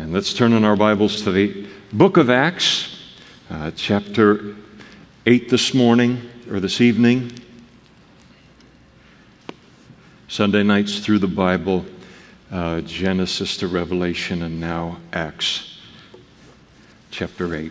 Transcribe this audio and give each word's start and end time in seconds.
And 0.00 0.14
let's 0.14 0.32
turn 0.32 0.54
in 0.54 0.64
our 0.64 0.76
Bibles 0.76 1.20
to 1.24 1.30
the 1.30 1.66
book 1.92 2.16
of 2.16 2.30
Acts, 2.30 2.96
uh, 3.50 3.70
chapter 3.76 4.56
8 5.26 5.50
this 5.50 5.74
morning 5.74 6.22
or 6.50 6.58
this 6.58 6.80
evening. 6.80 7.30
Sunday 10.26 10.62
nights 10.62 11.00
through 11.00 11.18
the 11.18 11.28
Bible, 11.28 11.84
uh, 12.50 12.80
Genesis 12.80 13.58
to 13.58 13.68
Revelation, 13.68 14.42
and 14.42 14.58
now 14.58 14.96
Acts, 15.12 15.78
chapter 17.10 17.54
8. 17.54 17.70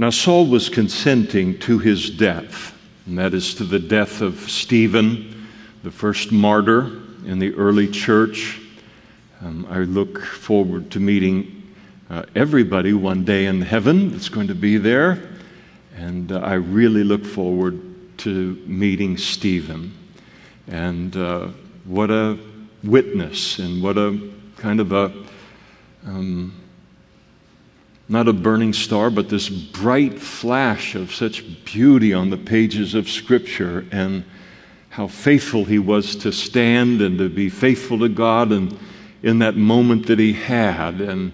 Now, 0.00 0.10
Saul 0.10 0.46
was 0.46 0.68
consenting 0.68 1.58
to 1.58 1.80
his 1.80 2.08
death, 2.08 2.72
and 3.04 3.18
that 3.18 3.34
is 3.34 3.52
to 3.54 3.64
the 3.64 3.80
death 3.80 4.20
of 4.20 4.38
Stephen, 4.48 5.48
the 5.82 5.90
first 5.90 6.30
martyr 6.30 7.02
in 7.26 7.40
the 7.40 7.52
early 7.56 7.88
church. 7.88 8.60
Um, 9.40 9.66
I 9.68 9.78
look 9.78 10.22
forward 10.22 10.92
to 10.92 11.00
meeting 11.00 11.74
uh, 12.10 12.22
everybody 12.36 12.92
one 12.92 13.24
day 13.24 13.46
in 13.46 13.60
heaven 13.60 14.12
that's 14.12 14.28
going 14.28 14.46
to 14.46 14.54
be 14.54 14.76
there, 14.76 15.20
and 15.96 16.30
uh, 16.30 16.38
I 16.38 16.54
really 16.54 17.02
look 17.02 17.24
forward 17.24 17.80
to 18.18 18.54
meeting 18.66 19.16
Stephen. 19.16 19.92
And 20.68 21.16
uh, 21.16 21.48
what 21.84 22.12
a 22.12 22.38
witness, 22.84 23.58
and 23.58 23.82
what 23.82 23.98
a 23.98 24.30
kind 24.58 24.78
of 24.78 24.92
a 24.92 25.12
um, 26.06 26.54
not 28.08 28.28
a 28.28 28.32
burning 28.32 28.72
star, 28.72 29.10
but 29.10 29.28
this 29.28 29.48
bright 29.48 30.18
flash 30.18 30.94
of 30.94 31.14
such 31.14 31.64
beauty 31.64 32.14
on 32.14 32.30
the 32.30 32.36
pages 32.36 32.94
of 32.94 33.08
Scripture, 33.08 33.86
and 33.92 34.24
how 34.88 35.06
faithful 35.06 35.64
he 35.64 35.78
was 35.78 36.16
to 36.16 36.32
stand 36.32 37.02
and 37.02 37.18
to 37.18 37.28
be 37.28 37.48
faithful 37.48 37.98
to 37.98 38.08
God, 38.08 38.50
and 38.52 38.78
in 39.22 39.38
that 39.40 39.56
moment 39.56 40.06
that 40.06 40.18
he 40.18 40.32
had, 40.32 41.00
and 41.00 41.32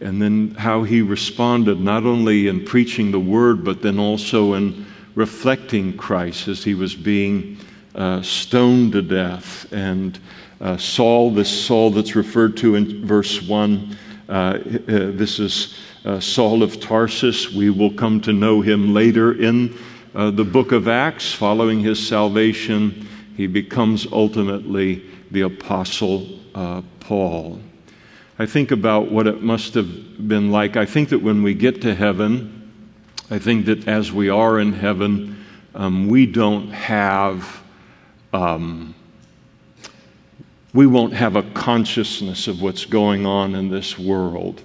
and 0.00 0.22
then 0.22 0.54
how 0.56 0.84
he 0.84 1.02
responded 1.02 1.80
not 1.80 2.04
only 2.04 2.46
in 2.46 2.64
preaching 2.64 3.10
the 3.10 3.18
word, 3.18 3.64
but 3.64 3.82
then 3.82 3.98
also 3.98 4.54
in 4.54 4.86
reflecting 5.14 5.96
Christ 5.96 6.46
as 6.48 6.62
he 6.62 6.74
was 6.74 6.94
being 6.94 7.58
uh, 7.94 8.22
stoned 8.22 8.92
to 8.92 9.02
death. 9.02 9.70
And 9.72 10.18
uh, 10.60 10.76
Saul, 10.76 11.32
this 11.32 11.50
Saul 11.50 11.90
that's 11.90 12.14
referred 12.14 12.56
to 12.58 12.76
in 12.76 13.04
verse 13.04 13.42
1, 13.42 13.96
uh, 14.28 14.58
this 14.64 15.40
is 15.40 15.76
uh, 16.04 16.20
Saul 16.20 16.62
of 16.62 16.80
Tarsus. 16.80 17.52
We 17.52 17.70
will 17.70 17.92
come 17.92 18.20
to 18.22 18.32
know 18.32 18.60
him 18.60 18.94
later 18.94 19.40
in 19.40 19.76
uh, 20.14 20.30
the 20.30 20.44
book 20.44 20.72
of 20.72 20.88
Acts. 20.88 21.32
Following 21.32 21.80
his 21.80 22.04
salvation, 22.06 23.08
he 23.36 23.46
becomes 23.46 24.06
ultimately 24.12 25.04
the 25.30 25.42
Apostle 25.42 26.28
uh, 26.54 26.82
Paul. 27.00 27.60
I 28.38 28.46
think 28.46 28.70
about 28.70 29.10
what 29.10 29.26
it 29.26 29.42
must 29.42 29.74
have 29.74 30.28
been 30.28 30.50
like. 30.50 30.76
I 30.76 30.86
think 30.86 31.08
that 31.08 31.18
when 31.18 31.42
we 31.42 31.54
get 31.54 31.82
to 31.82 31.94
heaven, 31.94 32.72
I 33.30 33.38
think 33.38 33.66
that 33.66 33.88
as 33.88 34.12
we 34.12 34.28
are 34.28 34.60
in 34.60 34.72
heaven, 34.72 35.44
um, 35.74 36.08
we 36.08 36.26
don't 36.26 36.70
have. 36.70 37.62
Um, 38.32 38.94
we 40.74 40.86
won't 40.86 41.14
have 41.14 41.34
a 41.34 41.42
consciousness 41.42 42.46
of 42.46 42.60
what's 42.60 42.84
going 42.84 43.24
on 43.24 43.54
in 43.54 43.70
this 43.70 43.98
world. 43.98 44.62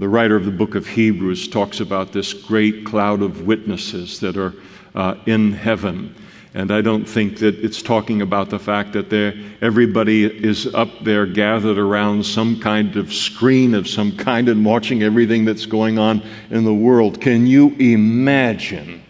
The 0.00 0.08
writer 0.08 0.34
of 0.34 0.46
the 0.46 0.50
book 0.50 0.76
of 0.76 0.86
Hebrews 0.86 1.48
talks 1.48 1.78
about 1.78 2.10
this 2.10 2.32
great 2.32 2.86
cloud 2.86 3.20
of 3.20 3.42
witnesses 3.42 4.18
that 4.20 4.38
are 4.38 4.54
uh, 4.94 5.16
in 5.26 5.52
heaven. 5.52 6.14
And 6.54 6.70
I 6.72 6.80
don't 6.80 7.04
think 7.04 7.36
that 7.40 7.62
it's 7.62 7.82
talking 7.82 8.22
about 8.22 8.48
the 8.48 8.58
fact 8.58 8.94
that 8.94 9.12
everybody 9.60 10.24
is 10.24 10.66
up 10.74 10.88
there 11.04 11.26
gathered 11.26 11.76
around 11.76 12.24
some 12.24 12.58
kind 12.60 12.96
of 12.96 13.12
screen 13.12 13.74
of 13.74 13.86
some 13.86 14.16
kind 14.16 14.48
and 14.48 14.64
watching 14.64 15.02
everything 15.02 15.44
that's 15.44 15.66
going 15.66 15.98
on 15.98 16.22
in 16.48 16.64
the 16.64 16.72
world. 16.72 17.20
Can 17.20 17.46
you 17.46 17.76
imagine 17.78 19.02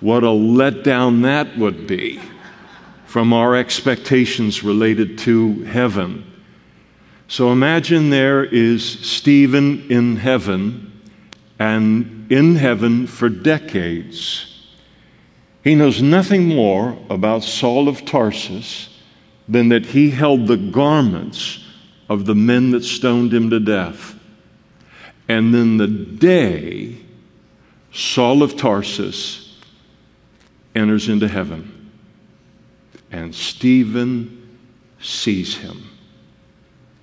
what 0.00 0.24
a 0.24 0.26
letdown 0.26 1.22
that 1.22 1.56
would 1.56 1.86
be 1.86 2.20
from 3.06 3.32
our 3.32 3.54
expectations 3.54 4.64
related 4.64 5.16
to 5.18 5.62
heaven? 5.62 6.27
So 7.28 7.52
imagine 7.52 8.08
there 8.08 8.42
is 8.42 8.84
Stephen 8.84 9.86
in 9.90 10.16
heaven, 10.16 11.02
and 11.58 12.30
in 12.32 12.56
heaven 12.56 13.06
for 13.06 13.28
decades. 13.28 14.64
He 15.62 15.74
knows 15.74 16.00
nothing 16.00 16.48
more 16.48 16.96
about 17.10 17.42
Saul 17.42 17.88
of 17.88 18.06
Tarsus 18.06 18.88
than 19.46 19.68
that 19.68 19.86
he 19.86 20.10
held 20.10 20.46
the 20.46 20.56
garments 20.56 21.64
of 22.08 22.24
the 22.24 22.34
men 22.34 22.70
that 22.70 22.84
stoned 22.84 23.34
him 23.34 23.50
to 23.50 23.60
death. 23.60 24.14
And 25.28 25.52
then 25.52 25.76
the 25.76 25.86
day 25.86 26.96
Saul 27.92 28.42
of 28.42 28.56
Tarsus 28.56 29.58
enters 30.74 31.08
into 31.08 31.28
heaven, 31.28 31.90
and 33.10 33.34
Stephen 33.34 34.58
sees 35.00 35.56
him. 35.56 35.87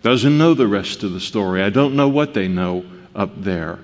Doesn't 0.06 0.38
know 0.38 0.54
the 0.54 0.68
rest 0.68 1.02
of 1.02 1.14
the 1.14 1.20
story. 1.20 1.64
I 1.64 1.72
don't 1.72 1.96
know 1.96 2.08
what 2.08 2.36
they 2.36 2.48
know 2.48 2.86
up 3.16 3.42
there. 3.42 3.80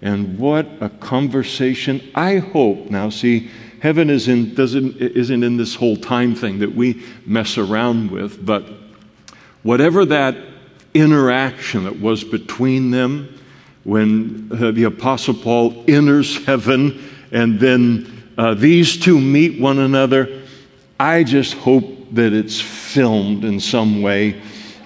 And 0.00 0.38
what 0.38 0.66
a 0.80 0.88
conversation. 0.88 2.10
I 2.14 2.38
hope 2.38 2.88
now, 2.88 3.10
see, 3.10 3.50
heaven 3.82 4.08
is 4.08 4.28
in, 4.28 4.54
doesn't, 4.54 4.96
isn't 4.96 5.42
in 5.42 5.58
this 5.58 5.74
whole 5.74 5.98
time 5.98 6.34
thing 6.34 6.60
that 6.60 6.74
we 6.74 7.02
mess 7.26 7.58
around 7.58 8.10
with, 8.10 8.46
but 8.46 8.64
whatever 9.62 10.06
that 10.06 10.38
interaction 10.94 11.84
that 11.84 12.00
was 12.00 12.24
between 12.24 12.90
them 12.90 13.38
when 13.84 14.48
uh, 14.54 14.70
the 14.70 14.84
Apostle 14.84 15.34
Paul 15.34 15.84
enters 15.86 16.42
heaven 16.46 17.10
and 17.30 17.60
then 17.60 18.22
uh, 18.38 18.54
these 18.54 18.96
two 18.96 19.20
meet 19.20 19.60
one 19.60 19.80
another, 19.80 20.44
I 20.98 21.24
just 21.24 21.52
hope 21.52 21.84
that 22.12 22.32
it's 22.32 22.58
filmed 22.58 23.44
in 23.44 23.60
some 23.60 24.00
way 24.00 24.40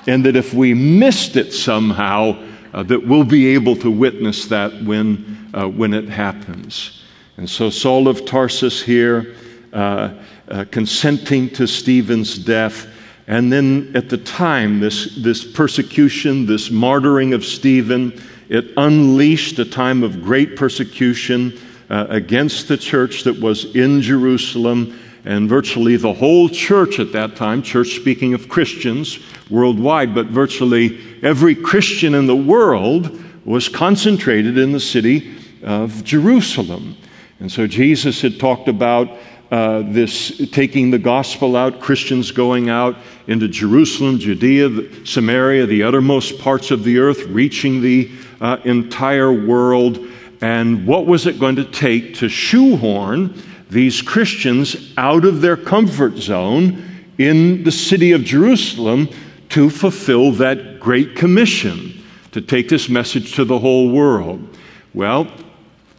and 0.06 0.24
that 0.24 0.36
if 0.36 0.54
we 0.54 0.74
missed 0.74 1.36
it 1.36 1.52
somehow, 1.52 2.36
uh, 2.72 2.82
that 2.84 3.06
we'll 3.06 3.24
be 3.24 3.48
able 3.48 3.76
to 3.76 3.90
witness 3.90 4.46
that 4.46 4.82
when, 4.82 5.50
uh, 5.54 5.68
when 5.68 5.94
it 5.94 6.08
happens. 6.08 7.02
And 7.36 7.48
so 7.48 7.70
Saul 7.70 8.08
of 8.08 8.24
Tarsus 8.24 8.82
here, 8.82 9.34
uh, 9.72 10.14
uh 10.48 10.64
consenting 10.70 11.50
to 11.50 11.66
Stephen's 11.66 12.38
death, 12.38 12.86
and 13.26 13.52
then 13.52 13.90
at 13.94 14.08
the 14.08 14.18
time, 14.18 14.78
this, 14.78 15.16
this 15.16 15.44
persecution, 15.44 16.46
this 16.46 16.68
martyring 16.68 17.34
of 17.34 17.44
Stephen, 17.44 18.22
it 18.48 18.72
unleashed 18.76 19.58
a 19.58 19.64
time 19.64 20.04
of 20.04 20.22
great 20.22 20.56
persecution 20.56 21.58
uh, 21.90 22.06
against 22.08 22.68
the 22.68 22.76
church 22.76 23.24
that 23.24 23.38
was 23.40 23.74
in 23.74 24.00
Jerusalem 24.00 24.98
and 25.26 25.48
virtually 25.48 25.96
the 25.96 26.12
whole 26.12 26.48
church 26.48 27.00
at 27.00 27.10
that 27.12 27.34
time, 27.34 27.60
church 27.60 27.96
speaking 27.96 28.32
of 28.32 28.48
Christians 28.48 29.18
worldwide, 29.50 30.14
but 30.14 30.26
virtually 30.26 31.00
every 31.22 31.56
Christian 31.56 32.14
in 32.14 32.26
the 32.26 32.36
world 32.36 33.22
was 33.44 33.68
concentrated 33.68 34.56
in 34.56 34.70
the 34.70 34.80
city 34.80 35.36
of 35.64 36.04
Jerusalem. 36.04 36.96
And 37.40 37.50
so 37.50 37.66
Jesus 37.66 38.22
had 38.22 38.38
talked 38.38 38.68
about 38.68 39.10
uh, 39.50 39.82
this 39.86 40.48
taking 40.50 40.92
the 40.92 40.98
gospel 40.98 41.56
out, 41.56 41.80
Christians 41.80 42.30
going 42.30 42.68
out 42.68 42.96
into 43.26 43.48
Jerusalem, 43.48 44.18
Judea, 44.18 45.04
Samaria, 45.04 45.66
the 45.66 45.82
uttermost 45.82 46.38
parts 46.38 46.70
of 46.70 46.84
the 46.84 46.98
earth, 46.98 47.22
reaching 47.24 47.82
the 47.82 48.10
uh, 48.40 48.58
entire 48.64 49.32
world. 49.32 49.98
And 50.40 50.86
what 50.86 51.06
was 51.06 51.26
it 51.26 51.40
going 51.40 51.56
to 51.56 51.64
take 51.64 52.14
to 52.16 52.28
shoehorn 52.28 53.42
these 53.70 54.02
Christians 54.02 54.92
out 54.96 55.24
of 55.24 55.40
their 55.40 55.56
comfort 55.56 56.16
zone 56.16 56.84
in 57.18 57.64
the 57.64 57.72
city 57.72 58.12
of 58.12 58.22
Jerusalem 58.24 59.08
to 59.50 59.70
fulfill 59.70 60.32
that 60.32 60.80
great 60.80 61.16
commission 61.16 62.02
to 62.32 62.40
take 62.40 62.68
this 62.68 62.88
message 62.88 63.34
to 63.34 63.44
the 63.44 63.58
whole 63.58 63.90
world. 63.90 64.56
Well, 64.94 65.28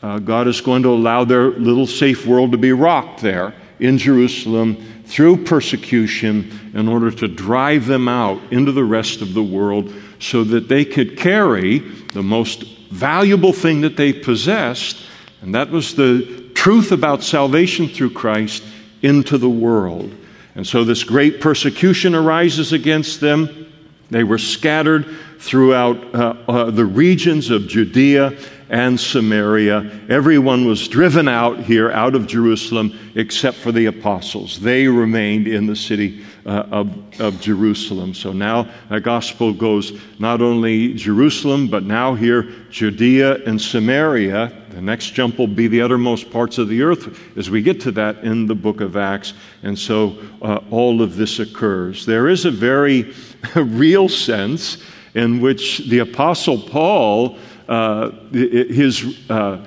uh, 0.02 0.20
God 0.20 0.48
is 0.48 0.62
going 0.62 0.84
to 0.84 0.90
allow 0.90 1.24
their 1.24 1.50
little 1.50 1.88
safe 1.88 2.26
world 2.26 2.52
to 2.52 2.58
be 2.58 2.72
rocked 2.72 3.22
there 3.22 3.54
in 3.80 3.98
Jerusalem 3.98 4.78
through 5.06 5.44
persecution 5.46 6.72
in 6.74 6.88
order 6.88 7.10
to 7.12 7.28
drive 7.28 7.88
them 7.88 8.08
out 8.08 8.40
into 8.52 8.72
the 8.72 8.84
rest 8.84 9.22
of 9.22 9.34
the 9.34 9.44
world 9.44 9.94
so 10.20 10.44
that 10.44 10.68
they 10.68 10.86
could 10.86 11.18
carry 11.18 11.80
the 12.14 12.24
most 12.24 12.64
valuable 12.90 13.54
thing 13.54 13.82
that 13.82 13.98
they 13.98 14.14
possessed, 14.14 14.98
and 15.42 15.54
that 15.56 15.70
was 15.70 15.96
the 15.96 16.47
truth 16.68 16.92
about 16.92 17.24
salvation 17.24 17.88
through 17.88 18.10
Christ 18.10 18.62
into 19.02 19.38
the 19.38 19.50
world. 19.50 20.14
And 20.56 20.68
so 20.68 20.84
this 20.84 21.02
great 21.02 21.40
persecution 21.40 22.14
arises 22.14 22.74
against 22.74 23.22
them. 23.22 23.72
They 24.10 24.26
were 24.26 24.38
scattered 24.38 25.06
throughout 25.40 26.14
uh, 26.14 26.36
uh, 26.46 26.72
the 26.72 26.84
regions 26.84 27.52
of 27.52 27.70
Judea 27.70 28.38
and 28.68 29.00
Samaria. 29.00 30.08
Everyone 30.10 30.66
was 30.68 30.90
driven 30.90 31.30
out 31.30 31.58
here, 31.58 31.90
out 31.90 32.16
of 32.16 32.28
Jerusalem, 32.28 33.00
except 33.16 33.56
for 33.56 33.72
the 33.72 33.86
apostles. 33.86 34.60
They 34.60 34.88
remained 34.88 35.48
in 35.48 35.68
the 35.68 35.76
city 35.78 36.26
uh, 36.48 36.66
of, 36.72 37.20
of 37.20 37.42
Jerusalem. 37.42 38.14
So 38.14 38.32
now 38.32 38.70
the 38.90 39.02
gospel 39.02 39.54
goes 39.54 40.00
not 40.18 40.42
only 40.42 40.94
Jerusalem, 40.94 41.68
but 41.68 41.84
now 41.84 42.16
here 42.16 42.44
Judea 42.70 43.44
and 43.46 43.62
Samaria. 43.62 44.54
The 44.70 44.82
next 44.82 45.12
jump 45.12 45.38
will 45.38 45.48
be 45.48 45.68
the 45.68 45.82
uttermost 45.82 46.32
parts 46.32 46.58
of 46.58 46.70
the 46.70 46.82
earth 46.82 47.20
as 47.38 47.50
we 47.50 47.62
get 47.62 47.82
to 47.82 47.92
that 47.92 48.24
in 48.24 48.48
the 48.48 48.56
book 48.56 48.82
of 48.82 48.96
Acts. 48.96 49.34
And 49.64 49.78
so 49.78 50.18
uh, 50.42 50.60
all 50.72 51.02
of 51.02 51.16
this 51.16 51.40
occurs. 51.40 52.06
There 52.06 52.30
is 52.30 52.46
a 52.46 52.52
very 52.52 53.14
real 53.56 54.08
sense 54.08 54.84
in 55.16 55.42
which 55.42 55.80
the 55.90 56.00
Apostle 56.00 56.60
Paul 56.60 57.38
uh, 57.68 58.12
his, 58.32 59.20
uh, 59.30 59.66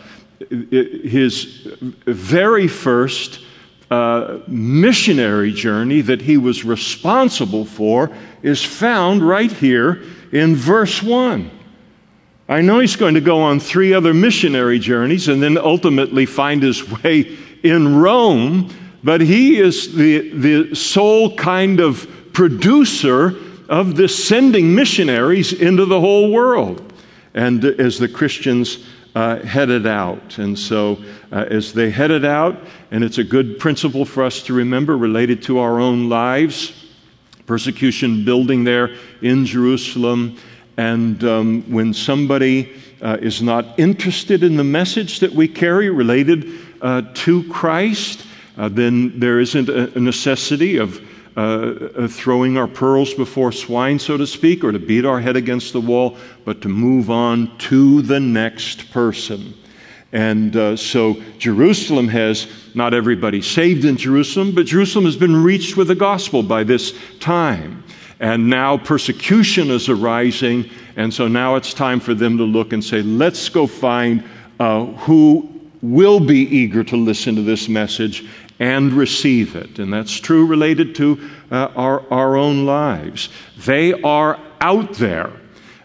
his 0.48 1.66
very 2.06 2.66
first 2.66 3.44
uh, 3.90 4.38
missionary 4.46 5.52
journey 5.52 6.00
that 6.00 6.22
he 6.22 6.36
was 6.36 6.64
responsible 6.64 7.64
for 7.64 8.10
is 8.42 8.64
found 8.64 9.26
right 9.26 9.50
here 9.50 10.02
in 10.32 10.54
verse 10.54 11.02
1. 11.02 11.50
I 12.48 12.60
know 12.60 12.80
he's 12.80 12.96
going 12.96 13.14
to 13.14 13.20
go 13.20 13.40
on 13.40 13.60
three 13.60 13.92
other 13.92 14.14
missionary 14.14 14.78
journeys 14.78 15.28
and 15.28 15.42
then 15.42 15.56
ultimately 15.58 16.26
find 16.26 16.62
his 16.62 16.88
way 17.02 17.36
in 17.62 17.96
Rome, 17.96 18.70
but 19.04 19.20
he 19.20 19.58
is 19.58 19.94
the, 19.94 20.30
the 20.30 20.74
sole 20.74 21.36
kind 21.36 21.80
of 21.80 22.08
producer 22.32 23.34
of 23.68 23.96
this 23.96 24.26
sending 24.26 24.74
missionaries 24.74 25.52
into 25.52 25.84
the 25.84 26.00
whole 26.00 26.32
world 26.32 26.92
and 27.34 27.64
as 27.64 27.98
the 27.98 28.08
Christians 28.08 28.84
uh, 29.14 29.38
headed 29.40 29.86
out. 29.86 30.38
And 30.38 30.58
so, 30.58 31.02
uh, 31.32 31.46
as 31.50 31.72
they 31.72 31.90
headed 31.90 32.24
out, 32.24 32.58
and 32.90 33.02
it's 33.02 33.18
a 33.18 33.24
good 33.24 33.58
principle 33.58 34.04
for 34.04 34.22
us 34.22 34.42
to 34.44 34.54
remember 34.54 34.96
related 34.96 35.42
to 35.44 35.58
our 35.58 35.80
own 35.80 36.08
lives, 36.08 36.72
persecution 37.46 38.24
building 38.24 38.64
there 38.64 38.96
in 39.22 39.44
Jerusalem. 39.44 40.36
And 40.76 41.22
um, 41.24 41.62
when 41.70 41.92
somebody 41.92 42.72
uh, 43.02 43.18
is 43.20 43.42
not 43.42 43.78
interested 43.78 44.42
in 44.42 44.56
the 44.56 44.64
message 44.64 45.20
that 45.20 45.32
we 45.32 45.48
carry 45.48 45.90
related 45.90 46.48
uh, 46.80 47.02
to 47.14 47.48
Christ, 47.48 48.24
uh, 48.56 48.68
then 48.68 49.18
there 49.18 49.40
isn't 49.40 49.68
a 49.68 49.98
necessity 49.98 50.76
of 50.76 51.00
uh, 51.40 51.88
uh, 51.96 52.06
throwing 52.06 52.58
our 52.58 52.68
pearls 52.68 53.14
before 53.14 53.50
swine, 53.50 53.98
so 53.98 54.18
to 54.18 54.26
speak, 54.26 54.62
or 54.62 54.72
to 54.72 54.78
beat 54.78 55.06
our 55.06 55.18
head 55.18 55.36
against 55.36 55.72
the 55.72 55.80
wall, 55.80 56.18
but 56.44 56.60
to 56.60 56.68
move 56.68 57.08
on 57.08 57.56
to 57.56 58.02
the 58.02 58.20
next 58.20 58.90
person. 58.90 59.54
And 60.12 60.54
uh, 60.54 60.76
so 60.76 61.14
Jerusalem 61.38 62.08
has 62.08 62.46
not 62.74 62.92
everybody 62.92 63.40
saved 63.40 63.86
in 63.86 63.96
Jerusalem, 63.96 64.54
but 64.54 64.66
Jerusalem 64.66 65.06
has 65.06 65.16
been 65.16 65.42
reached 65.42 65.78
with 65.78 65.88
the 65.88 65.94
gospel 65.94 66.42
by 66.42 66.62
this 66.62 66.92
time. 67.20 67.84
And 68.18 68.50
now 68.50 68.76
persecution 68.76 69.70
is 69.70 69.88
arising, 69.88 70.68
and 70.96 71.14
so 71.14 71.26
now 71.26 71.56
it's 71.56 71.72
time 71.72 72.00
for 72.00 72.12
them 72.12 72.36
to 72.36 72.44
look 72.44 72.74
and 72.74 72.84
say, 72.84 73.00
let's 73.00 73.48
go 73.48 73.66
find 73.66 74.22
uh, 74.58 74.84
who 74.84 75.48
will 75.80 76.20
be 76.20 76.40
eager 76.54 76.84
to 76.84 76.96
listen 76.96 77.34
to 77.36 77.42
this 77.42 77.66
message 77.66 78.28
and 78.60 78.92
receive 78.92 79.56
it. 79.56 79.78
And 79.78 79.92
that's 79.92 80.12
true 80.12 80.46
related 80.46 80.94
to 80.96 81.30
uh, 81.50 81.72
our, 81.74 82.12
our 82.12 82.36
own 82.36 82.66
lives. 82.66 83.30
They 83.64 83.94
are 84.02 84.38
out 84.60 84.92
there. 84.94 85.32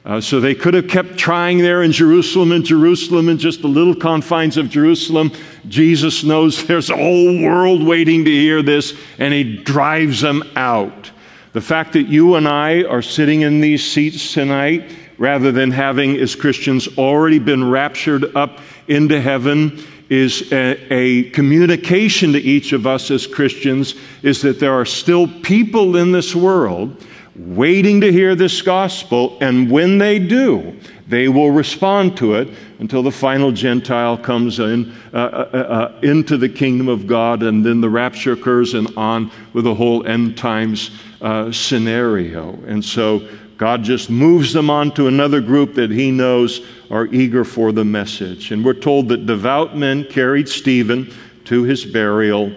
Uh, 0.04 0.22
so 0.22 0.40
they 0.40 0.54
could 0.54 0.76
have 0.76 0.88
kept 0.88 1.18
trying 1.18 1.58
there 1.58 1.82
in 1.82 1.92
Jerusalem 1.92 2.52
and 2.52 2.64
Jerusalem 2.64 3.28
and 3.28 3.40
just 3.40 3.64
the 3.64 3.68
little 3.68 3.96
confines 3.96 4.56
of 4.56 4.70
Jerusalem. 4.70 5.32
Jesus 5.68 6.24
knows 6.24 6.68
there's 6.68 6.92
a 6.92 6.96
whole 6.96 7.42
world 7.42 7.82
waiting 7.82 8.24
to 8.26 8.32
hear 8.32 8.62
this, 8.62 8.94
and 9.18 9.34
he 9.34 9.58
drives 9.64 10.22
them 10.22 10.44
out. 10.56 11.10
The 11.54 11.62
fact 11.62 11.94
that 11.94 12.04
you 12.04 12.36
and 12.36 12.48
I 12.48 12.84
are 12.84 13.02
sitting 13.02 13.42
in 13.42 13.62
these 13.62 13.90
seats 13.90 14.34
tonight, 14.34 14.94
rather 15.18 15.52
than 15.52 15.72
having, 15.72 16.18
as 16.18 16.36
Christians, 16.36 16.88
already 17.00 17.40
been 17.40 17.68
raptured 17.68 18.36
up 18.36 18.60
into 18.88 19.20
heaven, 19.20 19.84
is 20.10 20.52
a, 20.52 20.94
a, 20.94 21.30
communication 21.32 22.34
to 22.34 22.40
each 22.40 22.74
of 22.74 22.86
us 22.86 23.10
as 23.10 23.26
Christians 23.26 23.96
is 24.22 24.42
that 24.42 24.60
there 24.60 24.74
are 24.74 24.86
still 24.86 25.28
people 25.42 25.96
in 25.98 26.12
this 26.12 26.36
world 26.36 27.04
waiting 27.36 28.00
to 28.00 28.12
hear 28.12 28.34
this 28.34 28.62
gospel, 28.62 29.38
and 29.42 29.70
when 29.70 29.98
they 29.98 30.20
do, 30.20 30.78
they 31.08 31.28
will 31.28 31.52
respond 31.52 32.16
to 32.18 32.36
it 32.36 32.48
until 32.80 33.04
the 33.04 33.12
final 33.12 33.52
Gentile 33.52 34.18
comes 34.18 34.60
in 34.60 34.94
uh, 35.14 35.18
uh, 35.18 35.50
uh, 35.54 35.58
uh 35.58 36.00
into 36.02 36.38
the 36.38 36.48
kingdom 36.48 36.88
of 36.88 37.08
God, 37.08 37.44
and 37.44 37.66
then 37.66 37.82
the 37.82 37.90
rapture 37.90 38.34
occurs, 38.34 38.74
and 38.74 38.90
on 38.96 39.32
with 39.54 39.66
the 39.66 39.76
whole 39.76 40.06
end 40.08 40.38
times 40.38 40.92
uh, 41.22 41.52
scenario. 41.52 42.54
And 42.68 42.84
so 42.84 43.28
God 43.58 43.84
just 43.84 44.10
moves 44.10 44.52
them 44.52 44.70
on 44.70 44.94
to 44.96 45.08
another 45.08 45.40
group 45.40 45.76
that 45.76 45.90
He 45.90 46.12
knows 46.12 46.66
are 46.92 47.08
eager 47.08 47.44
for 47.44 47.72
the 47.72 47.86
message. 47.86 48.52
And 48.52 48.64
we're 48.64 48.74
told 48.74 49.10
that 49.10 49.26
devout 49.26 49.78
men 49.78 50.04
carried 50.06 50.50
Stephen 50.50 51.12
to 51.46 51.64
his 51.64 51.86
burial 51.86 52.52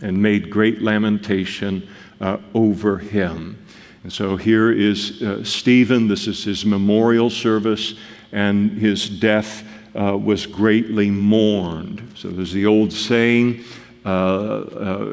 and 0.00 0.22
made 0.22 0.50
great 0.50 0.80
lamentation 0.80 1.86
uh, 2.20 2.38
over 2.54 2.98
him. 2.98 3.58
And 4.04 4.12
so 4.12 4.36
here 4.36 4.70
is 4.70 5.22
uh, 5.22 5.42
Stephen. 5.42 6.06
This 6.06 6.26
is 6.28 6.44
his 6.44 6.64
memorial 6.64 7.30
service, 7.30 7.94
and 8.32 8.70
his 8.72 9.08
death 9.08 9.64
uh, 9.98 10.16
was 10.16 10.46
greatly 10.46 11.10
mourned. 11.10 12.12
So 12.14 12.28
there's 12.28 12.52
the 12.52 12.66
old 12.66 12.92
saying. 12.92 13.64
Uh, 14.06 14.08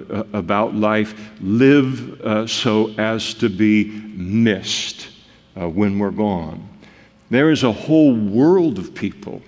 uh, 0.08 0.24
about 0.32 0.74
life, 0.74 1.32
live 1.42 2.22
uh, 2.22 2.48
so 2.48 2.94
as 2.98 3.34
to 3.34 3.50
be 3.50 3.86
missed 4.14 5.10
when 5.56 6.00
we're 6.00 6.12
gone. 6.12 6.68
There 7.30 7.50
is 7.50 7.64
a 7.64 7.72
whole 7.72 8.16
world 8.16 8.78
of 8.78 8.94
people 8.94 9.42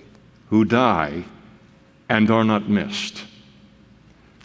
who 0.50 0.64
die 0.64 1.24
and 2.08 2.30
are 2.30 2.44
not 2.44 2.68
missed. 2.68 3.24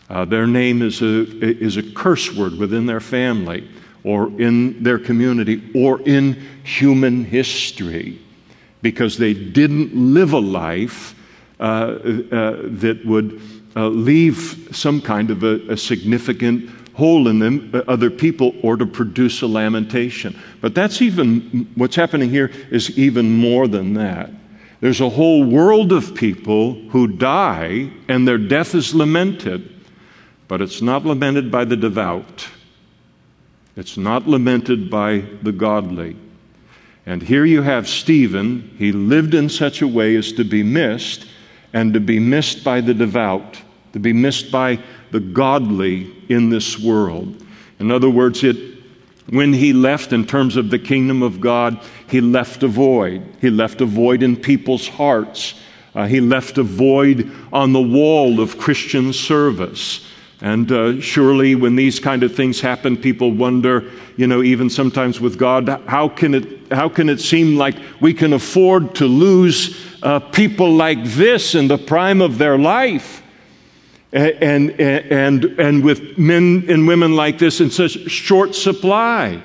Uh, 0.09 0.25
their 0.25 0.45
name 0.45 0.81
is 0.81 1.01
a, 1.01 1.23
is 1.41 1.77
a 1.77 1.83
curse 1.83 2.33
word 2.35 2.57
within 2.57 2.85
their 2.85 2.99
family 2.99 3.67
or 4.03 4.27
in 4.39 4.83
their 4.83 4.99
community 4.99 5.71
or 5.73 6.01
in 6.01 6.33
human 6.63 7.23
history 7.23 8.19
because 8.81 9.17
they 9.17 9.33
didn't 9.33 9.95
live 9.95 10.33
a 10.33 10.39
life 10.39 11.15
uh, 11.59 11.63
uh, 11.63 12.57
that 12.63 13.01
would 13.05 13.41
uh, 13.75 13.87
leave 13.87 14.67
some 14.71 15.01
kind 15.01 15.31
of 15.31 15.43
a, 15.43 15.61
a 15.71 15.77
significant 15.77 16.69
hole 16.93 17.27
in 17.27 17.39
them, 17.39 17.83
other 17.87 18.09
people, 18.09 18.53
or 18.61 18.77
to 18.77 18.85
produce 18.85 19.41
a 19.41 19.47
lamentation. 19.47 20.39
But 20.61 20.75
that's 20.75 21.01
even, 21.01 21.67
what's 21.75 21.95
happening 21.95 22.29
here 22.29 22.51
is 22.71 22.97
even 22.97 23.31
more 23.31 23.67
than 23.67 23.95
that. 23.95 24.29
There's 24.79 25.01
a 25.01 25.09
whole 25.09 25.43
world 25.43 25.91
of 25.91 26.13
people 26.13 26.73
who 26.89 27.07
die 27.07 27.89
and 28.07 28.27
their 28.27 28.37
death 28.37 28.75
is 28.75 28.93
lamented, 28.93 29.69
but 30.47 30.61
it's 30.61 30.81
not 30.81 31.05
lamented 31.05 31.49
by 31.49 31.65
the 31.65 31.77
devout. 31.77 32.47
It's 33.75 33.97
not 33.97 34.27
lamented 34.27 34.89
by 34.89 35.23
the 35.41 35.51
godly. 35.51 36.15
And 37.05 37.21
here 37.21 37.45
you 37.45 37.61
have 37.61 37.87
Stephen. 37.87 38.75
He 38.77 38.91
lived 38.91 39.33
in 39.33 39.49
such 39.49 39.81
a 39.81 39.87
way 39.87 40.15
as 40.15 40.31
to 40.33 40.43
be 40.43 40.63
missed, 40.63 41.27
and 41.73 41.93
to 41.93 41.99
be 41.99 42.19
missed 42.19 42.63
by 42.63 42.81
the 42.81 42.93
devout, 42.93 43.61
to 43.93 43.99
be 43.99 44.13
missed 44.13 44.51
by 44.51 44.79
the 45.13 45.19
godly 45.19 46.11
in 46.27 46.49
this 46.49 46.77
world. 46.79 47.41
In 47.79 47.91
other 47.91 48.09
words, 48.09 48.43
it, 48.43 48.57
when 49.29 49.53
he 49.53 49.71
left 49.71 50.11
in 50.11 50.25
terms 50.25 50.57
of 50.57 50.71
the 50.71 50.79
kingdom 50.79 51.21
of 51.21 51.39
God, 51.39 51.79
he 52.09 52.19
left 52.19 52.63
a 52.63 52.67
void. 52.67 53.21
He 53.39 53.51
left 53.51 53.79
a 53.79 53.85
void 53.85 54.23
in 54.23 54.35
people's 54.35 54.87
hearts. 54.87 55.53
Uh, 55.93 56.07
he 56.07 56.19
left 56.19 56.57
a 56.57 56.63
void 56.63 57.31
on 57.53 57.73
the 57.73 57.81
wall 57.81 58.39
of 58.39 58.57
Christian 58.57 59.13
service. 59.13 60.03
And 60.41 60.71
uh, 60.71 60.99
surely, 60.99 61.53
when 61.53 61.75
these 61.75 61.99
kind 61.99 62.23
of 62.23 62.35
things 62.35 62.59
happen, 62.59 62.97
people 62.97 63.31
wonder, 63.31 63.91
you 64.17 64.25
know, 64.25 64.41
even 64.41 64.67
sometimes 64.67 65.21
with 65.21 65.37
God, 65.37 65.69
how 65.85 66.09
can 66.09 66.33
it, 66.33 66.73
how 66.73 66.89
can 66.89 67.07
it 67.07 67.21
seem 67.21 67.55
like 67.55 67.75
we 68.01 68.15
can 68.15 68.33
afford 68.33 68.95
to 68.95 69.05
lose 69.05 69.79
uh, 70.01 70.19
people 70.19 70.73
like 70.73 71.03
this 71.03 71.53
in 71.53 71.67
the 71.67 71.77
prime 71.77 72.19
of 72.19 72.39
their 72.39 72.57
life? 72.57 73.22
And, 74.13 74.71
and, 74.79 75.45
and 75.59 75.83
with 75.83 76.17
men 76.17 76.65
and 76.69 76.87
women 76.87 77.15
like 77.15 77.39
this 77.39 77.59
in 77.61 77.71
such 77.71 77.91
short 78.09 78.53
supply. 78.53 79.41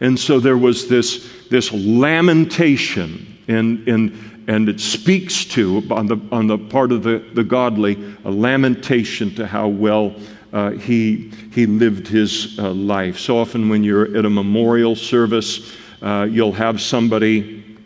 And 0.00 0.18
so 0.18 0.40
there 0.40 0.58
was 0.58 0.88
this, 0.88 1.28
this 1.50 1.72
lamentation, 1.72 3.38
and, 3.48 3.86
and, 3.88 4.44
and 4.46 4.68
it 4.68 4.80
speaks 4.80 5.44
to, 5.46 5.82
on 5.90 6.06
the, 6.06 6.18
on 6.32 6.46
the 6.46 6.58
part 6.58 6.92
of 6.92 7.02
the, 7.02 7.18
the 7.34 7.44
godly, 7.44 8.16
a 8.24 8.30
lamentation 8.30 9.34
to 9.36 9.46
how 9.46 9.68
well 9.68 10.14
uh, 10.52 10.70
he, 10.72 11.30
he 11.52 11.66
lived 11.66 12.06
his 12.06 12.58
uh, 12.58 12.72
life. 12.72 13.18
So 13.18 13.38
often, 13.38 13.68
when 13.68 13.84
you're 13.84 14.16
at 14.16 14.24
a 14.24 14.30
memorial 14.30 14.96
service, 14.96 15.76
uh, 16.02 16.26
you'll 16.30 16.52
have 16.52 16.80
somebody 16.80 17.78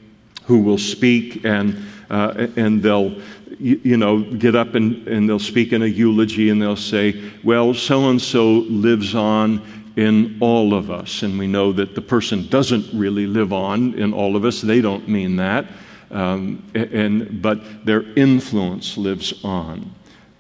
who 0.44 0.60
will 0.60 0.78
speak 0.78 1.44
and, 1.44 1.84
uh, 2.10 2.46
and 2.56 2.82
they'll 2.82 3.20
you, 3.58 3.80
you, 3.82 3.96
know, 3.96 4.23
get 4.23 4.54
up 4.54 4.75
and, 4.75 5.06
and 5.08 5.28
they'll 5.28 5.38
speak 5.38 5.73
in 5.73 5.82
a 5.82 5.87
eulogy 5.87 6.50
and 6.50 6.61
they'll 6.61 6.76
say, 6.76 7.30
well, 7.42 7.75
so 7.75 8.11
and 8.11 8.20
so 8.20 8.44
lives 8.52 9.14
on 9.14 9.62
in 9.96 10.37
all 10.40 10.75
of 10.75 10.90
us. 10.90 11.23
And 11.23 11.38
we 11.38 11.46
know 11.46 11.73
that 11.73 11.94
the 11.94 12.02
person 12.02 12.49
doesn't 12.49 12.87
really 12.92 13.26
live 13.26 13.52
on 13.52 13.94
in 13.94 14.12
all 14.12 14.37
of 14.37 14.44
us. 14.44 14.61
They 14.61 14.80
don't 14.80 15.08
mean 15.08 15.37
that. 15.37 15.66
Um, 16.11 16.62
and, 16.75 17.42
but 17.42 17.84
their 17.84 18.02
influence 18.16 18.96
lives 18.96 19.44
on 19.44 19.92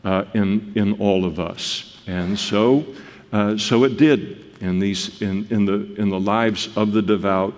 uh, 0.04 0.24
in, 0.34 0.72
in 0.76 1.00
all 1.00 1.24
of 1.24 1.40
us. 1.40 1.98
And 2.06 2.38
so, 2.38 2.84
uh, 3.32 3.56
so 3.56 3.84
it 3.84 3.96
did 3.96 4.44
in, 4.60 4.78
these, 4.78 5.20
in, 5.20 5.46
in, 5.50 5.64
the, 5.64 5.94
in 6.00 6.10
the 6.10 6.20
lives 6.20 6.76
of 6.76 6.92
the 6.92 7.02
devout. 7.02 7.54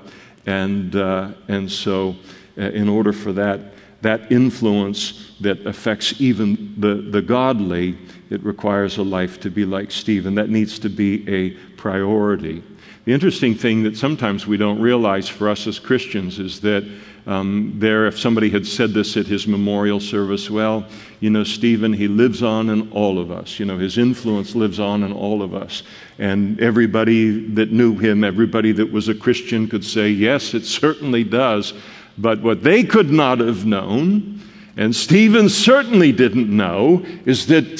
And, 0.46 0.94
uh, 0.94 1.32
and 1.48 1.70
so, 1.70 2.16
uh, 2.56 2.62
in 2.62 2.88
order 2.88 3.12
for 3.12 3.32
that, 3.32 3.60
that 4.06 4.30
influence 4.30 5.32
that 5.40 5.66
affects 5.66 6.20
even 6.20 6.72
the, 6.78 6.94
the 7.10 7.20
godly, 7.20 7.98
it 8.30 8.40
requires 8.44 8.98
a 8.98 9.02
life 9.02 9.40
to 9.40 9.50
be 9.50 9.64
like 9.64 9.90
Stephen. 9.90 10.32
That 10.36 10.48
needs 10.48 10.78
to 10.78 10.88
be 10.88 11.28
a 11.28 11.50
priority. 11.76 12.62
The 13.04 13.12
interesting 13.12 13.56
thing 13.56 13.82
that 13.82 13.96
sometimes 13.96 14.46
we 14.46 14.58
don't 14.58 14.80
realize 14.80 15.28
for 15.28 15.48
us 15.48 15.66
as 15.66 15.80
Christians 15.80 16.38
is 16.38 16.60
that 16.60 16.88
um, 17.26 17.72
there, 17.76 18.06
if 18.06 18.16
somebody 18.16 18.48
had 18.48 18.64
said 18.64 18.90
this 18.90 19.16
at 19.16 19.26
his 19.26 19.48
memorial 19.48 19.98
service, 19.98 20.48
well, 20.48 20.86
you 21.18 21.28
know, 21.28 21.42
Stephen, 21.42 21.92
he 21.92 22.06
lives 22.06 22.44
on 22.44 22.70
in 22.70 22.88
all 22.92 23.18
of 23.18 23.32
us. 23.32 23.58
You 23.58 23.66
know, 23.66 23.76
his 23.76 23.98
influence 23.98 24.54
lives 24.54 24.78
on 24.78 25.02
in 25.02 25.12
all 25.12 25.42
of 25.42 25.52
us. 25.52 25.82
And 26.20 26.60
everybody 26.60 27.48
that 27.54 27.72
knew 27.72 27.96
him, 27.96 28.22
everybody 28.22 28.70
that 28.70 28.92
was 28.92 29.08
a 29.08 29.14
Christian 29.16 29.66
could 29.66 29.84
say, 29.84 30.10
yes, 30.10 30.54
it 30.54 30.64
certainly 30.64 31.25
does. 31.25 31.75
But 32.18 32.42
what 32.42 32.62
they 32.62 32.82
could 32.82 33.11
not 33.11 33.40
have 33.40 33.66
known, 33.66 34.40
and 34.76 34.94
Stephen 34.94 35.49
certainly 35.49 36.12
didn't 36.12 36.54
know, 36.54 37.04
is 37.25 37.46
that, 37.46 37.76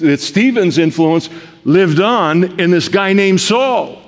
that 0.00 0.20
Stephen's 0.20 0.78
influence 0.78 1.28
lived 1.64 2.00
on 2.00 2.60
in 2.60 2.70
this 2.70 2.88
guy 2.88 3.12
named 3.12 3.40
Saul. 3.40 4.00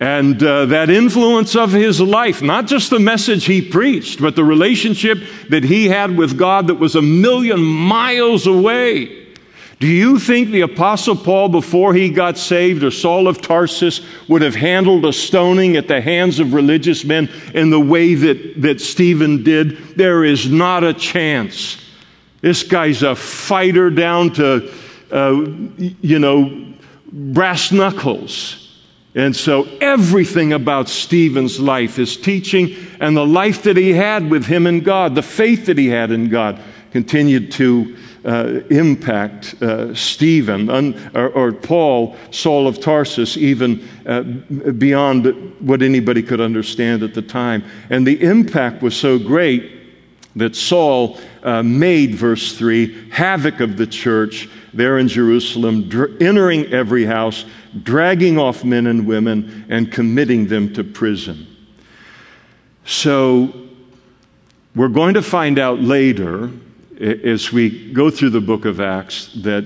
And 0.00 0.42
uh, 0.42 0.66
that 0.66 0.90
influence 0.90 1.54
of 1.54 1.72
his 1.72 2.00
life, 2.00 2.42
not 2.42 2.66
just 2.66 2.90
the 2.90 2.98
message 2.98 3.44
he 3.44 3.62
preached, 3.62 4.20
but 4.20 4.36
the 4.36 4.44
relationship 4.44 5.18
that 5.50 5.64
he 5.64 5.88
had 5.88 6.16
with 6.16 6.36
God 6.36 6.66
that 6.66 6.74
was 6.74 6.96
a 6.96 7.02
million 7.02 7.60
miles 7.60 8.46
away. 8.46 9.23
Do 9.84 9.90
you 9.90 10.18
think 10.18 10.48
the 10.48 10.62
Apostle 10.62 11.14
Paul, 11.14 11.50
before 11.50 11.92
he 11.92 12.08
got 12.08 12.38
saved, 12.38 12.82
or 12.82 12.90
Saul 12.90 13.28
of 13.28 13.42
Tarsus, 13.42 14.00
would 14.28 14.40
have 14.40 14.54
handled 14.54 15.04
a 15.04 15.12
stoning 15.12 15.76
at 15.76 15.88
the 15.88 16.00
hands 16.00 16.40
of 16.40 16.54
religious 16.54 17.04
men 17.04 17.28
in 17.52 17.68
the 17.68 17.78
way 17.78 18.14
that, 18.14 18.62
that 18.62 18.80
Stephen 18.80 19.42
did? 19.42 19.76
There 19.94 20.24
is 20.24 20.50
not 20.50 20.84
a 20.84 20.94
chance. 20.94 21.76
This 22.40 22.62
guy's 22.62 23.02
a 23.02 23.14
fighter 23.14 23.90
down 23.90 24.32
to, 24.32 24.72
uh, 25.12 25.44
you 25.76 26.18
know, 26.18 26.74
brass 27.12 27.70
knuckles. 27.70 28.80
And 29.14 29.36
so 29.36 29.64
everything 29.82 30.54
about 30.54 30.88
Stephen's 30.88 31.60
life, 31.60 31.96
his 31.96 32.16
teaching, 32.16 32.74
and 33.00 33.14
the 33.14 33.26
life 33.26 33.64
that 33.64 33.76
he 33.76 33.92
had 33.92 34.30
with 34.30 34.46
him 34.46 34.66
and 34.66 34.82
God, 34.82 35.14
the 35.14 35.20
faith 35.20 35.66
that 35.66 35.76
he 35.76 35.88
had 35.88 36.10
in 36.10 36.30
God, 36.30 36.58
continued 36.94 37.50
to 37.50 37.96
uh, 38.24 38.60
impact 38.70 39.60
uh, 39.60 39.92
Stephen 39.96 40.70
un, 40.70 41.10
or, 41.12 41.28
or, 41.30 41.50
Paul, 41.50 42.14
Saul 42.30 42.68
of 42.68 42.78
Tarsus, 42.78 43.36
even 43.36 43.84
uh, 44.06 44.22
beyond 44.22 45.26
what 45.58 45.82
anybody 45.82 46.22
could 46.22 46.40
understand 46.40 47.02
at 47.02 47.12
the 47.12 47.20
time. 47.20 47.64
And 47.90 48.06
the 48.06 48.22
impact 48.22 48.80
was 48.80 48.94
so 48.94 49.18
great 49.18 49.72
that 50.36 50.54
Saul 50.54 51.18
uh, 51.42 51.64
made, 51.64 52.14
verse 52.14 52.56
3, 52.56 53.10
havoc 53.10 53.58
of 53.58 53.76
the 53.76 53.88
church 53.88 54.48
there 54.72 54.98
in 54.98 55.08
Jerusalem, 55.08 55.88
dr- 55.88 56.22
entering 56.22 56.72
every 56.72 57.04
house, 57.04 57.44
dragging 57.82 58.38
off 58.38 58.62
men 58.62 58.86
and 58.86 59.04
women, 59.04 59.66
and 59.68 59.90
committing 59.90 60.46
them 60.46 60.72
to 60.74 60.84
prison. 60.84 61.48
So, 62.84 63.52
we're 64.76 64.88
going 64.88 65.14
to 65.14 65.22
find 65.22 65.58
out 65.58 65.80
later, 65.80 66.50
as 67.00 67.52
we 67.52 67.92
go 67.92 68.10
through 68.10 68.30
the 68.30 68.40
book 68.40 68.64
of 68.64 68.80
Acts, 68.80 69.32
that 69.42 69.64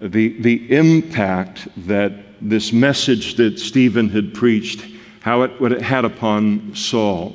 the, 0.00 0.40
the 0.40 0.76
impact 0.76 1.68
that 1.86 2.12
this 2.40 2.72
message 2.72 3.34
that 3.36 3.58
Stephen 3.58 4.08
had 4.08 4.34
preached, 4.34 4.86
how 5.20 5.42
it, 5.42 5.60
what 5.60 5.72
it 5.72 5.82
had 5.82 6.04
upon 6.04 6.74
Saul. 6.74 7.34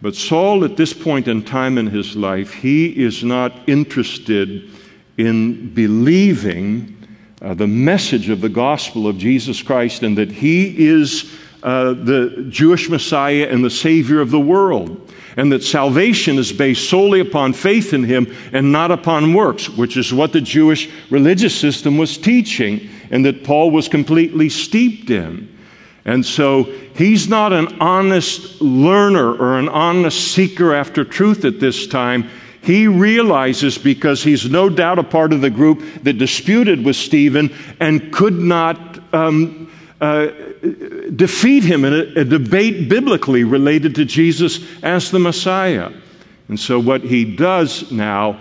But 0.00 0.14
Saul, 0.14 0.64
at 0.64 0.76
this 0.76 0.92
point 0.92 1.26
in 1.26 1.42
time 1.42 1.76
in 1.76 1.88
his 1.88 2.14
life, 2.14 2.52
he 2.52 2.86
is 3.04 3.24
not 3.24 3.68
interested 3.68 4.70
in 5.16 5.74
believing 5.74 6.94
uh, 7.42 7.54
the 7.54 7.66
message 7.66 8.28
of 8.28 8.40
the 8.40 8.48
gospel 8.48 9.08
of 9.08 9.18
Jesus 9.18 9.60
Christ 9.62 10.02
and 10.02 10.16
that 10.16 10.30
he 10.30 10.86
is 10.88 11.32
uh, 11.62 11.92
the 11.92 12.46
Jewish 12.48 12.88
Messiah 12.88 13.48
and 13.50 13.64
the 13.64 13.70
Savior 13.70 14.20
of 14.20 14.30
the 14.30 14.40
world. 14.40 15.12
And 15.36 15.52
that 15.52 15.62
salvation 15.62 16.36
is 16.36 16.52
based 16.52 16.90
solely 16.90 17.20
upon 17.20 17.52
faith 17.52 17.94
in 17.94 18.02
him 18.02 18.34
and 18.52 18.72
not 18.72 18.90
upon 18.90 19.34
works, 19.34 19.68
which 19.68 19.96
is 19.96 20.12
what 20.12 20.32
the 20.32 20.40
Jewish 20.40 20.90
religious 21.10 21.58
system 21.58 21.96
was 21.96 22.18
teaching 22.18 22.88
and 23.10 23.24
that 23.24 23.44
Paul 23.44 23.70
was 23.70 23.88
completely 23.88 24.48
steeped 24.48 25.10
in. 25.10 25.56
And 26.04 26.24
so 26.24 26.64
he's 26.96 27.28
not 27.28 27.52
an 27.52 27.80
honest 27.80 28.60
learner 28.60 29.32
or 29.32 29.58
an 29.58 29.68
honest 29.68 30.32
seeker 30.32 30.74
after 30.74 31.04
truth 31.04 31.44
at 31.44 31.60
this 31.60 31.86
time. 31.86 32.28
He 32.62 32.88
realizes 32.88 33.78
because 33.78 34.22
he's 34.22 34.50
no 34.50 34.68
doubt 34.68 34.98
a 34.98 35.04
part 35.04 35.32
of 35.32 35.40
the 35.40 35.50
group 35.50 35.82
that 36.02 36.14
disputed 36.14 36.84
with 36.84 36.96
Stephen 36.96 37.54
and 37.78 38.12
could 38.12 38.38
not 38.38 39.00
um, 39.14 39.67
uh, 40.00 40.26
defeat 41.16 41.64
him 41.64 41.84
in 41.84 41.92
a, 41.92 42.20
a 42.20 42.24
debate 42.24 42.88
biblically 42.88 43.44
related 43.44 43.94
to 43.96 44.04
Jesus 44.04 44.60
as 44.82 45.10
the 45.10 45.18
Messiah. 45.18 45.92
And 46.48 46.58
so 46.58 46.78
what 46.78 47.02
he 47.02 47.24
does 47.24 47.90
now 47.90 48.40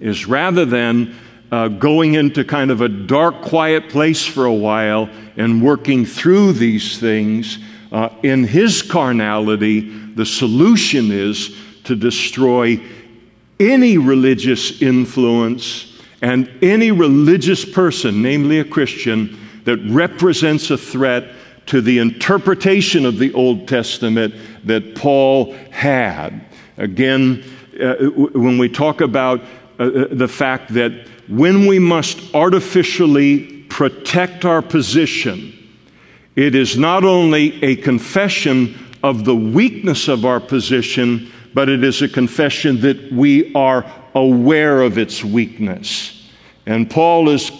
is 0.00 0.26
rather 0.26 0.64
than 0.64 1.14
uh, 1.50 1.68
going 1.68 2.14
into 2.14 2.44
kind 2.44 2.70
of 2.70 2.80
a 2.80 2.88
dark, 2.88 3.42
quiet 3.42 3.88
place 3.88 4.24
for 4.24 4.46
a 4.46 4.52
while 4.52 5.08
and 5.36 5.62
working 5.62 6.04
through 6.04 6.52
these 6.52 6.98
things. 6.98 7.58
Uh, 7.92 8.08
in 8.22 8.44
his 8.44 8.82
carnality, 8.82 9.80
the 10.14 10.26
solution 10.26 11.12
is 11.12 11.56
to 11.84 11.94
destroy 11.94 12.80
any 13.60 13.96
religious 13.96 14.82
influence 14.82 16.00
and 16.22 16.50
any 16.62 16.90
religious 16.90 17.64
person, 17.64 18.22
namely 18.22 18.58
a 18.58 18.64
Christian, 18.64 19.38
that 19.66 19.78
represents 19.88 20.70
a 20.70 20.78
threat 20.78 21.32
to 21.66 21.80
the 21.80 21.98
interpretation 21.98 23.04
of 23.04 23.18
the 23.18 23.32
Old 23.34 23.68
Testament 23.68 24.34
that 24.64 24.94
Paul 24.94 25.52
had. 25.70 26.46
Again, 26.78 27.44
uh, 27.80 27.94
when 28.06 28.58
we 28.58 28.68
talk 28.68 29.00
about 29.00 29.40
uh, 29.78 29.82
uh 29.82 30.06
the 30.10 30.28
fact 30.28 30.72
that 30.74 30.92
when 31.28 31.66
we 31.66 31.78
must 31.78 32.34
artificially 32.34 33.64
protect 33.68 34.44
our 34.44 34.62
position, 34.62 35.52
it 36.36 36.54
is 36.54 36.78
not 36.78 37.04
only 37.04 37.62
a 37.62 37.76
confession 37.76 38.74
of 39.02 39.24
the 39.24 39.34
weakness 39.34 40.08
of 40.08 40.24
our 40.24 40.40
position, 40.40 41.30
but 41.52 41.68
it 41.68 41.82
is 41.82 42.02
a 42.02 42.08
confession 42.08 42.80
that 42.82 43.12
we 43.12 43.52
are 43.54 43.84
aware 44.14 44.82
of 44.82 44.98
its 44.98 45.24
weakness. 45.24 46.30
And 46.66 46.88
Paul 46.88 47.28
is 47.28 47.50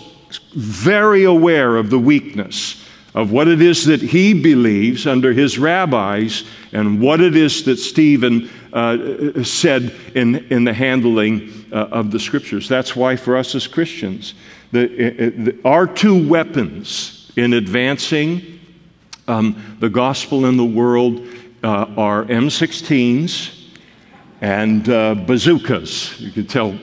very 0.55 1.25
aware 1.25 1.77
of 1.77 1.91
the 1.91 1.99
weakness 1.99 2.83
of 3.17 3.33
what 3.33 3.49
it 3.49 3.63
is 3.63 3.87
that 3.87 4.03
he 4.03 4.35
believes 4.35 5.07
under 5.07 5.33
his 5.33 5.59
rabbis 5.59 6.45
and 6.73 7.01
what 7.01 7.21
it 7.21 7.35
is 7.35 7.65
that 7.65 7.79
Stephen 7.79 8.51
uh, 8.75 9.43
said 9.43 9.95
in, 10.15 10.37
in 10.51 10.65
the 10.65 10.73
handling 10.73 11.65
uh, 11.73 11.77
of 11.87 12.11
the 12.11 12.21
scriptures. 12.21 12.69
That's 12.69 12.95
why, 12.95 13.17
for 13.17 13.39
us 13.39 13.55
as 13.55 13.67
Christians, 13.67 14.35
the, 14.73 14.83
uh, 14.83 15.09
uh, 15.09 15.45
the 15.45 15.59
our 15.65 15.87
two 15.87 16.29
weapons 16.29 17.33
in 17.37 17.55
advancing 17.55 18.61
um, 19.29 19.77
the 19.81 19.89
gospel 19.89 20.45
in 20.45 20.59
the 20.59 20.65
world 20.65 21.27
uh, 21.65 21.87
are 21.97 22.25
M16s 22.25 23.65
and 24.43 24.89
uh, 24.91 25.15
bazookas. 25.15 26.21
You 26.21 26.33
can 26.33 26.47
tell 26.47 26.79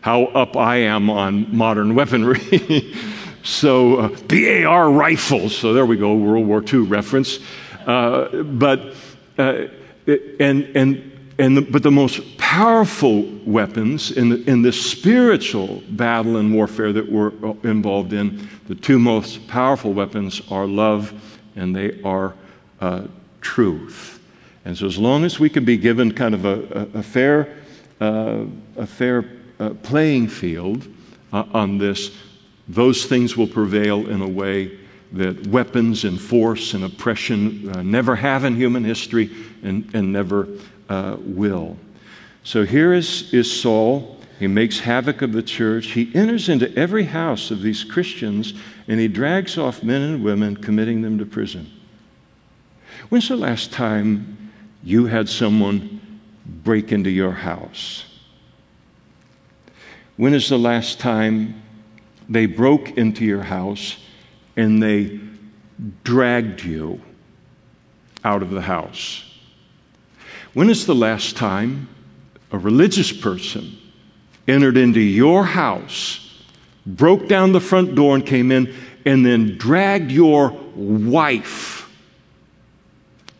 how 0.00 0.24
up 0.26 0.56
I 0.56 0.76
am 0.76 1.10
on 1.10 1.54
modern 1.56 1.94
weaponry. 1.94 2.94
so, 3.42 3.96
uh, 3.96 4.08
BAR 4.28 4.90
rifles. 4.90 5.56
So, 5.56 5.72
there 5.72 5.86
we 5.86 5.96
go, 5.96 6.14
World 6.14 6.46
War 6.46 6.62
II 6.62 6.80
reference. 6.80 7.38
Uh, 7.86 8.42
but, 8.42 8.94
uh, 9.38 9.66
and, 10.06 10.76
and, 10.76 11.32
and 11.38 11.56
the, 11.56 11.62
but 11.62 11.82
the 11.82 11.90
most 11.90 12.38
powerful 12.38 13.22
weapons 13.44 14.10
in 14.10 14.28
the, 14.30 14.50
in 14.50 14.62
the 14.62 14.72
spiritual 14.72 15.82
battle 15.90 16.36
and 16.36 16.54
warfare 16.54 16.92
that 16.92 17.10
we're 17.10 17.32
involved 17.62 18.12
in, 18.12 18.48
the 18.68 18.74
two 18.74 18.98
most 18.98 19.46
powerful 19.48 19.92
weapons 19.92 20.42
are 20.50 20.66
love 20.66 21.12
and 21.56 21.74
they 21.74 22.00
are 22.02 22.34
uh, 22.80 23.02
truth. 23.40 24.20
And 24.64 24.76
so, 24.76 24.86
as 24.86 24.98
long 24.98 25.24
as 25.24 25.40
we 25.40 25.48
can 25.48 25.64
be 25.64 25.76
given 25.76 26.12
kind 26.12 26.34
of 26.34 26.44
a, 26.44 26.88
a, 26.94 26.98
a 26.98 27.02
fair, 27.02 27.56
uh, 28.00 28.44
a 28.76 28.86
fair 28.86 29.22
uh, 29.58 29.70
playing 29.82 30.28
field 30.28 30.86
uh, 31.32 31.44
on 31.52 31.78
this, 31.78 32.16
those 32.68 33.06
things 33.06 33.36
will 33.36 33.46
prevail 33.46 34.08
in 34.08 34.20
a 34.20 34.28
way 34.28 34.78
that 35.12 35.46
weapons 35.46 36.04
and 36.04 36.20
force 36.20 36.74
and 36.74 36.84
oppression 36.84 37.70
uh, 37.70 37.82
never 37.82 38.14
have 38.14 38.44
in 38.44 38.54
human 38.54 38.84
history 38.84 39.30
and, 39.62 39.88
and 39.94 40.12
never 40.12 40.48
uh, 40.88 41.16
will. 41.20 41.76
So 42.44 42.64
here 42.64 42.92
is, 42.92 43.32
is 43.32 43.60
Saul. 43.60 44.18
He 44.38 44.46
makes 44.46 44.78
havoc 44.78 45.22
of 45.22 45.32
the 45.32 45.42
church. 45.42 45.88
He 45.88 46.14
enters 46.14 46.48
into 46.48 46.72
every 46.78 47.04
house 47.04 47.50
of 47.50 47.62
these 47.62 47.84
Christians 47.84 48.54
and 48.86 49.00
he 49.00 49.08
drags 49.08 49.58
off 49.58 49.82
men 49.82 50.02
and 50.02 50.24
women, 50.24 50.56
committing 50.56 51.02
them 51.02 51.18
to 51.18 51.26
prison. 51.26 51.70
When's 53.08 53.28
the 53.28 53.36
last 53.36 53.72
time 53.72 54.50
you 54.82 55.06
had 55.06 55.28
someone 55.28 56.00
break 56.64 56.92
into 56.92 57.10
your 57.10 57.32
house? 57.32 58.04
When 60.18 60.34
is 60.34 60.48
the 60.48 60.58
last 60.58 60.98
time 60.98 61.62
they 62.28 62.46
broke 62.46 62.90
into 62.98 63.24
your 63.24 63.44
house 63.44 63.96
and 64.56 64.82
they 64.82 65.20
dragged 66.02 66.64
you 66.64 67.00
out 68.24 68.42
of 68.42 68.50
the 68.50 68.62
house? 68.62 69.24
When 70.54 70.70
is 70.70 70.86
the 70.86 70.94
last 70.94 71.36
time 71.36 71.88
a 72.50 72.58
religious 72.58 73.12
person 73.12 73.78
entered 74.48 74.76
into 74.76 74.98
your 74.98 75.44
house, 75.44 76.42
broke 76.84 77.28
down 77.28 77.52
the 77.52 77.60
front 77.60 77.94
door, 77.94 78.16
and 78.16 78.26
came 78.26 78.50
in, 78.50 78.74
and 79.04 79.24
then 79.24 79.56
dragged 79.56 80.10
your 80.10 80.50
wife 80.74 81.88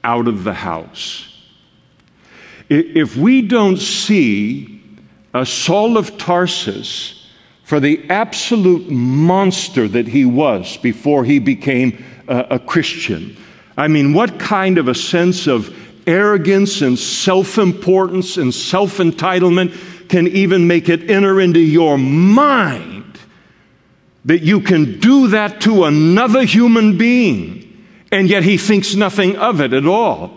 out 0.04 0.28
of 0.28 0.44
the 0.44 0.54
house? 0.54 1.24
If 2.68 3.16
we 3.16 3.42
don't 3.42 3.78
see 3.78 4.77
a 5.34 5.44
Saul 5.44 5.96
of 5.96 6.18
Tarsus 6.18 7.26
for 7.62 7.80
the 7.80 8.08
absolute 8.08 8.90
monster 8.90 9.86
that 9.88 10.08
he 10.08 10.24
was 10.24 10.78
before 10.78 11.24
he 11.24 11.38
became 11.38 12.02
a, 12.26 12.46
a 12.52 12.58
Christian, 12.58 13.36
I 13.76 13.88
mean, 13.88 14.12
what 14.12 14.38
kind 14.38 14.78
of 14.78 14.88
a 14.88 14.94
sense 14.94 15.46
of 15.46 15.74
arrogance 16.06 16.80
and 16.80 16.98
self 16.98 17.58
importance 17.58 18.38
and 18.38 18.52
self 18.52 18.96
entitlement 18.96 20.08
can 20.08 20.26
even 20.28 20.66
make 20.66 20.88
it 20.88 21.10
enter 21.10 21.40
into 21.40 21.60
your 21.60 21.98
mind 21.98 23.18
that 24.24 24.42
you 24.42 24.60
can 24.60 24.98
do 24.98 25.28
that 25.28 25.60
to 25.62 25.84
another 25.84 26.44
human 26.44 26.98
being, 26.98 27.86
and 28.10 28.28
yet 28.28 28.42
he 28.42 28.56
thinks 28.56 28.94
nothing 28.94 29.36
of 29.36 29.60
it 29.60 29.72
at 29.72 29.86
all. 29.86 30.36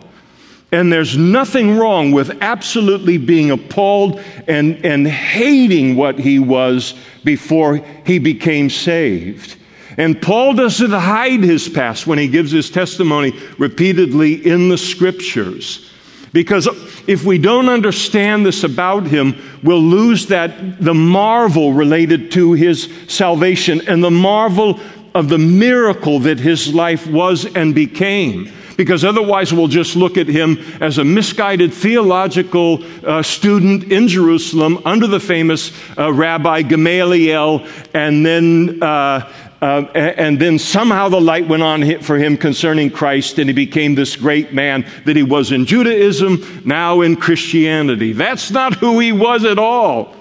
And 0.72 0.92
there's 0.92 1.18
nothing 1.18 1.78
wrong 1.78 2.12
with 2.12 2.42
absolutely 2.42 3.18
being 3.18 3.52
appalled 3.52 4.22
and, 4.48 4.84
and 4.86 5.06
hating 5.06 5.98
what 5.98 6.18
he 6.18 6.40
was 6.40 6.94
before 7.26 7.78
he 8.06 8.20
became 8.20 8.70
saved. 8.70 9.58
And 9.98 10.22
Paul 10.22 10.54
doesn't 10.54 10.92
hide 10.92 11.44
his 11.44 11.68
past 11.68 12.08
when 12.08 12.18
he 12.18 12.30
gives 12.30 12.52
his 12.52 12.70
testimony 12.70 13.38
repeatedly 13.58 14.46
in 14.48 14.70
the 14.70 14.78
scriptures. 14.78 15.92
Because 16.32 16.70
if 17.08 17.26
we 17.26 17.38
don't 17.38 17.68
understand 17.68 18.46
this 18.46 18.64
about 18.64 19.06
him, 19.06 19.36
we'll 19.64 19.82
lose 19.82 20.28
that 20.28 20.82
the 20.82 20.94
marvel 20.94 21.74
related 21.74 22.32
to 22.32 22.54
his 22.54 22.90
salvation 23.10 23.82
and 23.90 24.02
the 24.02 24.12
marvel 24.12 24.80
of 25.14 25.28
the 25.28 25.38
miracle 25.38 26.20
that 26.20 26.40
his 26.40 26.74
life 26.74 27.06
was 27.08 27.46
and 27.58 27.76
became 27.76 28.50
because 28.82 29.06
otherwise 29.06 29.54
we'll 29.54 29.68
just 29.68 29.96
look 29.96 30.18
at 30.18 30.28
him 30.28 30.58
as 30.82 30.98
a 30.98 31.04
misguided 31.04 31.72
theological 31.72 32.84
uh, 33.06 33.22
student 33.22 33.92
in 33.92 34.08
Jerusalem 34.08 34.82
under 34.86 35.06
the 35.06 35.20
famous 35.20 35.72
uh, 35.98 36.12
Rabbi 36.12 36.64
Gamaliel, 36.64 37.66
and 37.94 38.26
then. 38.26 38.82
Uh, 38.82 39.32
uh 39.62 39.86
and 39.94 40.40
then 40.40 40.58
somehow 40.58 41.08
the 41.08 41.22
light 41.22 41.48
went 41.48 41.62
on 41.62 42.02
for 42.02 42.18
him 42.18 42.36
concerning 42.36 42.90
Christ, 42.90 43.38
and 43.38 43.48
he 43.48 43.54
became 43.54 43.94
this 43.94 44.16
great 44.16 44.56
man 44.56 44.88
that 45.06 45.16
he 45.16 45.22
was 45.22 45.52
in 45.52 45.68
Judaism, 45.68 46.64
now 46.66 47.02
in 47.02 47.16
Christianity. 47.16 48.12
That's 48.12 48.50
not 48.50 48.74
who 48.74 48.98
he 48.98 49.12
was 49.12 49.46
at 49.46 49.60
all. 49.60 50.16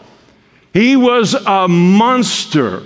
He 0.75 0.95
was 0.95 1.33
a 1.33 1.67
monster, 1.69 2.83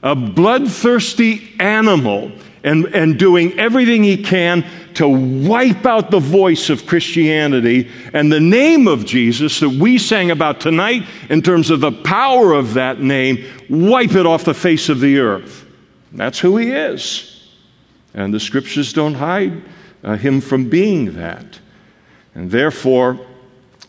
a 0.00 0.14
bloodthirsty 0.14 1.56
animal 1.58 2.30
and, 2.62 2.86
and 2.86 3.18
doing 3.18 3.58
everything 3.58 4.02
he 4.02 4.22
can 4.22 4.64
to 4.94 5.08
wipe 5.08 5.86
out 5.86 6.10
the 6.10 6.20
voice 6.20 6.68
of 6.68 6.86
Christianity 6.86 7.90
and 8.12 8.30
the 8.30 8.40
name 8.40 8.86
of 8.86 9.06
Jesus 9.06 9.60
that 9.60 9.70
we 9.70 9.98
sang 9.98 10.30
about 10.30 10.60
tonight 10.60 11.06
in 11.28 11.42
terms 11.42 11.70
of 11.70 11.80
the 11.80 11.92
power 11.92 12.52
of 12.52 12.74
that 12.74 13.00
name, 13.00 13.44
wipe 13.68 14.12
it 14.12 14.26
off 14.26 14.44
the 14.44 14.54
face 14.54 14.88
of 14.88 15.00
the 15.00 15.18
earth. 15.18 15.66
That's 16.12 16.38
who 16.38 16.56
he 16.56 16.70
is. 16.70 17.48
And 18.14 18.34
the 18.34 18.40
scriptures 18.40 18.92
don't 18.92 19.14
hide 19.14 19.62
uh, 20.02 20.16
him 20.16 20.40
from 20.40 20.68
being 20.68 21.14
that. 21.14 21.60
And 22.34 22.50
therefore, 22.50 23.20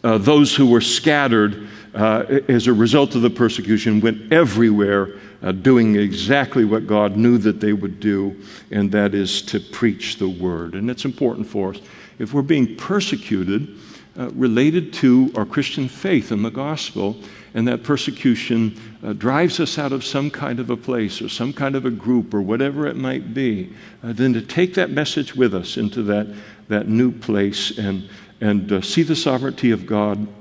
uh, 0.03 0.17
those 0.17 0.55
who 0.55 0.69
were 0.69 0.81
scattered 0.81 1.67
as 1.93 2.67
a 2.67 2.73
result 2.73 3.15
of 3.15 3.21
the 3.21 3.29
persecution 3.29 3.99
went 3.99 4.31
everywhere 4.31 5.19
uh, 5.43 5.51
doing 5.51 5.95
exactly 5.95 6.65
what 6.65 6.87
God 6.87 7.17
knew 7.17 7.37
that 7.39 7.59
they 7.59 7.73
would 7.73 7.99
do, 7.99 8.39
and 8.69 8.91
that 8.91 9.13
is 9.13 9.41
to 9.43 9.59
preach 9.59 10.17
the 10.17 10.29
word. 10.29 10.75
And 10.75 10.89
it's 10.89 11.05
important 11.05 11.47
for 11.47 11.71
us. 11.71 11.81
If 12.19 12.33
we're 12.33 12.43
being 12.43 12.75
persecuted 12.75 13.77
uh, 14.17 14.29
related 14.31 14.93
to 14.93 15.31
our 15.35 15.45
Christian 15.45 15.87
faith 15.87 16.31
and 16.31 16.43
the 16.43 16.51
gospel, 16.51 17.17
and 17.53 17.67
that 17.67 17.83
persecution 17.83 18.77
uh, 19.03 19.13
drives 19.13 19.59
us 19.59 19.77
out 19.77 19.91
of 19.91 20.03
some 20.03 20.29
kind 20.29 20.59
of 20.59 20.69
a 20.69 20.77
place 20.77 21.21
or 21.21 21.29
some 21.29 21.53
kind 21.53 21.75
of 21.75 21.85
a 21.85 21.91
group 21.91 22.33
or 22.33 22.41
whatever 22.41 22.87
it 22.87 22.95
might 22.95 23.33
be, 23.33 23.73
uh, 24.03 24.13
then 24.13 24.33
to 24.33 24.41
take 24.41 24.73
that 24.73 24.89
message 24.89 25.35
with 25.35 25.55
us 25.55 25.77
into 25.77 26.03
that, 26.03 26.27
that 26.67 26.87
new 26.87 27.11
place 27.11 27.77
and, 27.77 28.07
and 28.41 28.71
uh, 28.71 28.81
see 28.81 29.03
the 29.03 29.15
sovereignty 29.15 29.71
of 29.71 29.85
God 29.85 30.27
uh, 30.27 30.40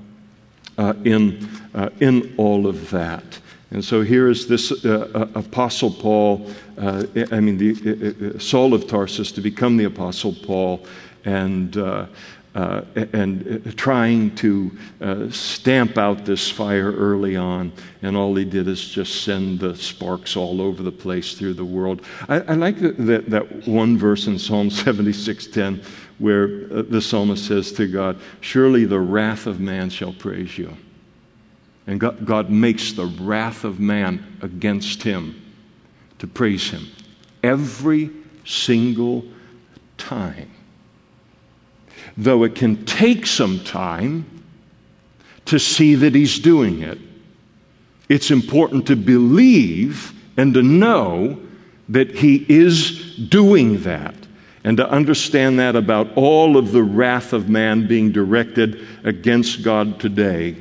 in, 1.05 1.49
uh, 1.75 1.91
in 2.01 2.35
all 2.37 2.67
of 2.67 2.91
that. 2.91 3.39
And 3.71 3.85
so 3.85 4.03
here 4.03 4.29
is 4.29 4.49
this 4.49 4.85
uh, 4.85 5.09
uh 5.15 5.39
Apostle 5.39 5.91
Paul, 5.91 6.51
uh, 6.79 7.05
I 7.31 7.41
mean, 7.41 7.57
the, 7.57 8.35
uh, 8.35 8.39
Saul 8.39 8.75
of 8.75 8.87
Tarsus 8.89 9.31
to 9.33 9.41
become 9.41 9.77
the 9.77 9.85
Apostle 9.85 10.35
Paul 10.45 10.85
and, 11.25 11.77
and 12.95 13.77
trying 13.77 14.35
to 14.37 14.73
stamp 15.31 15.99
out 15.99 16.25
this 16.25 16.51
fire 16.51 16.91
early 16.93 17.37
on. 17.37 17.73
And 18.03 18.17
all 18.17 18.35
he 18.35 18.45
did 18.45 18.67
is 18.67 18.89
just 18.89 19.23
send 19.23 19.61
the 19.61 19.77
sparks 19.77 20.35
all 20.35 20.61
over 20.61 20.83
the 20.83 20.91
place 20.91 21.35
through 21.35 21.55
the 21.55 21.65
world. 21.65 22.03
I, 22.29 22.41
I 22.41 22.55
like 22.55 22.81
that, 22.81 22.97
that, 23.07 23.31
that, 23.31 23.69
one 23.69 23.99
verse 23.99 24.27
in 24.27 24.39
Psalm 24.39 24.71
76:10 24.71 25.85
where 26.21 26.67
uh, 26.71 26.83
the 26.83 27.01
psalmist 27.01 27.47
says 27.47 27.73
to 27.73 27.87
God, 27.87 28.21
Surely 28.41 28.85
the 28.85 29.01
wrath 29.01 29.47
of 29.47 29.59
man 29.59 29.91
shall 29.91 30.13
praise 30.13 30.57
you. 30.57 30.77
And 31.87 31.99
God, 31.99 32.25
God 32.25 32.51
makes 32.51 32.93
the 32.93 33.07
wrath 33.07 33.65
of 33.65 33.81
man 33.81 34.39
against 34.43 35.03
him 35.03 35.41
to 36.19 36.27
praise 36.27 36.71
him 36.71 36.87
every 37.43 38.11
single 38.45 39.25
time. 39.97 40.51
Though 42.17 42.45
it 42.45 42.55
can 42.55 42.85
take 42.85 43.27
some 43.27 43.65
time 43.65 44.27
to 45.47 45.59
see 45.59 45.95
that 45.95 46.15
he's 46.15 46.39
doing 46.39 46.83
it, 46.83 46.99
it's 48.11 48.31
important 48.31 48.87
to 48.89 48.97
believe 48.97 50.13
and 50.37 50.53
to 50.53 50.63
know 50.63 51.41
that 51.89 52.11
he 52.11 52.45
is 52.49 53.17
doing 53.17 53.83
that 53.83 54.15
and 54.65 54.77
to 54.77 54.89
understand 54.89 55.59
that 55.59 55.77
about 55.77 56.09
all 56.17 56.57
of 56.57 56.73
the 56.73 56.83
wrath 56.83 57.33
of 57.33 57.49
man 57.49 57.87
being 57.87 58.13
directed 58.13 58.87
against 59.05 59.63
God 59.63 59.99
today 59.99 60.57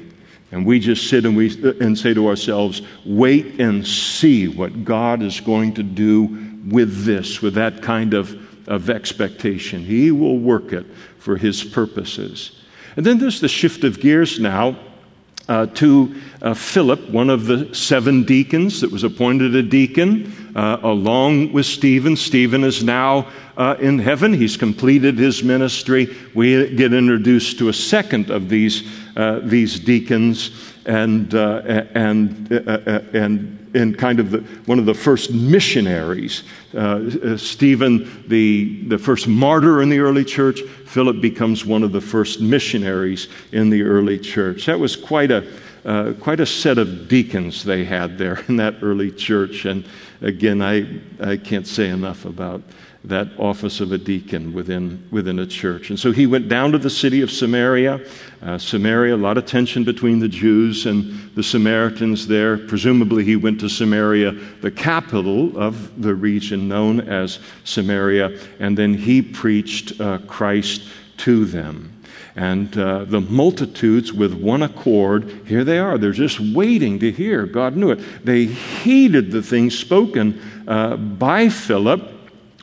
and 0.51 0.65
we 0.65 0.79
just 0.79 1.09
sit 1.09 1.25
and, 1.25 1.37
we, 1.37 1.51
and 1.79 1.97
say 1.97 2.13
to 2.13 2.27
ourselves, 2.27 2.81
wait 3.05 3.59
and 3.59 3.85
see 3.85 4.47
what 4.47 4.83
God 4.83 5.21
is 5.21 5.39
going 5.39 5.73
to 5.75 5.83
do 5.83 6.25
with 6.67 7.05
this, 7.05 7.41
with 7.41 7.53
that 7.55 7.83
kind 7.83 8.13
of, 8.13 8.67
of 8.67 8.89
expectation. 8.89 9.83
He 9.83 10.11
will 10.11 10.39
work 10.39 10.73
it 10.73 10.87
for 11.19 11.37
His 11.37 11.63
purposes. 11.63 12.63
And 12.95 13.05
then 13.05 13.19
there's 13.19 13.41
the 13.41 13.47
shift 13.47 13.83
of 13.83 13.99
gears 13.99 14.39
now 14.39 14.77
uh, 15.49 15.65
to 15.65 16.15
uh, 16.41 16.53
Philip, 16.53 17.09
one 17.09 17.29
of 17.29 17.47
the 17.47 17.73
seven 17.73 18.23
deacons 18.23 18.81
that 18.81 18.91
was 18.91 19.03
appointed 19.03 19.55
a 19.55 19.63
deacon, 19.63 20.31
uh, 20.55 20.77
along 20.83 21.51
with 21.51 21.65
Stephen. 21.65 22.15
Stephen 22.15 22.63
is 22.63 22.83
now 22.83 23.27
uh, 23.57 23.75
in 23.79 23.99
heaven. 23.99 24.31
He's 24.31 24.55
completed 24.55 25.17
his 25.17 25.43
ministry. 25.43 26.15
We 26.35 26.73
get 26.75 26.93
introduced 26.93 27.57
to 27.59 27.69
a 27.69 27.73
second 27.73 28.29
of 28.29 28.47
these, 28.47 28.87
uh, 29.17 29.41
these 29.43 29.79
deacons, 29.79 30.51
and, 30.85 31.33
uh, 31.33 31.85
and, 31.93 32.51
and 32.51 33.58
in 33.73 33.93
kind 33.95 34.19
of 34.19 34.31
the, 34.31 34.39
one 34.65 34.79
of 34.79 34.85
the 34.85 34.93
first 34.93 35.31
missionaries. 35.31 36.43
Uh, 36.75 37.37
Stephen, 37.37 38.23
the, 38.27 38.83
the 38.87 38.97
first 38.97 39.27
martyr 39.27 39.81
in 39.81 39.89
the 39.89 39.99
early 39.99 40.25
church, 40.25 40.61
Philip 40.85 41.21
becomes 41.21 41.65
one 41.65 41.83
of 41.83 41.91
the 41.91 42.01
first 42.01 42.41
missionaries 42.41 43.27
in 43.51 43.69
the 43.69 43.83
early 43.83 44.17
church. 44.17 44.65
That 44.65 44.79
was 44.79 44.95
quite 44.95 45.31
a, 45.31 45.47
uh, 45.85 46.13
quite 46.19 46.39
a 46.39 46.45
set 46.45 46.77
of 46.77 47.07
deacons 47.07 47.63
they 47.63 47.83
had 47.83 48.17
there 48.17 48.39
in 48.47 48.55
that 48.57 48.75
early 48.81 49.11
church. 49.11 49.65
And 49.65 49.85
again, 50.21 50.61
I, 50.61 50.99
I 51.21 51.37
can't 51.37 51.67
say 51.67 51.89
enough 51.89 52.25
about 52.25 52.61
that 53.05 53.27
office 53.37 53.79
of 53.79 53.93
a 53.93 53.97
deacon 53.97 54.53
within, 54.53 55.07
within 55.09 55.39
a 55.39 55.47
church. 55.47 55.89
And 55.89 55.97
so 55.97 56.11
he 56.11 56.27
went 56.27 56.49
down 56.49 56.73
to 56.73 56.77
the 56.77 56.89
city 56.89 57.21
of 57.21 57.31
Samaria. 57.31 58.05
Uh, 58.41 58.57
Samaria, 58.57 59.15
a 59.15 59.17
lot 59.17 59.37
of 59.37 59.45
tension 59.45 59.85
between 59.85 60.19
the 60.19 60.27
Jews 60.27 60.85
and 60.85 61.33
the 61.33 61.43
Samaritans 61.43 62.27
there. 62.27 62.57
Presumably, 62.57 63.23
he 63.23 63.37
went 63.37 63.59
to 63.61 63.69
Samaria, 63.69 64.31
the 64.61 64.71
capital 64.71 65.57
of 65.57 66.01
the 66.01 66.13
region 66.13 66.67
known 66.67 66.99
as 66.99 67.39
Samaria, 67.63 68.37
and 68.59 68.77
then 68.77 68.93
he 68.93 69.21
preached 69.21 69.99
uh, 70.01 70.17
Christ 70.27 70.81
to 71.17 71.45
them. 71.45 71.95
And 72.35 72.77
uh, 72.77 73.05
the 73.05 73.21
multitudes, 73.21 74.13
with 74.13 74.33
one 74.33 74.63
accord, 74.63 75.41
here 75.45 75.63
they 75.63 75.79
are. 75.79 75.97
They're 75.97 76.11
just 76.11 76.39
waiting 76.39 76.99
to 76.99 77.11
hear. 77.11 77.45
God 77.45 77.75
knew 77.75 77.91
it. 77.91 78.25
They 78.25 78.45
heeded 78.45 79.31
the 79.31 79.41
things 79.41 79.77
spoken 79.77 80.41
uh, 80.67 80.95
by 80.95 81.49
Philip 81.49 82.18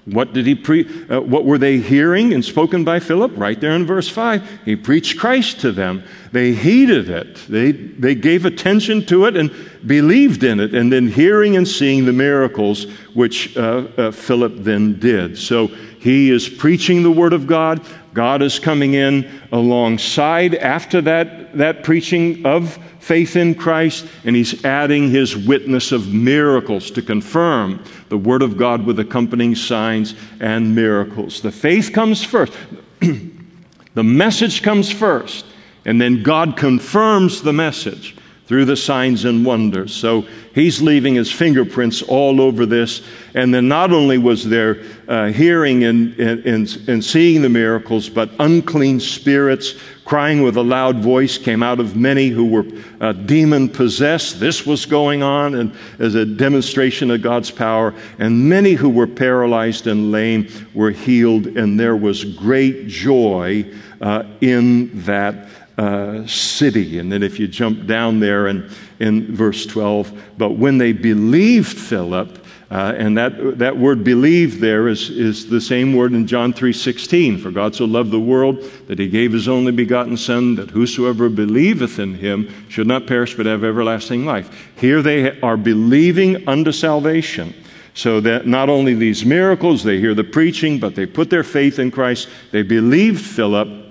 what 0.06 0.32
did 0.32 0.46
he 0.46 0.54
pre- 0.54 0.86
uh, 1.08 1.20
what 1.20 1.44
were 1.44 1.58
they 1.58 1.78
hearing 1.78 2.32
and 2.32 2.44
spoken 2.44 2.84
by 2.84 3.00
Philip? 3.00 3.32
Right 3.36 3.60
there 3.60 3.72
in 3.72 3.84
verse 3.84 4.08
5. 4.08 4.60
He 4.64 4.76
preached 4.76 5.18
Christ 5.18 5.60
to 5.62 5.72
them. 5.72 6.04
They 6.30 6.52
heeded 6.52 7.10
it. 7.10 7.44
They, 7.48 7.72
they 7.72 8.14
gave 8.14 8.44
attention 8.44 9.04
to 9.06 9.24
it 9.24 9.36
and 9.36 9.50
believed 9.84 10.44
in 10.44 10.60
it, 10.60 10.74
and 10.74 10.92
then 10.92 11.08
hearing 11.08 11.56
and 11.56 11.66
seeing 11.66 12.04
the 12.04 12.12
miracles 12.12 12.84
which 13.14 13.56
uh, 13.56 13.88
uh, 13.96 14.10
Philip 14.12 14.54
then 14.58 14.98
did. 15.00 15.36
So 15.36 15.66
he 15.66 16.30
is 16.30 16.48
preaching 16.48 17.02
the 17.02 17.10
Word 17.10 17.32
of 17.32 17.48
God. 17.48 17.84
God 18.16 18.40
is 18.40 18.58
coming 18.58 18.94
in 18.94 19.30
alongside 19.52 20.54
after 20.54 21.02
that, 21.02 21.54
that 21.58 21.84
preaching 21.84 22.46
of 22.46 22.78
faith 22.98 23.36
in 23.36 23.54
Christ, 23.54 24.06
and 24.24 24.34
he's 24.34 24.64
adding 24.64 25.10
his 25.10 25.36
witness 25.36 25.92
of 25.92 26.14
miracles 26.14 26.90
to 26.92 27.02
confirm 27.02 27.84
the 28.08 28.16
Word 28.16 28.40
of 28.40 28.56
God 28.56 28.86
with 28.86 28.98
accompanying 29.00 29.54
signs 29.54 30.14
and 30.40 30.74
miracles. 30.74 31.42
The 31.42 31.52
faith 31.52 31.92
comes 31.92 32.24
first, 32.24 32.54
the 33.00 34.02
message 34.02 34.62
comes 34.62 34.90
first, 34.90 35.44
and 35.84 36.00
then 36.00 36.22
God 36.22 36.56
confirms 36.56 37.42
the 37.42 37.52
message 37.52 38.16
through 38.46 38.64
the 38.64 38.76
signs 38.76 39.24
and 39.24 39.44
wonders. 39.44 39.92
So 39.92 40.24
he's 40.54 40.80
leaving 40.80 41.16
his 41.16 41.30
fingerprints 41.30 42.02
all 42.02 42.40
over 42.40 42.64
this. 42.64 43.02
And 43.34 43.52
then 43.52 43.66
not 43.66 43.92
only 43.92 44.18
was 44.18 44.48
there 44.48 44.82
uh, 45.08 45.26
hearing 45.26 45.84
and, 45.84 46.18
and, 46.18 46.88
and 46.88 47.04
seeing 47.04 47.42
the 47.42 47.48
miracles, 47.48 48.08
but 48.08 48.30
unclean 48.38 49.00
spirits 49.00 49.74
crying 50.04 50.42
with 50.42 50.56
a 50.56 50.62
loud 50.62 50.98
voice 50.98 51.36
came 51.36 51.64
out 51.64 51.80
of 51.80 51.96
many 51.96 52.28
who 52.28 52.44
were 52.44 52.64
uh, 53.00 53.12
demon 53.12 53.68
possessed. 53.68 54.38
This 54.38 54.64
was 54.64 54.86
going 54.86 55.24
on 55.24 55.56
and 55.56 55.76
as 55.98 56.14
a 56.14 56.24
demonstration 56.24 57.10
of 57.10 57.22
God's 57.22 57.50
power. 57.50 57.92
And 58.20 58.48
many 58.48 58.74
who 58.74 58.88
were 58.88 59.08
paralyzed 59.08 59.88
and 59.88 60.12
lame 60.12 60.48
were 60.74 60.92
healed, 60.92 61.48
and 61.48 61.78
there 61.78 61.96
was 61.96 62.22
great 62.24 62.86
joy 62.86 63.66
uh, 64.00 64.22
in 64.40 64.90
that 65.02 65.48
uh, 65.78 66.26
city. 66.26 66.98
And 66.98 67.12
then 67.12 67.22
if 67.22 67.38
you 67.38 67.46
jump 67.48 67.86
down 67.86 68.20
there 68.20 68.46
and 68.46 68.70
in 68.98 69.34
verse 69.34 69.66
12, 69.66 70.12
but 70.38 70.52
when 70.52 70.78
they 70.78 70.92
believed 70.92 71.76
Philip, 71.76 72.44
uh, 72.68 72.94
and 72.96 73.16
that, 73.16 73.58
that 73.58 73.76
word 73.76 74.02
believe 74.02 74.58
there 74.58 74.88
is, 74.88 75.10
is 75.10 75.48
the 75.48 75.60
same 75.60 75.94
word 75.94 76.12
in 76.12 76.26
John 76.26 76.52
3.16. 76.52 77.40
For 77.40 77.52
God 77.52 77.76
so 77.76 77.84
loved 77.84 78.10
the 78.10 78.18
world 78.18 78.60
that 78.88 78.98
he 78.98 79.08
gave 79.08 79.32
his 79.32 79.46
only 79.46 79.70
begotten 79.70 80.16
Son, 80.16 80.56
that 80.56 80.70
whosoever 80.70 81.28
believeth 81.28 82.00
in 82.00 82.14
him 82.14 82.52
should 82.68 82.88
not 82.88 83.06
perish 83.06 83.36
but 83.36 83.46
have 83.46 83.62
everlasting 83.62 84.24
life. 84.24 84.50
Here 84.76 85.00
they 85.00 85.40
are 85.42 85.56
believing 85.56 86.48
unto 86.48 86.72
salvation. 86.72 87.54
So 87.94 88.20
that 88.20 88.46
not 88.46 88.68
only 88.68 88.94
these 88.94 89.24
miracles, 89.24 89.82
they 89.82 89.98
hear 89.98 90.12
the 90.12 90.24
preaching, 90.24 90.78
but 90.78 90.94
they 90.94 91.06
put 91.06 91.30
their 91.30 91.44
faith 91.44 91.78
in 91.78 91.90
Christ. 91.90 92.28
They 92.50 92.62
believed 92.62 93.24
Philip 93.24 93.86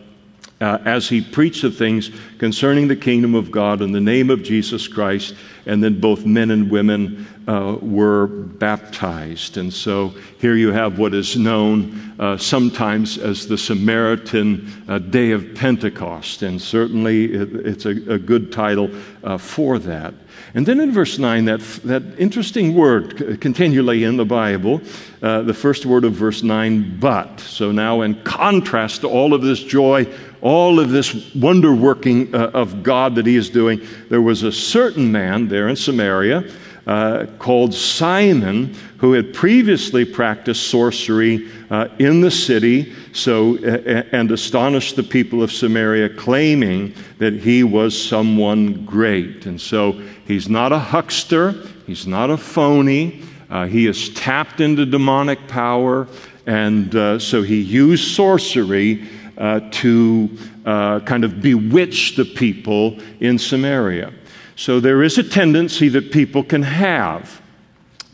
uh, 0.61 0.79
as 0.85 1.09
he 1.09 1.21
preached 1.21 1.61
the 1.61 1.71
things 1.71 2.11
concerning 2.37 2.87
the 2.87 2.95
kingdom 2.95 3.35
of 3.35 3.51
God 3.51 3.81
in 3.81 3.91
the 3.91 4.01
name 4.01 4.29
of 4.29 4.43
Jesus 4.43 4.87
Christ. 4.87 5.35
And 5.65 5.83
then 5.83 5.99
both 5.99 6.25
men 6.25 6.51
and 6.51 6.69
women 6.69 7.27
uh, 7.47 7.77
were 7.81 8.27
baptized. 8.27 9.57
And 9.57 9.71
so 9.71 10.13
here 10.39 10.55
you 10.55 10.71
have 10.71 10.97
what 10.97 11.13
is 11.13 11.37
known 11.37 12.15
uh, 12.19 12.37
sometimes 12.37 13.17
as 13.17 13.47
the 13.47 13.57
Samaritan 13.57 14.71
uh, 14.87 14.99
Day 14.99 15.31
of 15.31 15.53
Pentecost. 15.53 16.41
And 16.41 16.61
certainly 16.61 17.25
it, 17.25 17.53
it's 17.65 17.85
a, 17.85 18.13
a, 18.13 18.17
good 18.17 18.51
title 18.51 18.89
uh, 19.23 19.37
for 19.37 19.77
that. 19.79 20.13
And 20.53 20.65
then 20.65 20.79
in 20.79 20.91
verse 20.91 21.19
9, 21.19 21.45
that, 21.45 21.59
that 21.83 22.03
interesting 22.17 22.73
word 22.73 23.39
continually 23.41 24.05
in 24.05 24.17
the 24.17 24.25
Bible, 24.25 24.81
uh, 25.21 25.41
the 25.41 25.53
first 25.53 25.85
word 25.85 26.03
of 26.03 26.13
verse 26.13 26.43
9, 26.43 26.99
but. 26.99 27.39
So 27.41 27.71
now, 27.71 28.01
in 28.01 28.21
contrast 28.23 29.01
to 29.01 29.07
all 29.07 29.33
of 29.33 29.41
this 29.41 29.63
joy, 29.63 30.07
all 30.41 30.79
of 30.79 30.89
this 30.89 31.35
wonder 31.35 31.73
working 31.73 32.33
uh, 32.33 32.51
of 32.53 32.83
God 32.83 33.15
that 33.15 33.25
he 33.25 33.35
is 33.35 33.49
doing, 33.49 33.81
there 34.09 34.21
was 34.21 34.43
a 34.43 34.51
certain 34.51 35.11
man 35.11 35.47
there 35.47 35.67
in 35.67 35.75
Samaria 35.75 36.49
uh, 36.87 37.25
called 37.39 37.73
Simon, 37.73 38.75
who 38.97 39.13
had 39.13 39.33
previously 39.33 40.05
practiced 40.05 40.67
sorcery 40.67 41.49
uh, 41.71 41.87
in 41.97 42.21
the 42.21 42.29
city, 42.29 42.93
so 43.11 43.57
uh, 43.57 44.03
and 44.11 44.31
astonished 44.31 44.95
the 44.95 45.03
people 45.03 45.41
of 45.41 45.51
Samaria, 45.51 46.09
claiming 46.09 46.93
that 47.17 47.33
he 47.33 47.63
was 47.63 47.99
someone 47.99 48.85
great. 48.85 49.47
And 49.47 49.59
so 49.59 49.93
he's 50.27 50.47
not 50.47 50.71
a 50.71 50.79
huckster, 50.79 51.53
he's 51.87 52.05
not 52.05 52.29
a 52.29 52.37
phony. 52.37 53.23
Uh, 53.49 53.65
he 53.65 53.87
is 53.87 54.09
tapped 54.09 54.59
into 54.59 54.85
demonic 54.85 55.47
power, 55.47 56.07
and 56.45 56.95
uh, 56.95 57.17
so 57.19 57.41
he 57.41 57.61
used 57.61 58.15
sorcery 58.15 59.07
uh, 59.37 59.59
to 59.71 60.29
kind 60.65 61.23
of 61.23 61.41
bewitch 61.41 62.15
the 62.15 62.25
people 62.25 62.99
in 63.19 63.37
Samaria. 63.37 64.11
So 64.55 64.79
there 64.79 65.03
is 65.03 65.17
a 65.17 65.23
tendency 65.23 65.89
that 65.89 66.11
people 66.11 66.43
can 66.43 66.63
have 66.63 67.41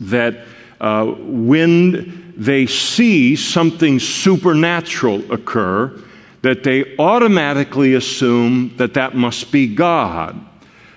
that 0.00 0.44
uh, 0.80 1.06
when 1.06 2.34
they 2.36 2.66
see 2.66 3.36
something 3.36 4.00
supernatural 4.00 5.32
occur, 5.32 6.02
that 6.42 6.64
they 6.64 6.96
automatically 6.96 7.94
assume 7.94 8.76
that 8.76 8.94
that 8.94 9.14
must 9.14 9.52
be 9.52 9.72
God 9.72 10.44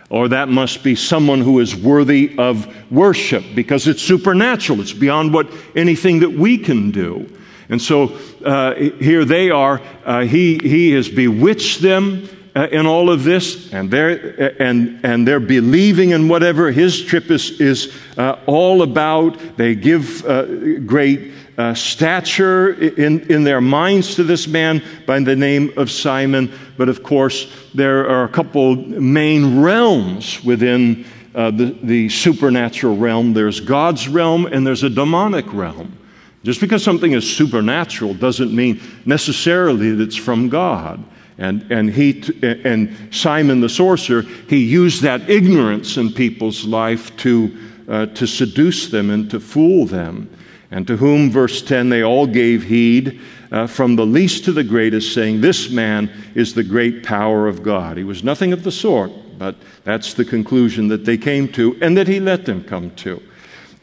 or 0.10 0.28
that 0.30 0.50
must 0.50 0.84
be 0.84 0.96
someone 0.96 1.42
who 1.42 1.60
is 1.60 1.76
worthy 1.76 2.36
of 2.38 2.68
worship 2.92 3.44
because 3.54 3.88
it's 3.88 4.02
supernatural. 4.02 4.82
It's 4.82 4.94
beyond 4.94 5.34
what 5.34 5.52
anything 5.76 6.20
that 6.20 6.32
we 6.32 6.58
can 6.58 6.92
do. 6.92 7.30
And 7.70 7.82
so 7.82 8.18
uh, 8.44 8.76
here 8.76 9.26
they 9.26 9.50
are. 9.50 9.82
Uh, 10.04 10.22
he, 10.22 10.60
he 10.62 10.92
has 10.92 11.10
bewitched 11.10 11.82
them 11.82 12.30
in 12.56 12.86
all 12.86 13.10
of 13.10 13.24
this, 13.24 13.74
and 13.74 13.92
they're, 13.92 14.62
and, 14.62 15.00
and 15.04 15.28
they're 15.28 15.42
believing 15.42 16.12
in 16.12 16.30
whatever 16.30 16.72
his 16.72 17.04
trip 17.04 17.30
is, 17.30 17.60
is 17.60 17.94
uh, 18.18 18.40
all 18.46 18.82
about. 18.82 19.58
They 19.58 19.76
give 19.76 20.26
uh, 20.26 20.80
great 20.80 21.34
uh, 21.58 21.74
stature 21.74 22.74
in, 22.74 23.30
in 23.32 23.44
their 23.44 23.62
minds 23.62 24.16
to 24.16 24.24
this 24.24 24.48
man 24.48 24.82
by 25.06 25.20
the 25.20 25.36
name 25.36 25.74
of 25.78 25.92
Simon. 25.92 26.52
But 26.78 26.88
of 26.88 27.04
course, 27.04 27.52
there 27.74 28.10
are 28.10 28.24
a 28.24 28.30
couple 28.30 28.76
main 28.76 29.62
realms 29.62 30.44
within 30.44 31.06
uh, 31.34 31.52
the, 31.52 31.78
the 31.84 32.08
supernatural 32.08 32.96
realm 32.96 33.34
there's 33.34 33.60
God's 33.60 34.08
realm, 34.08 34.46
and 34.46 34.66
there's 34.66 34.84
a 34.84 34.90
demonic 34.90 35.52
realm. 35.54 35.98
Just 36.44 36.62
because 36.62 36.84
something 36.84 37.12
is 37.12 37.30
supernatural 37.36 38.14
doesn't 38.14 38.56
mean 38.56 38.80
necessarily 39.06 39.92
that 39.92 40.04
it's 40.04 40.16
from 40.16 40.48
God. 40.48 41.04
And, 41.38 41.70
and, 41.72 41.90
he, 41.90 42.24
and 42.42 42.96
Simon 43.12 43.60
the 43.60 43.70
sorcerer, 43.70 44.22
he 44.22 44.64
used 44.64 45.02
that 45.02 45.30
ignorance 45.30 45.98
in 45.98 46.14
people's 46.14 46.66
life 46.66 47.16
to, 47.18 47.58
uh, 47.90 48.06
to 48.08 48.26
seduce 48.26 48.90
them 48.90 49.10
and 49.10 49.30
to 49.32 49.40
fool 49.40 49.86
them. 49.86 50.30
And 50.72 50.88
to 50.88 50.98
whom, 50.98 51.32
verse 51.32 51.62
10, 51.62 51.90
they 51.90 52.04
all 52.04 52.26
gave 52.26 52.64
heed, 52.64 53.20
uh, 53.52 53.68
from 53.68 53.96
the 53.96 54.06
least 54.06 54.46
to 54.46 54.52
the 54.52 54.64
greatest, 54.64 55.14
saying, 55.14 55.42
This 55.42 55.70
man 55.70 56.10
is 56.36 56.54
the 56.54 56.64
great 56.64 57.04
power 57.04 57.48
of 57.48 57.64
God. 57.64 57.98
He 57.98 58.04
was 58.04 58.24
nothing 58.24 58.52
of 58.52 58.64
the 58.64 58.72
sort, 58.72 59.12
but 59.38 59.56
that's 59.84 60.14
the 60.14 60.26
conclusion 60.26 60.88
that 60.88 61.06
they 61.06 61.18
came 61.18 61.48
to 61.54 61.78
and 61.82 61.96
that 61.98 62.08
he 62.08 62.20
let 62.20 62.46
them 62.46 62.64
come 62.64 62.92
to. 62.96 63.22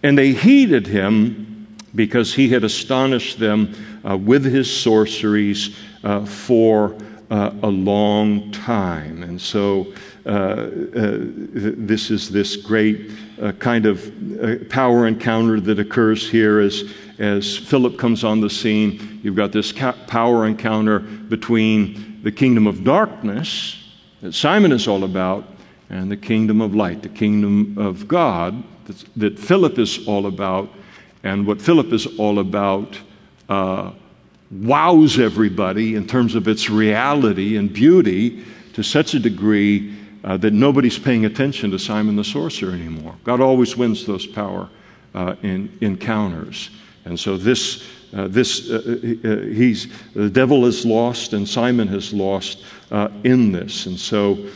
And 0.03 0.19
they 0.19 0.33
heeded 0.33 0.87
him 0.87 1.77
because 1.95 2.35
he 2.35 2.49
had 2.49 2.65
astonished 2.65 3.39
them 3.39 3.75
uh, 4.09 4.17
with 4.17 4.45
his 4.45 4.75
sorceries 4.75 5.77
uh, 6.03 6.25
for 6.25 6.97
uh, 7.33 7.51
a 7.63 7.69
long 7.69 8.51
time. 8.51 9.23
And 9.23 9.41
so 9.41 9.95
uh, 10.27 10.29
uh, 10.29 10.67
this 10.93 12.11
is 12.11 12.31
this 12.31 12.57
great 12.57 13.11
uh, 13.41 13.53
kind 13.53 13.87
of 13.87 14.69
power 14.69 15.07
encounter 15.07 15.59
that 15.61 15.79
occurs 15.79 16.29
here 16.29 16.61
as, 16.61 16.93
as 17.19 17.57
Philip 17.57 17.97
comes 17.97 18.23
on 18.23 18.43
the 18.43 18.51
scene. 18.51 19.19
You've 19.23 19.35
got 19.35 19.51
this 19.51 19.73
ca- 19.73 19.97
power 20.07 20.47
encounter 20.47 20.99
between 20.99 22.21
the 22.23 22.31
kingdom 22.31 22.67
of 22.67 22.85
darkness 22.85 23.83
that 24.21 24.35
Simon 24.35 24.71
is 24.71 24.87
all 24.87 25.03
about 25.03 25.47
and 25.89 26.11
the 26.11 26.19
kingdom 26.19 26.61
of 26.61 26.75
light, 26.75 27.03
the 27.03 27.09
kingdom 27.09 27.79
of 27.79 28.07
God 28.07 28.63
that 29.17 29.39
Philip 29.39 29.79
is 29.79 30.07
all 30.07 30.27
about. 30.27 30.69
And 31.23 31.47
what 31.47 31.63
Philip 31.63 31.95
is 31.95 32.07
all 32.19 32.41
about 32.41 32.99
uh, 33.49 33.93
wows 34.53 35.19
everybody 35.19 35.95
in 35.95 36.07
terms 36.07 36.35
of 36.35 36.47
its 36.47 36.69
reality 36.69 37.57
and 37.57 37.73
beauty 37.73 38.45
to 38.75 38.83
such 38.83 39.15
a 39.15 39.19
degree 39.19 39.95
uh, 40.25 40.37
that 40.37 40.53
nobody's 40.53 40.99
paying 40.99 41.25
attention 41.25 41.71
to 41.71 41.79
Simon 41.79 42.17
the 42.17 42.25
sorcerer 42.25 42.73
anymore. 42.73 43.17
God 43.25 43.41
always 43.41 43.77
wins 43.77 44.07
those 44.07 44.27
power 44.27 44.69
uh, 45.15 45.35
in, 45.43 45.77
encounters. 45.81 46.71
And 47.05 47.19
so 47.19 47.37
this, 47.37 47.89
uh, 48.15 48.29
this 48.29 48.71
uh, 48.71 48.75
uh, 48.75 49.29
uh, 49.29 49.37
he's, 49.47 49.89
the 50.15 50.31
devil 50.31 50.67
is 50.67 50.85
lost 50.85 51.33
and 51.33 51.49
Simon 51.49 51.89
has 51.89 52.13
lost 52.13 52.65
in 53.25 53.53
this. 53.53 53.87
And 53.87 53.99
so 53.99 54.47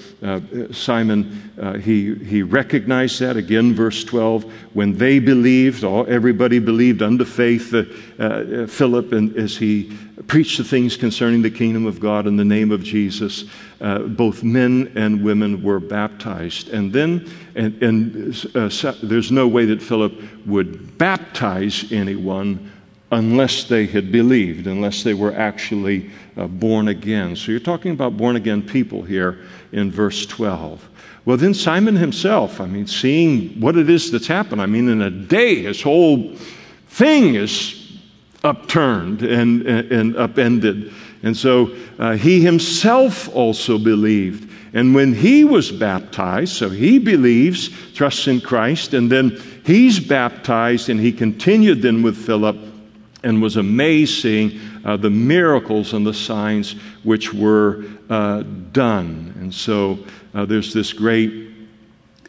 Simon, 0.72 1.52
uh, 1.60 1.74
he, 1.74 2.14
he 2.14 2.42
recognized 2.42 3.20
that. 3.20 3.36
Again, 3.36 3.74
verse 3.74 4.02
12, 4.04 4.44
when 4.74 4.96
they 4.96 5.18
believed, 5.18 5.84
all, 5.84 6.06
everybody 6.06 6.58
believed 6.58 7.02
under 7.02 7.24
faith, 7.24 7.74
uh, 7.74 7.84
uh, 8.18 8.66
Philip, 8.66 9.12
and 9.12 9.36
as 9.36 9.56
he 9.56 9.96
preached 10.26 10.58
the 10.58 10.64
things 10.64 10.96
concerning 10.96 11.42
the 11.42 11.50
kingdom 11.50 11.86
of 11.86 12.00
God 12.00 12.26
in 12.26 12.36
the 12.36 12.44
name 12.44 12.72
of 12.72 12.82
Jesus, 12.82 13.44
uh, 13.80 14.00
both 14.00 14.42
men 14.42 14.90
and 14.96 15.22
women 15.22 15.62
were 15.62 15.80
baptized. 15.80 16.70
And 16.70 16.92
then, 16.92 17.30
and, 17.54 17.82
and 17.82 18.46
uh, 18.54 18.94
there's 19.02 19.30
no 19.30 19.46
way 19.46 19.66
that 19.66 19.82
Philip 19.82 20.14
would 20.46 20.96
baptize 20.96 21.92
anyone 21.92 22.72
unless 23.12 23.64
they 23.64 23.86
had 23.86 24.10
believed, 24.10 24.66
unless 24.66 25.02
they 25.02 25.14
were 25.14 25.34
actually 25.34 26.10
uh, 26.36 26.46
born 26.46 26.88
again. 26.88 27.36
So 27.36 27.52
you're 27.52 27.60
talking 27.60 27.92
about 27.92 28.16
born 28.16 28.36
again 28.36 28.62
people 28.62 29.02
here 29.02 29.38
in 29.72 29.90
verse 29.90 30.26
12. 30.26 30.88
Well, 31.24 31.36
then 31.36 31.54
Simon 31.54 31.96
himself, 31.96 32.60
I 32.60 32.66
mean, 32.66 32.86
seeing 32.86 33.60
what 33.60 33.76
it 33.76 33.90
is 33.90 34.10
that's 34.10 34.28
happened, 34.28 34.62
I 34.62 34.66
mean, 34.66 34.88
in 34.88 35.02
a 35.02 35.10
day, 35.10 35.62
his 35.62 35.82
whole 35.82 36.34
thing 36.88 37.34
is 37.34 37.98
upturned 38.44 39.22
and, 39.22 39.62
and, 39.66 39.92
and 39.92 40.16
upended. 40.16 40.92
And 41.22 41.36
so 41.36 41.74
uh, 41.98 42.16
he 42.16 42.40
himself 42.40 43.28
also 43.34 43.78
believed. 43.78 44.48
And 44.72 44.94
when 44.94 45.14
he 45.14 45.44
was 45.44 45.72
baptized, 45.72 46.52
so 46.52 46.68
he 46.68 46.98
believes, 46.98 47.70
trusts 47.92 48.28
in 48.28 48.40
Christ, 48.40 48.94
and 48.94 49.10
then 49.10 49.40
he's 49.64 49.98
baptized, 49.98 50.88
and 50.88 51.00
he 51.00 51.12
continued 51.12 51.82
then 51.82 52.02
with 52.02 52.16
Philip 52.16 52.56
and 53.24 53.42
was 53.42 53.56
amazed 53.56 54.22
seeing 54.22 54.60
uh, 54.86 54.96
the 54.96 55.10
miracles 55.10 55.92
and 55.92 56.06
the 56.06 56.14
signs 56.14 56.72
which 57.02 57.34
were 57.34 57.84
uh, 58.08 58.42
done. 58.72 59.34
And 59.40 59.52
so 59.52 59.98
uh, 60.32 60.46
there's 60.46 60.72
this 60.72 60.92
great 60.92 61.50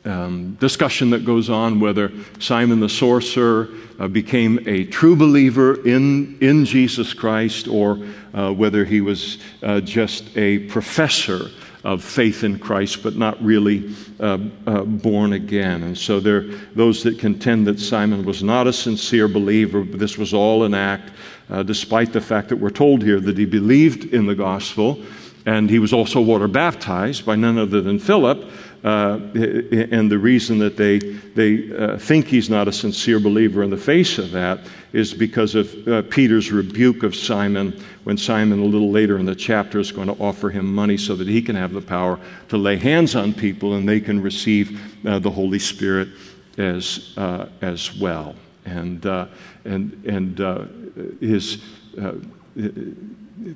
um, 0.05 0.55
discussion 0.59 1.11
that 1.11 1.23
goes 1.23 1.49
on 1.49 1.79
whether 1.79 2.11
Simon 2.39 2.79
the 2.79 2.89
sorcerer 2.89 3.69
uh, 3.99 4.07
became 4.07 4.59
a 4.67 4.85
true 4.85 5.15
believer 5.15 5.85
in, 5.87 6.37
in 6.41 6.65
Jesus 6.65 7.13
Christ 7.13 7.67
or 7.67 7.99
uh, 8.33 8.51
whether 8.51 8.83
he 8.85 9.01
was 9.01 9.37
uh, 9.61 9.79
just 9.81 10.35
a 10.35 10.59
professor 10.67 11.49
of 11.83 12.03
faith 12.03 12.43
in 12.43 12.57
Christ, 12.59 13.03
but 13.03 13.15
not 13.15 13.41
really 13.43 13.95
uh, 14.19 14.39
uh, 14.65 14.81
born 14.83 15.33
again. 15.33 15.83
And 15.83 15.97
so 15.97 16.19
there 16.19 16.37
are 16.37 16.47
those 16.75 17.03
that 17.03 17.19
contend 17.19 17.67
that 17.67 17.79
Simon 17.79 18.25
was 18.25 18.43
not 18.43 18.67
a 18.67 18.73
sincere 18.73 19.27
believer, 19.27 19.83
this 19.83 20.17
was 20.17 20.33
all 20.33 20.63
an 20.63 20.73
act, 20.73 21.11
uh, 21.49 21.63
despite 21.63 22.13
the 22.13 22.21
fact 22.21 22.49
that 22.49 22.57
we're 22.57 22.69
told 22.69 23.01
here 23.01 23.19
that 23.19 23.37
he 23.37 23.45
believed 23.45 24.13
in 24.13 24.25
the 24.25 24.35
gospel. 24.35 25.01
And 25.45 25.69
he 25.69 25.79
was 25.79 25.93
also 25.93 26.19
water 26.19 26.49
baptized 26.49 27.25
by 27.25 27.37
none 27.37 27.57
other 27.57 27.79
than 27.79 27.99
Philip. 27.99 28.51
Uh, 28.83 29.19
and 29.33 30.11
the 30.11 30.17
reason 30.17 30.59
that 30.59 30.77
they, 30.77 30.99
they 30.99 31.75
uh, 31.75 31.97
think 31.97 32.27
he's 32.27 32.49
not 32.49 32.67
a 32.67 32.71
sincere 32.71 33.19
believer 33.19 33.63
in 33.63 33.69
the 33.69 33.77
face 33.77 34.17
of 34.17 34.31
that 34.31 34.59
is 34.93 35.13
because 35.13 35.55
of 35.55 35.87
uh, 35.87 36.01
Peter's 36.03 36.51
rebuke 36.51 37.03
of 37.03 37.15
Simon 37.15 37.81
when 38.03 38.17
Simon, 38.17 38.59
a 38.59 38.65
little 38.65 38.91
later 38.91 39.17
in 39.17 39.25
the 39.25 39.35
chapter, 39.35 39.79
is 39.79 39.91
going 39.91 40.07
to 40.07 40.21
offer 40.21 40.49
him 40.49 40.73
money 40.73 40.95
so 40.95 41.15
that 41.15 41.27
he 41.27 41.41
can 41.41 41.55
have 41.55 41.73
the 41.73 41.81
power 41.81 42.19
to 42.49 42.57
lay 42.57 42.75
hands 42.75 43.15
on 43.15 43.33
people 43.33 43.75
and 43.75 43.87
they 43.87 43.99
can 43.99 44.21
receive 44.21 44.79
uh, 45.05 45.17
the 45.17 45.31
Holy 45.31 45.59
Spirit 45.59 46.09
as, 46.57 47.13
uh, 47.17 47.47
as 47.61 47.97
well. 47.97 48.35
And, 48.67 49.05
uh, 49.05 49.27
and, 49.65 50.03
and 50.05 51.19
his 51.21 51.61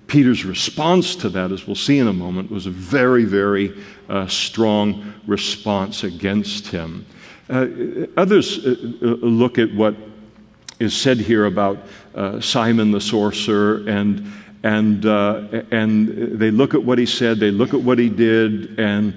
Peter's 0.08 0.46
response 0.46 1.16
to 1.18 1.30
that, 1.30 1.52
as 1.52 1.66
we'll 1.66 1.76
see 1.76 1.98
in 1.98 2.08
a 2.08 2.14
moment, 2.14 2.52
was 2.52 2.66
a 2.66 2.72
very, 2.72 3.26
very 3.26 3.76
uh, 4.10 4.28
strong 4.28 5.14
response 5.26 6.04
against 6.04 6.68
him. 6.68 7.06
Uh, 7.50 7.68
others 8.16 8.66
uh, 8.66 8.76
uh 9.02 9.06
look 9.22 9.58
at 9.58 9.74
what 9.74 9.96
is 10.80 10.96
said 10.96 11.18
here 11.18 11.46
about 11.46 11.78
uh, 12.16 12.40
Simon 12.40 12.92
the 12.92 13.02
sorcerer, 13.02 13.84
and, 13.88 14.32
and, 14.64 15.06
uh, 15.06 15.64
and 15.72 16.40
they 16.40 16.52
look 16.52 16.74
at 16.74 16.84
what 16.84 16.98
he 16.98 17.06
said, 17.06 17.40
they 17.40 17.52
look 17.52 17.74
at 17.74 17.82
what 17.82 18.00
he 18.00 18.10
did, 18.10 18.80
and, 18.80 19.14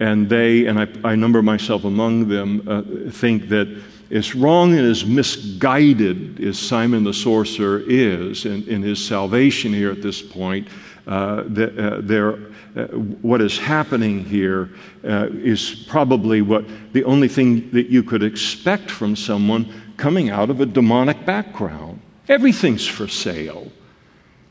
and 0.00 0.28
they, 0.28 0.66
and 0.66 0.78
I, 0.78 0.86
I 1.04 1.14
number 1.16 1.42
myself 1.42 1.84
among 1.84 2.28
them, 2.28 3.10
think 3.10 3.48
that 3.48 3.66
as 4.10 4.34
wrong 4.34 4.72
and 4.72 4.86
as 4.86 5.04
misguided 5.04 6.40
as 6.40 6.58
Simon 6.58 7.04
the 7.04 7.12
sorcerer 7.12 7.82
is 7.86 8.46
in, 8.46 8.66
in 8.68 8.82
his 8.82 9.04
salvation 9.04 9.72
here 9.72 9.90
at 9.90 10.02
this 10.02 10.22
point, 10.22 10.68
uh, 11.06 11.44
the, 11.46 11.96
uh, 11.96 12.00
there, 12.02 12.34
uh, 12.76 12.86
what 13.22 13.40
is 13.40 13.58
happening 13.58 14.24
here 14.24 14.70
uh, 15.04 15.28
is 15.30 15.86
probably 15.88 16.42
what 16.42 16.64
the 16.92 17.04
only 17.04 17.28
thing 17.28 17.70
that 17.70 17.88
you 17.88 18.02
could 18.02 18.22
expect 18.22 18.90
from 18.90 19.16
someone 19.16 19.72
coming 19.96 20.30
out 20.30 20.50
of 20.50 20.60
a 20.60 20.66
demonic 20.66 21.24
background. 21.26 22.00
Everything's 22.28 22.86
for 22.86 23.08
sale. 23.08 23.70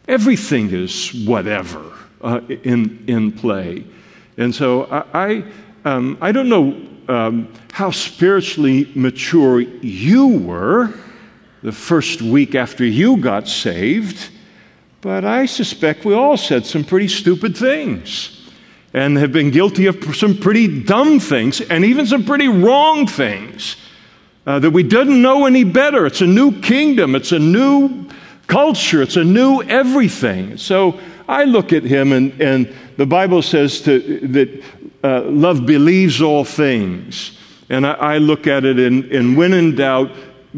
Everything 0.08 0.72
is 0.72 1.26
whatever 1.26 1.94
uh, 2.22 2.42
in, 2.48 3.04
in 3.08 3.32
play. 3.32 3.84
And 4.38 4.54
so 4.54 4.86
I, 4.86 5.04
I, 5.14 5.44
um, 5.86 6.18
I 6.22 6.32
don't 6.32 6.50
know 6.50 6.88
um, 7.08 7.54
how 7.78 7.92
spiritually 7.92 8.92
mature 8.96 9.60
you 9.60 10.30
were 10.40 10.92
the 11.62 11.72
first 11.72 12.24
week 12.24 12.56
after 12.56 12.84
you 12.84 13.18
got 13.18 13.48
saved, 13.48 14.32
but 15.02 15.24
I 15.24 15.46
suspect 15.46 16.04
we 16.04 16.16
all 16.16 16.38
said 16.38 16.66
some 16.66 16.84
pretty 16.84 17.08
stupid 17.08 17.56
things 17.56 18.50
and 18.96 19.16
have 19.18 19.32
been 19.32 19.52
guilty 19.52 19.86
of 19.86 20.16
some 20.16 20.36
pretty 20.36 20.86
dumb 20.86 21.20
things 21.20 21.62
and 21.62 21.86
even 21.86 22.08
some 22.08 22.26
pretty 22.26 22.48
wrong 22.48 23.06
things. 23.06 23.76
Uh, 24.48 24.58
that 24.58 24.72
we 24.72 24.82
didn't 24.82 25.22
know 25.22 25.46
any 25.46 25.64
better. 25.64 26.08
It's 26.08 26.22
a 26.22 26.26
new 26.26 26.60
kingdom, 26.62 27.14
it's 27.14 27.32
a 27.32 27.38
new 27.38 28.10
culture, 28.48 29.04
it's 29.04 29.18
a 29.18 29.24
new 29.24 29.62
everything. 29.62 30.58
So 30.58 31.00
I 31.28 31.44
look 31.44 31.72
at 31.74 31.84
him, 31.84 32.12
and, 32.12 32.42
and 32.42 32.74
the 32.96 33.06
Bible 33.06 33.44
says 33.44 33.82
to, 33.82 34.00
that 34.30 34.64
uh, 35.04 35.22
love 35.26 35.68
believes 35.68 36.24
all 36.24 36.44
things. 36.44 37.38
And 37.70 37.86
I, 37.86 37.94
I 37.94 38.18
look 38.18 38.48
at 38.48 38.66
it, 38.66 38.80
and, 38.80 39.06
and 39.12 39.38
when 39.38 39.54
in 39.54 39.76
doubt, 39.76 40.12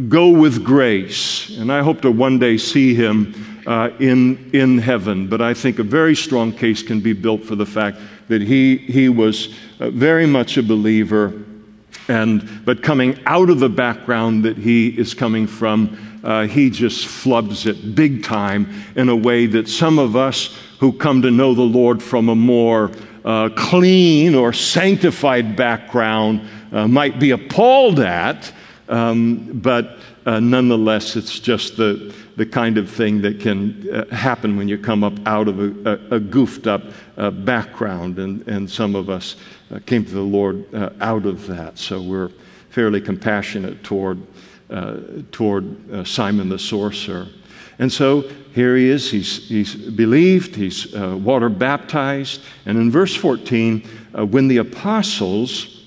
go 0.08 0.30
with 0.30 0.63
grace. 0.63 1.58
And 1.58 1.72
I 1.72 1.82
hope 1.82 2.02
to 2.02 2.12
one 2.12 2.39
day 2.39 2.58
see 2.58 2.93
him 2.93 3.63
uh, 3.65 3.89
in, 4.00 4.50
in 4.54 4.78
heaven. 4.78 5.28
But 5.28 5.41
I 5.41 5.54
think 5.54 5.80
a 5.80 5.84
very 5.84 6.15
strong 6.15 6.52
case 6.52 6.84
can 6.84 7.00
be 7.00 7.13
built 7.13 7.43
for 7.43 7.56
the 7.56 7.65
fact 7.65 8.00
that 8.28 8.41
he, 8.41 8.78
he 8.78 9.10
was 9.10 9.56
uh, 9.80 9.89
very 9.89 10.26
much 10.26 10.58
a 10.58 10.63
believer, 10.63 11.34
and, 12.08 12.65
but 12.65 12.82
coming 12.82 13.19
out 13.26 13.50
of 13.50 13.60
the 13.60 13.69
background 13.69 14.43
that 14.45 14.58
he 14.58 14.89
is 14.89 15.13
coming 15.13 15.48
from, 15.48 15.98
uh, 16.24 16.48
he 16.48 16.69
just 16.69 17.08
flubs 17.08 17.65
it 17.65 17.95
big 17.95 18.24
time 18.24 18.72
in 18.95 19.10
a 19.10 19.15
way 19.15 19.45
that 19.45 19.67
some 19.67 20.00
of 20.00 20.15
us 20.15 20.58
who 20.80 20.91
come 20.91 21.22
to 21.22 21.32
know 21.32 21.54
the 21.54 21.62
Lord 21.62 22.02
from 22.02 22.30
a 22.30 22.36
more 22.36 22.91
uh, 23.26 23.50
clean 23.56 24.34
or 24.34 24.54
sanctified 24.54 25.56
background 25.56 26.48
uh, 26.71 26.88
might 26.88 27.19
be 27.19 27.32
appalled 27.32 27.99
at, 27.99 28.51
um, 28.88 29.60
but 29.62 29.97
uh, 30.25 30.39
nonetheless, 30.39 31.15
it's 31.15 31.39
just 31.39 31.77
the, 31.77 32.13
the 32.36 32.45
kind 32.45 32.77
of 32.77 32.89
thing 32.89 33.21
that 33.21 33.39
can 33.39 33.88
uh, 33.89 34.05
happen 34.13 34.58
when 34.58 34.67
you 34.67 34.77
come 34.77 35.03
up 35.03 35.13
out 35.25 35.47
of 35.47 35.60
a, 35.60 36.10
a, 36.12 36.15
a 36.15 36.19
goofed 36.19 36.67
up 36.67 36.84
uh, 37.17 37.32
background. 37.32 38.19
And, 38.19 38.47
and 38.47 38.69
some 38.69 38.95
of 38.95 39.10
us 39.10 39.36
uh, 39.71 39.79
came 39.86 40.05
to 40.05 40.12
the 40.12 40.21
Lord 40.21 40.65
out 41.01 41.25
of 41.25 41.47
that. 41.47 41.77
So 41.77 42.01
we're 42.01 42.32
fairly 42.69 43.01
compassionate 43.01 43.84
toward, 43.84 44.19
toward 45.32 46.08
Simon 46.08 46.49
the 46.49 46.60
sorcerer. 46.60 47.27
And 47.79 47.91
so 47.91 48.29
here 48.53 48.75
he 48.75 48.89
is. 48.89 49.10
He's, 49.10 49.47
he's 49.47 49.73
believed, 49.73 50.55
he's 50.55 50.93
uh, 50.93 51.17
water 51.17 51.49
baptized. 51.49 52.41
And 52.65 52.77
in 52.77 52.91
verse 52.91 53.15
14, 53.15 53.88
uh, 54.17 54.25
when 54.25 54.49
the 54.49 54.58
apostles 54.58 55.79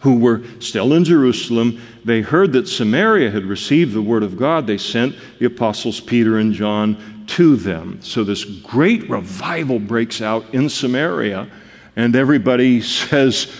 who 0.00 0.18
were 0.18 0.42
still 0.60 0.92
in 0.94 1.04
Jerusalem, 1.04 1.80
they 2.04 2.20
heard 2.20 2.52
that 2.52 2.68
Samaria 2.68 3.30
had 3.30 3.44
received 3.44 3.94
the 3.94 4.02
word 4.02 4.22
of 4.22 4.36
God, 4.36 4.66
they 4.66 4.78
sent 4.78 5.16
the 5.38 5.46
apostles 5.46 6.00
Peter 6.00 6.38
and 6.38 6.52
John 6.52 7.24
to 7.28 7.56
them. 7.56 8.00
So 8.02 8.24
this 8.24 8.44
great 8.44 9.08
revival 9.10 9.78
breaks 9.78 10.22
out 10.22 10.54
in 10.54 10.68
Samaria, 10.68 11.48
and 11.96 12.16
everybody 12.16 12.80
says, 12.80 13.52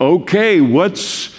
Okay, 0.00 0.60
what's 0.60 1.34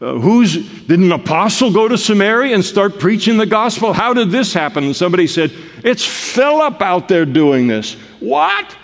uh, 0.00 0.14
who's 0.14 0.54
did 0.86 1.00
an 1.00 1.10
apostle 1.10 1.72
go 1.72 1.88
to 1.88 1.98
Samaria 1.98 2.54
and 2.54 2.64
start 2.64 3.00
preaching 3.00 3.36
the 3.36 3.46
gospel? 3.46 3.92
How 3.92 4.14
did 4.14 4.30
this 4.30 4.52
happen? 4.52 4.84
And 4.84 4.94
somebody 4.94 5.26
said, 5.26 5.52
It's 5.82 6.04
Philip 6.04 6.80
out 6.80 7.08
there 7.08 7.26
doing 7.26 7.66
this. 7.66 7.94
What? 8.20 8.76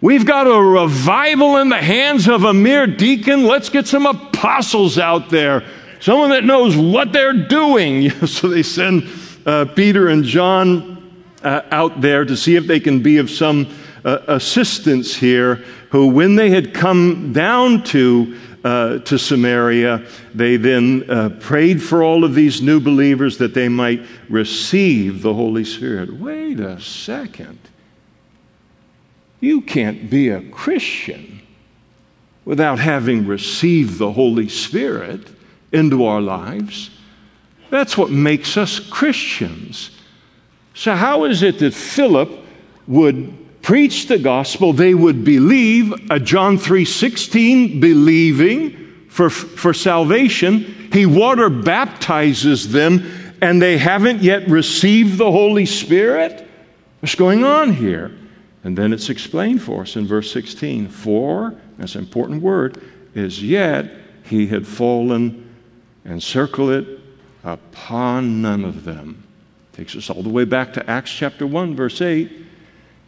We've 0.00 0.26
got 0.26 0.46
a 0.46 0.60
revival 0.60 1.58
in 1.58 1.68
the 1.68 1.80
hands 1.80 2.28
of 2.28 2.44
a 2.44 2.52
mere 2.52 2.86
deacon. 2.86 3.44
Let's 3.44 3.68
get 3.68 3.86
some 3.86 4.06
apostles 4.06 4.98
out 4.98 5.30
there, 5.30 5.64
someone 6.00 6.30
that 6.30 6.44
knows 6.44 6.76
what 6.76 7.12
they're 7.12 7.46
doing. 7.46 8.10
so 8.26 8.48
they 8.48 8.62
send 8.62 9.08
uh, 9.46 9.66
Peter 9.66 10.08
and 10.08 10.24
John 10.24 11.24
uh, 11.42 11.62
out 11.70 12.00
there 12.00 12.24
to 12.24 12.36
see 12.36 12.56
if 12.56 12.66
they 12.66 12.80
can 12.80 13.02
be 13.02 13.18
of 13.18 13.30
some 13.30 13.68
uh, 14.04 14.18
assistance 14.28 15.14
here. 15.14 15.56
Who, 15.90 16.08
when 16.08 16.34
they 16.34 16.50
had 16.50 16.74
come 16.74 17.32
down 17.32 17.84
to 17.84 18.36
uh, 18.64 18.98
to 19.00 19.18
Samaria, 19.18 20.06
they 20.34 20.56
then 20.56 21.04
uh, 21.08 21.28
prayed 21.38 21.82
for 21.82 22.02
all 22.02 22.24
of 22.24 22.34
these 22.34 22.62
new 22.62 22.80
believers 22.80 23.36
that 23.38 23.52
they 23.52 23.68
might 23.68 24.04
receive 24.30 25.20
the 25.20 25.34
Holy 25.34 25.64
Spirit. 25.64 26.10
Wait 26.14 26.60
a 26.60 26.80
second. 26.80 27.58
You 29.44 29.60
can't 29.60 30.08
be 30.08 30.30
a 30.30 30.40
Christian 30.40 31.42
without 32.46 32.78
having 32.78 33.26
received 33.26 33.98
the 33.98 34.10
Holy 34.10 34.48
Spirit 34.48 35.20
into 35.70 36.06
our 36.06 36.22
lives. 36.22 36.88
That's 37.68 37.98
what 37.98 38.10
makes 38.10 38.56
us 38.56 38.80
Christians. 38.80 39.90
So, 40.72 40.94
how 40.94 41.24
is 41.24 41.42
it 41.42 41.58
that 41.58 41.74
Philip 41.74 42.30
would 42.86 43.60
preach 43.60 44.08
the 44.08 44.18
gospel? 44.18 44.72
They 44.72 44.94
would 44.94 45.24
believe, 45.24 45.92
a 46.10 46.18
John 46.18 46.56
3:16, 46.56 47.80
believing 47.80 49.04
for, 49.10 49.28
for 49.28 49.74
salvation. 49.74 50.88
He 50.90 51.04
water 51.04 51.50
baptizes 51.50 52.72
them, 52.72 53.36
and 53.42 53.60
they 53.60 53.76
haven't 53.76 54.22
yet 54.22 54.48
received 54.48 55.18
the 55.18 55.30
Holy 55.30 55.66
Spirit. 55.66 56.48
What's 57.00 57.14
going 57.14 57.44
on 57.44 57.74
here? 57.74 58.10
And 58.64 58.76
then 58.76 58.94
it's 58.94 59.10
explained 59.10 59.62
for 59.62 59.82
us 59.82 59.94
in 59.94 60.06
verse 60.06 60.32
16. 60.32 60.88
For, 60.88 61.54
that's 61.76 61.94
an 61.94 62.00
important 62.00 62.42
word, 62.42 62.82
is 63.14 63.42
yet 63.42 63.90
he 64.24 64.46
had 64.46 64.66
fallen 64.66 65.54
and 66.04 66.22
circle 66.22 66.70
it 66.70 66.98
upon 67.44 68.40
none 68.40 68.64
of 68.64 68.84
them. 68.84 69.22
Takes 69.74 69.94
us 69.96 70.08
all 70.08 70.22
the 70.22 70.30
way 70.30 70.44
back 70.44 70.72
to 70.74 70.90
Acts 70.90 71.12
chapter 71.12 71.46
1, 71.46 71.76
verse 71.76 72.00
8. 72.00 72.30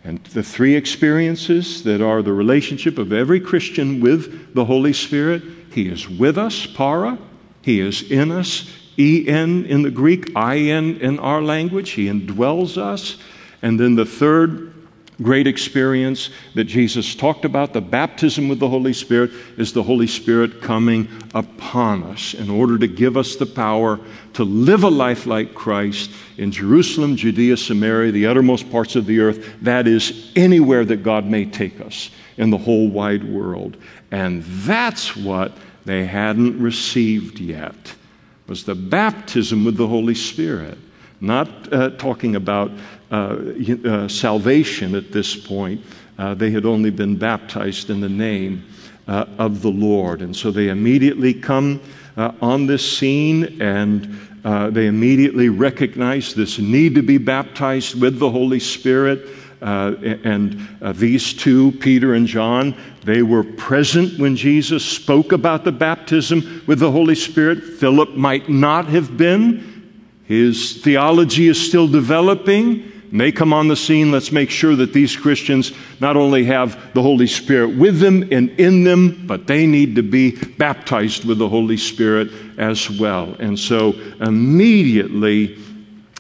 And 0.05 0.23
the 0.25 0.42
three 0.42 0.77
experiences 0.77 1.83
that 1.85 2.01
are 2.01 2.23
the 2.23 2.33
relationship 2.33 2.99
of 2.99 3.12
every 3.12 3.40
Christian 3.40 4.01
with 4.01 4.55
the 4.55 4.64
Holy 4.64 4.92
Spirit 4.92 5.42
He 5.73 5.88
is 5.88 6.09
with 6.09 6.38
us, 6.38 6.66
para. 6.66 7.19
He 7.62 7.81
is 7.81 8.03
in 8.11 8.31
us, 8.31 8.71
en 8.99 9.64
in 9.64 9.83
the 9.83 9.90
Greek, 9.90 10.31
in 10.37 11.01
in 11.01 11.19
our 11.19 11.42
language. 11.42 11.90
He 11.90 12.07
indwells 12.07 12.79
us. 12.79 13.19
And 13.62 13.81
then 13.81 13.95
the 13.97 14.07
third 14.07 14.73
great 15.22 15.46
experience 15.46 16.31
that 16.55 16.64
Jesus 16.64 17.14
talked 17.14 17.44
about, 17.44 17.72
the 17.72 17.81
baptism 17.81 18.48
with 18.48 18.59
the 18.59 18.68
Holy 18.68 18.92
Spirit, 18.92 19.31
is 19.57 19.72
the 19.72 19.83
Holy 19.83 20.07
Spirit 20.07 20.61
coming 20.61 21.09
upon 21.35 22.02
us 22.02 22.35
in 22.35 22.50
order 22.50 22.79
to 22.79 22.87
give 22.87 23.16
us 23.16 23.37
the 23.37 23.46
power 23.46 23.98
to 24.35 24.44
live 24.44 24.83
a 24.83 24.88
life 24.88 25.26
like 25.26 25.55
Christ 25.55 26.11
in 26.37 26.52
Jerusalem, 26.52 27.16
Judea, 27.16 27.57
Samaria, 27.57 28.12
the 28.12 28.26
uttermost 28.26 28.70
parts 28.70 28.96
of 28.96 29.07
the 29.07 29.20
earth, 29.20 29.55
that 29.62 29.87
is, 29.87 30.31
anywhere 30.37 30.85
that 30.85 31.02
God 31.02 31.24
may 31.24 31.46
take 31.46 31.81
us 31.81 32.11
in 32.37 32.50
the 32.50 32.59
whole 32.59 32.88
wide 32.88 33.24
world. 33.24 33.76
And 34.11 34.42
that's 34.42 35.16
what 35.16 35.57
they 35.87 36.05
hadn't 36.05 36.61
received 36.61 37.38
yet 37.38 37.94
was 38.46 38.64
the 38.64 38.74
baptism 38.74 39.64
with 39.64 39.76
the 39.76 39.87
Holy 39.87 40.14
Spirit. 40.14 40.79
Not 41.20 41.72
uh, 41.72 41.90
talking 41.90 42.37
about 42.37 42.70
salvation 44.09 44.95
at 44.95 45.12
this 45.12 45.37
point. 45.37 45.81
Uh, 46.19 46.35
they 46.35 46.51
had 46.51 46.64
only 46.64 46.90
been 46.90 47.16
baptized 47.16 47.90
in 47.90 48.01
the 48.01 48.09
name 48.09 48.64
uh, 49.07 49.27
of 49.38 49.62
the 49.62 49.71
Lord. 49.71 50.23
And 50.23 50.35
so 50.35 50.51
they 50.51 50.69
immediately 50.69 51.35
come 51.35 51.81
uh, 52.16 52.33
on 52.40 52.66
this 52.66 52.99
scene 52.99 53.61
and 53.61 54.19
they 54.73 54.87
immediately 54.87 55.49
recognize 55.49 56.33
this 56.33 56.59
need 56.59 56.95
to 56.95 57.03
be 57.03 57.19
baptized 57.19 58.01
with 58.01 58.19
the 58.19 58.31
Holy 58.31 58.61
Spirit. 58.61 59.29
and 59.61 60.69
these 60.95 61.35
two, 61.35 61.73
Peter 61.73 62.14
and 62.14 62.27
John, 62.27 62.75
they 63.05 63.23
were 63.23 63.42
present 63.42 64.19
when 64.19 64.37
Jesus 64.37 64.85
spoke 64.85 65.33
about 65.33 65.64
the 65.64 65.73
baptism 65.73 66.62
with 66.66 66.79
the 66.79 66.90
Holy 66.90 67.16
Spirit. 67.16 67.62
Philip 67.62 68.14
might 68.14 68.49
not 68.49 68.87
have 68.87 69.16
been. 69.16 69.92
His 70.25 70.81
theology 70.83 71.49
is 71.49 71.61
still 71.61 71.88
developing. 71.88 72.96
And 73.16 73.20
they 73.22 73.33
come 73.33 73.55
on 73.55 73.66
the 73.66 73.76
scene. 73.76 74.12
Let's 74.12 74.31
make 74.31 74.50
sure 74.50 74.76
that 74.76 74.92
these 74.92 75.16
Christians 75.16 75.72
not 76.00 76.18
only 76.18 76.44
have 76.44 76.92
the 76.92 77.00
Holy 77.00 77.26
Spirit 77.26 77.74
with 77.74 77.98
them 77.98 78.29
and 78.31 78.50
in 78.61 78.85
them, 78.85 79.26
but 79.26 79.46
they 79.46 79.66
need 79.66 79.96
to 79.96 80.02
be 80.02 80.33
baptized 80.33 81.24
with 81.24 81.38
the 81.38 81.48
Holy 81.48 81.79
Spirit 81.79 82.29
as 82.59 82.90
well. 82.90 83.35
And 83.38 83.59
so 83.59 83.92
immediately 84.20 85.57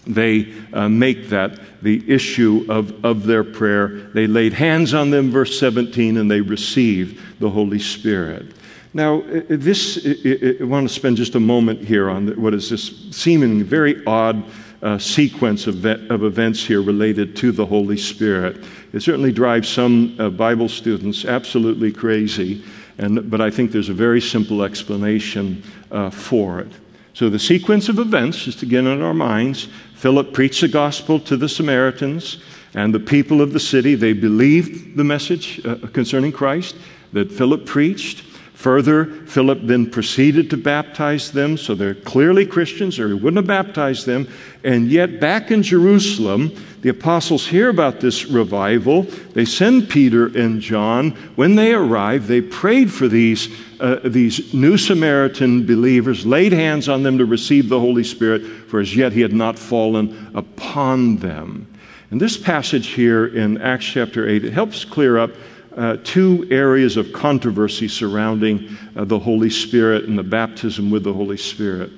they 0.06 0.54
uh, 0.72 0.88
make 0.88 1.28
that 1.28 1.60
the 1.82 2.02
issue 2.10 2.64
of, 2.70 3.04
of 3.04 3.26
their 3.26 3.44
prayer. 3.44 3.88
They 4.14 4.26
laid 4.26 4.54
hands 4.54 4.94
on 4.94 5.10
them, 5.10 5.30
verse 5.30 5.60
17, 5.60 6.16
and 6.16 6.30
they 6.30 6.40
received 6.40 7.20
the 7.40 7.50
Holy 7.50 7.78
Spirit. 7.78 8.54
Now, 8.94 9.22
this, 9.50 9.98
I 10.06 10.64
want 10.64 10.88
to 10.88 10.94
spend 10.94 11.18
just 11.18 11.34
a 11.34 11.40
moment 11.40 11.82
here 11.82 12.08
on 12.08 12.28
what 12.40 12.54
is 12.54 12.70
this 12.70 13.10
seeming 13.10 13.62
very 13.62 14.02
odd 14.06 14.42
uh, 14.82 14.98
sequence 14.98 15.66
of, 15.66 15.84
of, 15.84 16.22
events 16.22 16.64
here 16.64 16.82
related 16.82 17.34
to 17.36 17.52
the 17.52 17.64
Holy 17.64 17.96
Spirit. 17.96 18.64
It 18.92 19.00
certainly 19.00 19.32
drives 19.32 19.68
some 19.68 20.16
uh, 20.18 20.30
Bible 20.30 20.68
students 20.68 21.24
absolutely 21.24 21.92
crazy, 21.92 22.64
and, 22.98 23.30
but 23.30 23.40
I 23.40 23.50
think 23.50 23.72
there's 23.72 23.88
a 23.88 23.94
very 23.94 24.20
simple 24.20 24.62
explanation 24.62 25.62
uh, 25.90 26.10
for 26.10 26.60
it. 26.60 26.72
So, 27.14 27.30
the 27.30 27.38
sequence 27.38 27.88
of 27.88 27.98
events, 27.98 28.44
just 28.44 28.58
to 28.60 28.66
get 28.66 28.84
in 28.84 29.00
our 29.00 29.14
minds 29.14 29.68
Philip 29.96 30.34
preached 30.34 30.60
the 30.60 30.68
gospel 30.68 31.18
to 31.20 31.38
the 31.38 31.48
Samaritans 31.48 32.38
and 32.74 32.94
the 32.94 33.00
people 33.00 33.40
of 33.40 33.54
the 33.54 33.60
city. 33.60 33.94
They 33.94 34.12
believed 34.12 34.94
the 34.94 35.04
message 35.04 35.64
uh, 35.64 35.76
concerning 35.94 36.32
Christ 36.32 36.76
that 37.14 37.32
Philip 37.32 37.64
preached. 37.64 38.25
Further, 38.56 39.04
Philip 39.04 39.60
then 39.64 39.90
proceeded 39.90 40.48
to 40.48 40.56
baptize 40.56 41.30
them, 41.30 41.58
so 41.58 41.74
they're 41.74 41.94
clearly 41.94 42.46
Christians, 42.46 42.98
or 42.98 43.08
he 43.08 43.14
wouldn't 43.14 43.36
have 43.36 43.46
baptized 43.46 44.06
them. 44.06 44.26
And 44.64 44.88
yet, 44.88 45.20
back 45.20 45.50
in 45.50 45.62
Jerusalem, 45.62 46.52
the 46.80 46.88
apostles 46.88 47.46
hear 47.46 47.68
about 47.68 48.00
this 48.00 48.24
revival. 48.24 49.02
They 49.34 49.44
send 49.44 49.90
Peter 49.90 50.28
and 50.28 50.62
John. 50.62 51.10
When 51.36 51.54
they 51.54 51.74
arrive, 51.74 52.28
they 52.28 52.40
prayed 52.40 52.90
for 52.90 53.08
these, 53.08 53.54
uh, 53.78 54.00
these 54.04 54.54
new 54.54 54.78
Samaritan 54.78 55.66
believers, 55.66 56.24
laid 56.24 56.52
hands 56.52 56.88
on 56.88 57.02
them 57.02 57.18
to 57.18 57.26
receive 57.26 57.68
the 57.68 57.78
Holy 57.78 58.04
Spirit, 58.04 58.42
for 58.42 58.80
as 58.80 58.96
yet 58.96 59.12
he 59.12 59.20
had 59.20 59.34
not 59.34 59.58
fallen 59.58 60.30
upon 60.34 61.18
them. 61.18 61.66
And 62.10 62.18
this 62.18 62.38
passage 62.38 62.86
here 62.88 63.26
in 63.26 63.60
Acts 63.60 63.84
chapter 63.84 64.26
8, 64.26 64.46
it 64.46 64.52
helps 64.54 64.86
clear 64.86 65.18
up 65.18 65.32
uh, 65.76 65.98
two 66.04 66.46
areas 66.50 66.96
of 66.96 67.12
controversy 67.12 67.86
surrounding 67.86 68.76
uh, 68.96 69.04
the 69.04 69.18
Holy 69.18 69.50
Spirit 69.50 70.04
and 70.04 70.18
the 70.18 70.22
baptism 70.22 70.90
with 70.90 71.04
the 71.04 71.12
Holy 71.12 71.36
Spirit. 71.36 71.90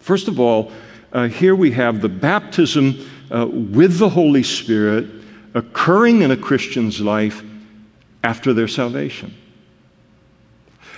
First 0.00 0.28
of 0.28 0.40
all, 0.40 0.72
uh, 1.12 1.28
here 1.28 1.54
we 1.54 1.70
have 1.70 2.00
the 2.00 2.08
baptism 2.08 3.08
uh, 3.30 3.46
with 3.46 3.98
the 3.98 4.08
Holy 4.08 4.42
Spirit 4.42 5.06
occurring 5.54 6.22
in 6.22 6.32
a 6.32 6.36
Christian's 6.36 7.00
life 7.00 7.42
after 8.24 8.52
their 8.52 8.68
salvation. 8.68 9.32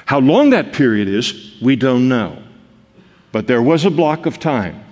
How 0.06 0.20
long 0.20 0.50
that 0.50 0.72
period 0.72 1.08
is, 1.08 1.56
we 1.60 1.76
don't 1.76 2.08
know. 2.08 2.42
But 3.32 3.46
there 3.46 3.60
was 3.60 3.84
a 3.84 3.90
block 3.90 4.24
of 4.24 4.38
time 4.38 4.82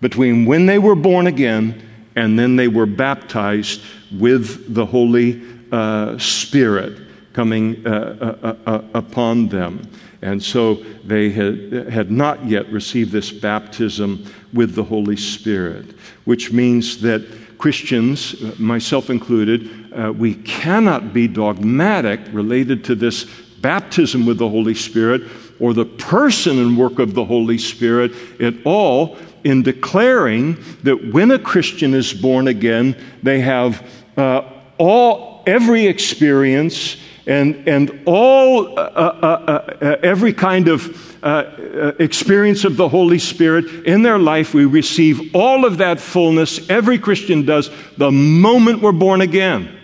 between 0.00 0.46
when 0.46 0.64
they 0.64 0.78
were 0.78 0.94
born 0.94 1.26
again 1.26 1.86
and 2.16 2.38
then 2.38 2.56
they 2.56 2.68
were 2.68 2.86
baptized 2.86 3.82
with 4.10 4.74
the 4.74 4.86
Holy 4.86 5.42
uh, 5.72 6.18
Spirit 6.18 6.98
coming 7.32 7.86
uh, 7.86 8.36
uh, 8.42 8.56
uh, 8.66 8.82
upon 8.94 9.48
them. 9.48 9.88
And 10.22 10.42
so 10.42 10.74
they 11.04 11.30
had, 11.30 11.88
had 11.90 12.10
not 12.10 12.44
yet 12.44 12.70
received 12.70 13.12
this 13.12 13.30
baptism 13.30 14.26
with 14.52 14.74
the 14.74 14.84
Holy 14.84 15.16
Spirit, 15.16 15.94
which 16.24 16.52
means 16.52 17.00
that 17.00 17.22
Christians, 17.56 18.58
myself 18.58 19.10
included, 19.10 19.92
uh, 19.92 20.12
we 20.12 20.34
cannot 20.34 21.12
be 21.12 21.28
dogmatic 21.28 22.20
related 22.32 22.84
to 22.84 22.94
this 22.94 23.24
baptism 23.60 24.26
with 24.26 24.38
the 24.38 24.48
Holy 24.48 24.74
Spirit 24.74 25.22
or 25.60 25.74
the 25.74 25.84
person 25.84 26.58
and 26.58 26.76
work 26.76 26.98
of 26.98 27.14
the 27.14 27.24
Holy 27.24 27.58
Spirit 27.58 28.12
at 28.40 28.54
all 28.64 29.18
in 29.44 29.62
declaring 29.62 30.62
that 30.82 31.12
when 31.12 31.30
a 31.30 31.38
Christian 31.38 31.94
is 31.94 32.12
born 32.12 32.48
again, 32.48 32.96
they 33.22 33.40
have 33.40 33.86
uh, 34.16 34.42
all 34.78 35.29
every 35.46 35.86
experience 35.86 36.96
and, 37.26 37.68
and 37.68 38.02
all 38.06 38.78
uh, 38.78 38.82
uh, 38.82 39.18
uh, 39.22 39.76
uh 39.84 39.96
every 40.02 40.32
kind 40.32 40.68
of 40.68 41.22
uh, 41.22 41.92
experience 41.98 42.64
of 42.64 42.76
the 42.76 42.88
Holy 42.88 43.18
Spirit 43.18 43.66
in 43.86 44.02
their 44.02 44.18
life. 44.18 44.54
We 44.54 44.64
receive 44.64 45.34
all 45.34 45.64
of 45.64 45.78
that 45.78 46.00
fullness. 46.00 46.68
Every 46.70 46.98
Christian 46.98 47.44
does 47.44 47.70
the 47.96 48.10
moment 48.10 48.80
we're 48.80 48.92
born 48.92 49.20
again. 49.20 49.76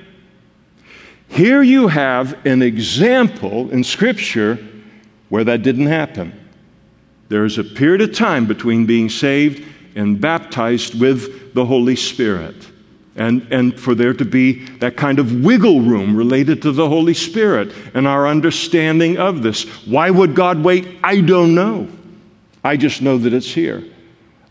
Here 1.29 1.63
you 1.63 1.89
have 1.89 2.47
an 2.47 2.63
example 2.63 3.71
in 3.71 3.85
Scripture 3.85 4.59
where 5.29 5.45
that 5.45 5.63
didn't 5.63 5.87
happen. 5.87 6.33
There 7.29 7.45
is 7.45 7.59
a 7.59 7.65
period 7.65 8.01
of 8.01 8.15
time 8.15 8.47
between 8.47 8.87
being 8.87 9.11
saved 9.11 9.67
and 9.97 10.21
baptized 10.21 10.99
with 10.99 11.53
the 11.55 11.65
Holy 11.65 11.97
Spirit. 11.97 12.55
And, 13.17 13.47
and 13.51 13.79
for 13.79 13.95
there 13.95 14.13
to 14.13 14.25
be 14.25 14.65
that 14.77 14.97
kind 14.97 15.19
of 15.19 15.43
wiggle 15.43 15.81
room 15.81 16.15
related 16.15 16.61
to 16.63 16.73
the 16.73 16.89
Holy 16.89 17.15
Spirit 17.15 17.73
and 17.95 18.07
our 18.07 18.29
understanding 18.29 19.17
of 19.17 19.43
this. 19.43 19.65
Why 19.87 20.11
would 20.11 20.35
God 20.35 20.63
wait? 20.63 20.99
I 21.03 21.23
don't 21.23 21.55
know. 21.55 21.89
I 22.63 22.77
just 22.77 23.01
know 23.01 23.17
that 23.19 23.33
it's 23.33 23.51
here. 23.51 23.83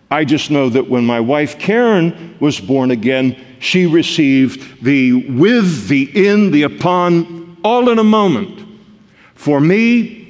I 0.09 0.24
just 0.24 0.49
know 0.49 0.70
that 0.70 0.89
when 0.89 1.05
my 1.05 1.20
wife 1.20 1.59
Karen 1.59 2.38
was 2.39 2.59
born 2.59 2.91
again, 2.91 3.39
she 3.59 3.86
received 3.86 4.84
the 4.84 5.13
with, 5.13 5.88
the 5.88 6.28
in, 6.28 6.51
the 6.51 6.63
upon, 6.63 7.57
all 7.63 7.89
in 7.89 7.99
a 7.99 8.03
moment. 8.03 8.68
For 9.34 9.59
me, 9.59 10.24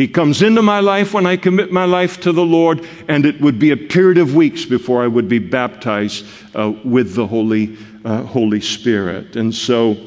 he 0.00 0.08
comes 0.08 0.40
into 0.40 0.62
my 0.62 0.80
life 0.80 1.12
when 1.12 1.26
I 1.26 1.36
commit 1.36 1.72
my 1.72 1.84
life 1.84 2.20
to 2.22 2.32
the 2.32 2.44
Lord, 2.44 2.88
and 3.06 3.26
it 3.26 3.38
would 3.40 3.58
be 3.58 3.70
a 3.70 3.76
period 3.76 4.16
of 4.16 4.34
weeks 4.34 4.64
before 4.64 5.02
I 5.02 5.06
would 5.06 5.28
be 5.28 5.38
baptized 5.38 6.24
uh, 6.54 6.72
with 6.84 7.14
the 7.14 7.26
Holy, 7.26 7.76
uh, 8.04 8.22
Holy 8.22 8.62
Spirit. 8.62 9.36
And 9.36 9.54
so 9.54 9.98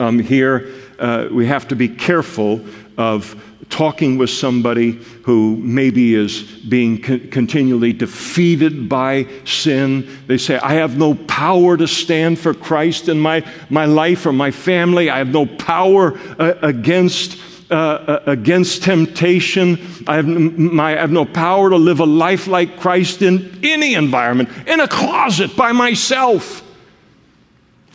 um, 0.00 0.18
here 0.18 0.72
uh, 0.98 1.28
we 1.30 1.46
have 1.46 1.68
to 1.68 1.76
be 1.76 1.88
careful 1.88 2.64
of 2.96 3.40
talking 3.68 4.16
with 4.16 4.30
somebody 4.30 4.92
who 5.24 5.56
maybe 5.56 6.14
is 6.14 6.42
being 6.42 7.02
co- 7.02 7.18
continually 7.30 7.92
defeated 7.92 8.88
by 8.88 9.26
sin. 9.44 10.08
They 10.26 10.38
say, 10.38 10.56
I 10.56 10.74
have 10.74 10.96
no 10.96 11.14
power 11.14 11.76
to 11.76 11.86
stand 11.86 12.38
for 12.38 12.54
Christ 12.54 13.10
in 13.10 13.20
my, 13.20 13.44
my 13.68 13.84
life 13.84 14.24
or 14.24 14.32
my 14.32 14.50
family. 14.50 15.10
I 15.10 15.18
have 15.18 15.28
no 15.28 15.44
power 15.44 16.18
uh, 16.38 16.54
against 16.62 17.38
uh, 17.70 17.74
uh, 17.74 18.22
against 18.26 18.82
temptation. 18.82 19.78
I 20.06 20.16
have, 20.16 20.26
my, 20.26 20.96
I 20.96 21.00
have 21.00 21.10
no 21.10 21.26
power 21.26 21.68
to 21.68 21.76
live 21.76 22.00
a 22.00 22.06
life 22.06 22.46
like 22.46 22.80
Christ 22.80 23.20
in 23.20 23.60
any 23.62 23.94
environment, 23.94 24.48
in 24.66 24.80
a 24.80 24.88
closet 24.88 25.54
by 25.54 25.72
myself. 25.72 26.62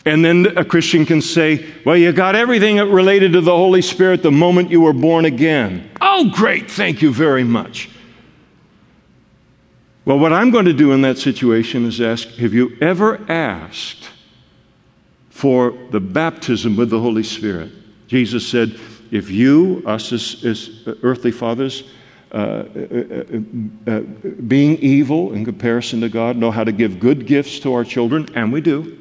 And 0.05 0.23
then 0.23 0.57
a 0.57 0.65
Christian 0.65 1.05
can 1.05 1.21
say, 1.21 1.65
Well, 1.85 1.97
you 1.97 2.11
got 2.11 2.35
everything 2.35 2.77
related 2.77 3.33
to 3.33 3.41
the 3.41 3.55
Holy 3.55 3.81
Spirit 3.81 4.21
the 4.21 4.31
moment 4.31 4.69
you 4.69 4.81
were 4.81 4.93
born 4.93 5.25
again. 5.25 5.89
Oh, 6.01 6.29
great, 6.29 6.69
thank 6.69 7.01
you 7.01 7.11
very 7.11 7.43
much. 7.43 7.89
Well, 10.05 10.19
what 10.19 10.33
I'm 10.33 10.51
going 10.51 10.65
to 10.65 10.73
do 10.73 10.91
in 10.91 11.01
that 11.01 11.17
situation 11.17 11.85
is 11.85 12.01
ask 12.01 12.27
Have 12.35 12.53
you 12.53 12.77
ever 12.81 13.19
asked 13.27 14.09
for 15.29 15.71
the 15.91 15.99
baptism 15.99 16.75
with 16.75 16.89
the 16.89 16.99
Holy 16.99 17.23
Spirit? 17.23 17.71
Jesus 18.07 18.47
said, 18.47 18.77
if 19.13 19.29
you, 19.29 19.83
us 19.85 20.11
as, 20.11 20.43
as 20.43 20.87
earthly 21.03 21.31
fathers, 21.31 21.83
uh, 22.31 22.35
uh, 22.35 22.63
uh, 23.87 23.91
uh, 23.91 23.99
being 24.47 24.75
evil 24.79 25.33
in 25.33 25.45
comparison 25.45 26.01
to 26.01 26.09
God, 26.09 26.35
know 26.35 26.49
how 26.49 26.63
to 26.63 26.71
give 26.71 26.99
good 26.99 27.27
gifts 27.27 27.59
to 27.59 27.75
our 27.75 27.83
children, 27.83 28.27
and 28.33 28.51
we 28.51 28.59
do, 28.59 28.97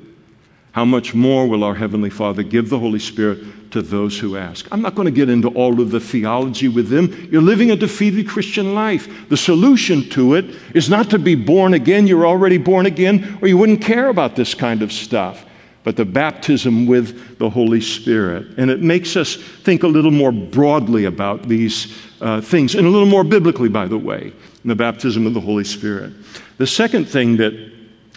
how 0.72 0.84
much 0.84 1.14
more 1.14 1.46
will 1.48 1.64
our 1.64 1.74
Heavenly 1.74 2.10
Father 2.10 2.42
give 2.42 2.68
the 2.68 2.78
Holy 2.78 2.98
Spirit 2.98 3.70
to 3.70 3.80
those 3.80 4.18
who 4.18 4.36
ask? 4.36 4.68
I'm 4.70 4.82
not 4.82 4.94
going 4.94 5.06
to 5.06 5.12
get 5.12 5.30
into 5.30 5.48
all 5.48 5.80
of 5.80 5.90
the 5.90 6.00
theology 6.00 6.68
with 6.68 6.88
them. 6.88 7.28
You're 7.32 7.40
living 7.40 7.70
a 7.70 7.76
defeated 7.76 8.28
Christian 8.28 8.74
life. 8.74 9.30
The 9.30 9.36
solution 9.38 10.10
to 10.10 10.34
it 10.34 10.44
is 10.74 10.90
not 10.90 11.08
to 11.08 11.18
be 11.18 11.34
born 11.34 11.72
again. 11.72 12.06
You're 12.06 12.26
already 12.26 12.58
born 12.58 12.84
again, 12.84 13.38
or 13.40 13.48
you 13.48 13.56
wouldn't 13.56 13.80
care 13.80 14.10
about 14.10 14.36
this 14.36 14.52
kind 14.52 14.82
of 14.82 14.92
stuff 14.92 15.46
but 15.84 15.96
the 15.96 16.04
baptism 16.04 16.86
with 16.86 17.38
the 17.38 17.50
Holy 17.50 17.80
Spirit. 17.80 18.46
And 18.56 18.70
it 18.70 18.80
makes 18.80 19.16
us 19.16 19.36
think 19.36 19.82
a 19.82 19.88
little 19.88 20.10
more 20.10 20.32
broadly 20.32 21.04
about 21.06 21.48
these 21.48 21.98
uh, 22.20 22.40
things, 22.40 22.74
and 22.74 22.86
a 22.86 22.90
little 22.90 23.06
more 23.06 23.24
biblically, 23.24 23.68
by 23.68 23.86
the 23.86 23.98
way, 23.98 24.32
in 24.62 24.68
the 24.68 24.76
baptism 24.76 25.26
of 25.26 25.34
the 25.34 25.40
Holy 25.40 25.64
Spirit. 25.64 26.12
The 26.58 26.66
second 26.66 27.06
thing 27.06 27.36
that 27.38 27.72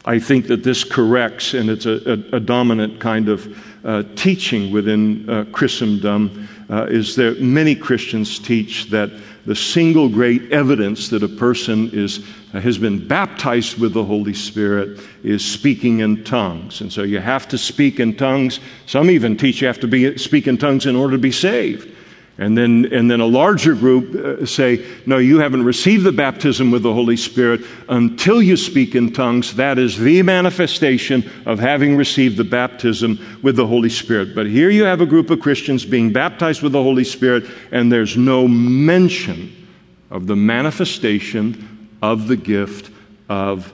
I 0.05 0.19
think 0.19 0.45
that 0.47 0.63
this 0.63 0.83
corrects, 0.83 1.55
and 1.55 1.69
it's 1.69 1.87
a, 1.87 2.11
a, 2.11 2.37
a 2.37 2.39
dominant 2.39 2.99
kind 2.99 3.27
of 3.27 3.57
uh, 3.83 4.03
teaching 4.15 4.71
within 4.71 5.27
uh, 5.27 5.45
Christendom, 5.51 6.47
uh, 6.69 6.85
is 6.85 7.15
that 7.15 7.41
many 7.41 7.75
Christians 7.75 8.39
teach 8.39 8.89
that 8.89 9.11
the 9.45 9.55
single 9.55 10.09
great 10.09 10.51
evidence 10.51 11.09
that 11.09 11.21
a 11.21 11.27
person 11.27 11.89
is, 11.93 12.25
uh, 12.53 12.59
has 12.59 12.77
been 12.77 13.07
baptized 13.07 13.77
with 13.77 13.93
the 13.93 14.03
Holy 14.03 14.33
Spirit 14.33 14.99
is 15.23 15.45
speaking 15.45 15.99
in 15.99 16.23
tongues. 16.23 16.81
And 16.81 16.91
so 16.91 17.03
you 17.03 17.19
have 17.19 17.47
to 17.49 17.57
speak 17.57 17.99
in 17.99 18.15
tongues. 18.15 18.59
Some 18.87 19.11
even 19.11 19.37
teach 19.37 19.61
you 19.61 19.67
have 19.67 19.79
to 19.81 19.87
be, 19.87 20.17
speak 20.17 20.47
in 20.47 20.57
tongues 20.57 20.87
in 20.87 20.95
order 20.95 21.13
to 21.13 21.21
be 21.21 21.31
saved. 21.31 21.94
And 22.37 22.57
then, 22.57 22.89
and 22.91 23.09
then 23.09 23.21
a 23.21 23.25
larger 23.25 23.73
group 23.75 24.13
uh, 24.13 24.45
say, 24.45 24.85
no, 25.05 25.19
you 25.19 25.39
haven't 25.39 25.63
received 25.63 26.03
the 26.03 26.11
baptism 26.11 26.69
with 26.69 26.83
the 26.83 26.93
Holy 26.93 27.15
Spirit 27.15 27.61
until 27.87 28.41
you 28.41 28.57
speak 28.57 28.93
in 28.93 29.13
tongues. 29.13 29.55
That 29.55 29.79
is 29.79 29.97
the 29.97 30.21
manifestation 30.21 31.29
of 31.45 31.59
having 31.59 31.95
received 31.95 32.35
the 32.35 32.43
baptism 32.43 33.39
with 33.41 33.55
the 33.55 33.65
Holy 33.65 33.87
Spirit. 33.87 34.35
But 34.35 34.47
here 34.47 34.69
you 34.69 34.83
have 34.83 34.99
a 34.99 35.05
group 35.05 35.29
of 35.29 35.39
Christians 35.39 35.85
being 35.85 36.11
baptized 36.11 36.61
with 36.61 36.73
the 36.73 36.83
Holy 36.83 37.05
Spirit, 37.05 37.45
and 37.71 37.89
there's 37.89 38.17
no 38.17 38.49
mention 38.49 39.67
of 40.11 40.27
the 40.27 40.35
manifestation 40.35 41.87
of 42.01 42.27
the 42.27 42.35
gift 42.35 42.91
of 43.29 43.73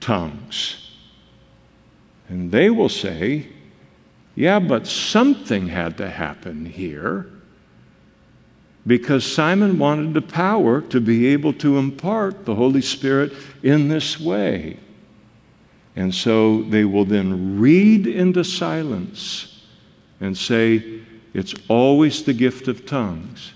tongues. 0.00 0.90
And 2.30 2.50
they 2.50 2.70
will 2.70 2.88
say, 2.88 3.46
yeah, 4.36 4.58
but 4.58 4.86
something 4.86 5.68
had 5.68 5.98
to 5.98 6.08
happen 6.08 6.64
here 6.64 7.26
because 8.86 9.30
Simon 9.30 9.78
wanted 9.78 10.14
the 10.14 10.22
power 10.22 10.80
to 10.82 11.00
be 11.00 11.28
able 11.28 11.52
to 11.54 11.78
impart 11.78 12.44
the 12.44 12.54
Holy 12.54 12.80
Spirit 12.80 13.32
in 13.62 13.88
this 13.88 14.18
way. 14.18 14.78
And 15.96 16.14
so 16.14 16.62
they 16.62 16.84
will 16.84 17.04
then 17.04 17.60
read 17.60 18.06
into 18.06 18.42
silence 18.44 19.64
and 20.20 20.36
say, 20.36 21.00
It's 21.34 21.54
always 21.68 22.24
the 22.24 22.32
gift 22.32 22.68
of 22.68 22.86
tongues. 22.86 23.52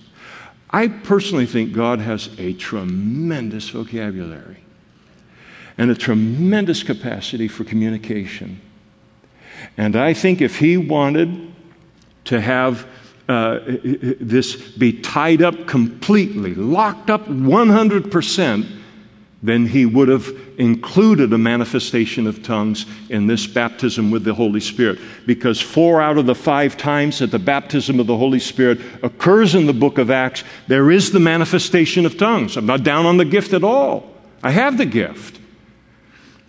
I 0.70 0.88
personally 0.88 1.46
think 1.46 1.72
God 1.72 2.00
has 2.00 2.28
a 2.38 2.52
tremendous 2.54 3.70
vocabulary 3.70 4.58
and 5.78 5.90
a 5.90 5.94
tremendous 5.94 6.82
capacity 6.82 7.48
for 7.48 7.64
communication. 7.64 8.60
And 9.76 9.96
I 9.96 10.14
think 10.14 10.40
if 10.40 10.58
He 10.58 10.76
wanted 10.76 11.52
to 12.24 12.40
have 12.40 12.86
uh, 13.28 13.60
this 13.64 14.56
be 14.56 14.92
tied 14.92 15.42
up 15.42 15.66
completely, 15.66 16.54
locked 16.54 17.08
up 17.08 17.26
100%, 17.26 18.66
then 19.42 19.66
he 19.66 19.84
would 19.84 20.08
have 20.08 20.34
included 20.58 21.32
a 21.32 21.38
manifestation 21.38 22.26
of 22.26 22.42
tongues 22.42 22.86
in 23.10 23.26
this 23.26 23.46
baptism 23.46 24.10
with 24.10 24.24
the 24.24 24.32
Holy 24.32 24.60
Spirit. 24.60 24.98
Because 25.26 25.60
four 25.60 26.00
out 26.00 26.16
of 26.16 26.24
the 26.24 26.34
five 26.34 26.78
times 26.78 27.18
that 27.18 27.30
the 27.30 27.38
baptism 27.38 28.00
of 28.00 28.06
the 28.06 28.16
Holy 28.16 28.40
Spirit 28.40 28.80
occurs 29.02 29.54
in 29.54 29.66
the 29.66 29.74
book 29.74 29.98
of 29.98 30.10
Acts, 30.10 30.44
there 30.66 30.90
is 30.90 31.12
the 31.12 31.20
manifestation 31.20 32.06
of 32.06 32.16
tongues. 32.16 32.56
I'm 32.56 32.64
not 32.64 32.84
down 32.84 33.04
on 33.04 33.18
the 33.18 33.24
gift 33.26 33.52
at 33.52 33.64
all. 33.64 34.10
I 34.42 34.50
have 34.50 34.78
the 34.78 34.86
gift. 34.86 35.40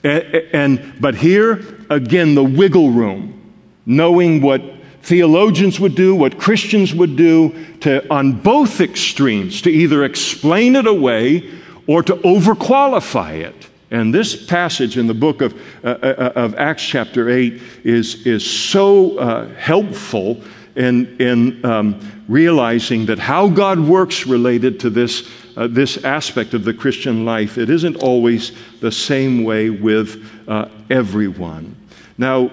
And, 0.03 0.23
and 0.53 0.93
but 1.01 1.15
here, 1.15 1.86
again, 1.89 2.36
the 2.36 2.43
wiggle 2.43 2.91
room, 2.91 3.53
knowing 3.86 4.41
what 4.41 4.61
theologians 5.06 5.80
would 5.80 5.93
do, 5.93 6.16
what 6.16 6.39
Christians 6.39 6.93
would 6.93 7.16
do, 7.16 7.53
to, 7.82 8.12
on 8.12 8.34
both 8.34 8.82
extremes, 8.82 9.62
to 9.62 9.70
either 9.70 10.03
explain 10.03 10.76
it 10.76 10.88
away 10.88 11.47
or 11.86 12.01
to 12.01 12.16
overqualify 12.16 13.36
it. 13.36 13.70
And 13.91 14.12
this 14.12 14.47
passage 14.47 14.97
in 14.97 15.06
the 15.06 15.14
book 15.14 15.41
of, 15.41 15.53
uh, 15.84 15.89
uh, 15.89 16.32
of 16.36 16.56
Acts, 16.56 16.84
chapter 16.84 17.30
8, 17.30 17.62
is, 17.84 18.26
is 18.26 18.49
so 18.49 19.20
uh, 19.20 19.47
helpful 19.53 20.41
in, 20.76 21.16
and 21.22 21.64
um, 21.64 22.24
realizing 22.28 23.06
that 23.06 23.20
how 23.20 23.47
God 23.47 23.80
works 23.80 24.26
related 24.26 24.80
to 24.80 24.89
this, 24.89 25.30
uh, 25.56 25.68
this 25.68 26.03
aspect 26.03 26.56
of 26.56 26.64
the 26.64 26.74
Christian 26.74 27.26
life, 27.26 27.60
it 27.60 27.70
isn't 27.70 27.97
always 27.97 28.53
the 28.82 28.91
same 28.91 29.43
way 29.43 29.70
with 29.70 30.28
uh, 30.47 30.68
everyone. 30.89 31.76
Now, 32.18 32.49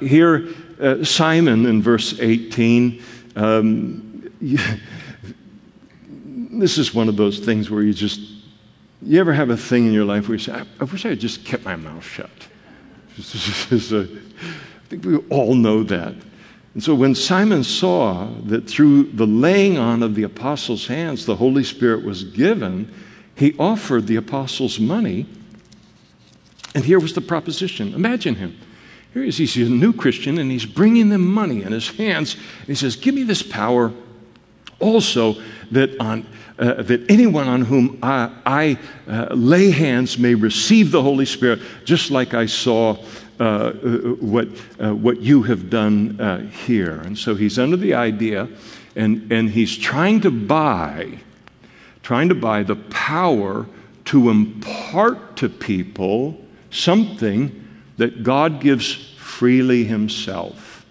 here, 0.00 0.48
uh, 0.80 1.04
Simon 1.04 1.66
in 1.66 1.82
verse 1.82 2.18
18, 2.18 3.02
um, 3.36 4.30
this 6.52 6.78
is 6.78 6.94
one 6.94 7.08
of 7.08 7.16
those 7.16 7.38
things 7.38 7.70
where 7.70 7.82
you 7.82 7.92
just, 7.92 8.20
you 9.02 9.20
ever 9.20 9.32
have 9.32 9.50
a 9.50 9.56
thing 9.56 9.86
in 9.86 9.92
your 9.92 10.04
life 10.04 10.28
where 10.28 10.36
you 10.36 10.42
say, 10.42 10.52
I, 10.52 10.64
I 10.80 10.84
wish 10.84 11.04
I 11.04 11.10
had 11.10 11.20
just 11.20 11.44
kept 11.44 11.64
my 11.64 11.76
mouth 11.76 12.04
shut? 12.04 12.30
I 13.18 14.06
think 14.88 15.04
we 15.04 15.18
all 15.28 15.54
know 15.54 15.82
that. 15.84 16.14
And 16.74 16.82
so 16.82 16.94
when 16.94 17.14
Simon 17.14 17.64
saw 17.64 18.28
that 18.44 18.68
through 18.68 19.04
the 19.12 19.26
laying 19.26 19.76
on 19.76 20.02
of 20.02 20.14
the 20.14 20.22
apostles' 20.22 20.86
hands 20.86 21.26
the 21.26 21.36
Holy 21.36 21.64
Spirit 21.64 22.04
was 22.04 22.24
given, 22.24 22.92
he 23.34 23.56
offered 23.58 24.06
the 24.06 24.16
apostles 24.16 24.78
money. 24.78 25.26
And 26.74 26.84
here 26.84 27.00
was 27.00 27.12
the 27.12 27.20
proposition. 27.20 27.92
Imagine 27.94 28.36
him. 28.36 28.56
Here 29.12 29.22
he 29.22 29.28
is, 29.28 29.38
he's 29.38 29.56
a 29.56 29.70
new 29.70 29.92
Christian, 29.92 30.38
and 30.38 30.50
he's 30.50 30.66
bringing 30.66 31.08
them 31.08 31.26
money 31.26 31.62
in 31.62 31.72
his 31.72 31.88
hands. 31.88 32.36
he 32.66 32.74
says, 32.74 32.96
Give 32.96 33.14
me 33.14 33.24
this 33.24 33.42
power 33.42 33.92
also 34.78 35.36
that 35.72 35.98
on 36.00 36.26
uh, 36.60 36.82
that 36.82 37.10
anyone 37.10 37.48
on 37.48 37.62
whom 37.62 37.98
I, 38.02 38.30
I 38.44 38.78
uh, 39.08 39.34
lay 39.34 39.70
hands 39.70 40.18
may 40.18 40.34
receive 40.34 40.90
the 40.90 41.02
Holy 41.02 41.24
Spirit, 41.24 41.60
just 41.84 42.10
like 42.10 42.34
I 42.34 42.46
saw 42.46 43.02
uh, 43.38 43.42
uh 43.42 43.72
what, 44.20 44.48
uh, 44.78 44.94
what 44.94 45.22
you 45.22 45.42
have 45.44 45.70
done 45.70 46.20
uh, 46.20 46.40
here. 46.66 47.00
And 47.00 47.16
so 47.16 47.34
he's 47.34 47.58
under 47.58 47.78
the 47.78 47.94
idea, 47.94 48.46
and, 48.94 49.32
and 49.32 49.48
he's 49.48 49.76
trying 49.76 50.20
to 50.20 50.30
buy, 50.30 51.18
trying 52.02 52.28
to 52.28 52.34
buy 52.34 52.62
the 52.62 52.76
power 52.76 53.66
to 54.06 54.28
impart 54.28 55.36
to 55.36 55.48
people 55.48 56.38
something 56.70 57.59
that 58.00 58.22
God 58.22 58.62
gives 58.62 58.94
freely 59.18 59.84
himself. 59.84 60.86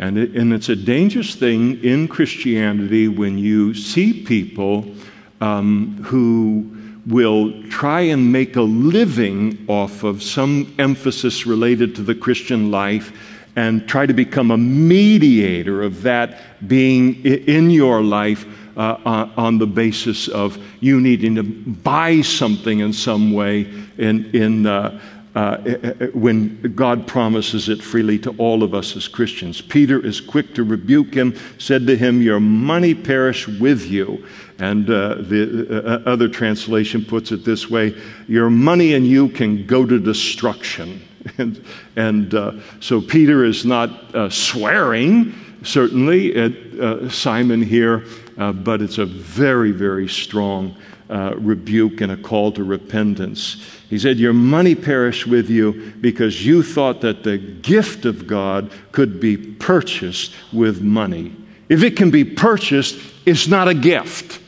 And, 0.00 0.18
it, 0.18 0.34
and 0.34 0.52
it's 0.52 0.68
a 0.68 0.74
dangerous 0.74 1.36
thing 1.36 1.82
in 1.84 2.08
Christianity 2.08 3.06
when 3.06 3.38
you 3.38 3.74
see 3.74 4.24
people 4.24 4.92
um, 5.40 6.02
who 6.02 6.76
will 7.06 7.62
try 7.68 8.00
and 8.00 8.32
make 8.32 8.56
a 8.56 8.62
living 8.62 9.64
off 9.68 10.02
of 10.02 10.20
some 10.20 10.74
emphasis 10.80 11.46
related 11.46 11.94
to 11.94 12.02
the 12.02 12.14
Christian 12.16 12.72
life 12.72 13.12
and 13.54 13.88
try 13.88 14.04
to 14.04 14.12
become 14.12 14.50
a 14.50 14.58
mediator 14.58 15.80
of 15.80 16.02
that 16.02 16.66
being 16.66 17.24
in 17.24 17.70
your 17.70 18.02
life 18.02 18.44
uh, 18.76 19.28
on 19.36 19.58
the 19.58 19.66
basis 19.66 20.26
of 20.26 20.58
you 20.80 21.00
needing 21.00 21.36
to 21.36 21.44
buy 21.44 22.20
something 22.20 22.80
in 22.80 22.92
some 22.92 23.32
way 23.32 23.60
in, 23.98 24.28
in 24.34 24.66
uh, 24.66 25.00
uh, 25.36 25.62
eh, 25.66 25.76
eh, 26.00 26.06
when 26.14 26.60
God 26.74 27.06
promises 27.06 27.68
it 27.68 27.82
freely 27.82 28.18
to 28.20 28.30
all 28.38 28.62
of 28.62 28.72
us 28.72 28.96
as 28.96 29.06
Christians. 29.06 29.60
Peter 29.60 30.04
is 30.04 30.18
quick 30.18 30.54
to 30.54 30.64
rebuke 30.64 31.12
him, 31.12 31.36
said 31.58 31.86
to 31.86 31.96
him, 31.96 32.22
Your 32.22 32.40
money 32.40 32.94
perish 32.94 33.46
with 33.46 33.84
you. 33.84 34.26
And 34.58 34.88
uh, 34.88 35.16
the 35.16 35.84
uh, 35.84 36.08
other 36.08 36.28
translation 36.28 37.04
puts 37.04 37.32
it 37.32 37.44
this 37.44 37.68
way 37.68 37.94
Your 38.26 38.48
money 38.48 38.94
and 38.94 39.06
you 39.06 39.28
can 39.28 39.66
go 39.66 39.84
to 39.84 40.00
destruction. 40.00 41.02
and, 41.38 41.62
and 41.96 42.34
uh, 42.34 42.52
so 42.80 43.02
Peter 43.02 43.44
is 43.44 43.66
not 43.66 44.14
uh, 44.14 44.30
swearing, 44.30 45.34
certainly, 45.66 46.34
at 46.36 46.52
uh, 46.78 47.10
Simon 47.10 47.62
here, 47.62 48.04
but 48.36 48.82
it's 48.82 48.98
a 48.98 49.06
very, 49.06 49.72
very 49.72 50.08
strong 50.08 50.76
rebuke 51.08 52.00
and 52.00 52.12
a 52.12 52.16
call 52.16 52.52
to 52.52 52.64
repentance. 52.64 53.62
He 53.88 53.98
said, 53.98 54.18
Your 54.18 54.32
money 54.32 54.74
perished 54.74 55.26
with 55.26 55.48
you 55.48 55.92
because 56.00 56.44
you 56.44 56.62
thought 56.62 57.00
that 57.02 57.22
the 57.22 57.38
gift 57.38 58.04
of 58.04 58.26
God 58.26 58.70
could 58.92 59.20
be 59.20 59.36
purchased 59.36 60.34
with 60.52 60.82
money. 60.82 61.34
If 61.68 61.82
it 61.82 61.96
can 61.96 62.10
be 62.10 62.24
purchased, 62.24 62.98
it's 63.24 63.48
not 63.48 63.68
a 63.68 63.74
gift. 63.74 64.40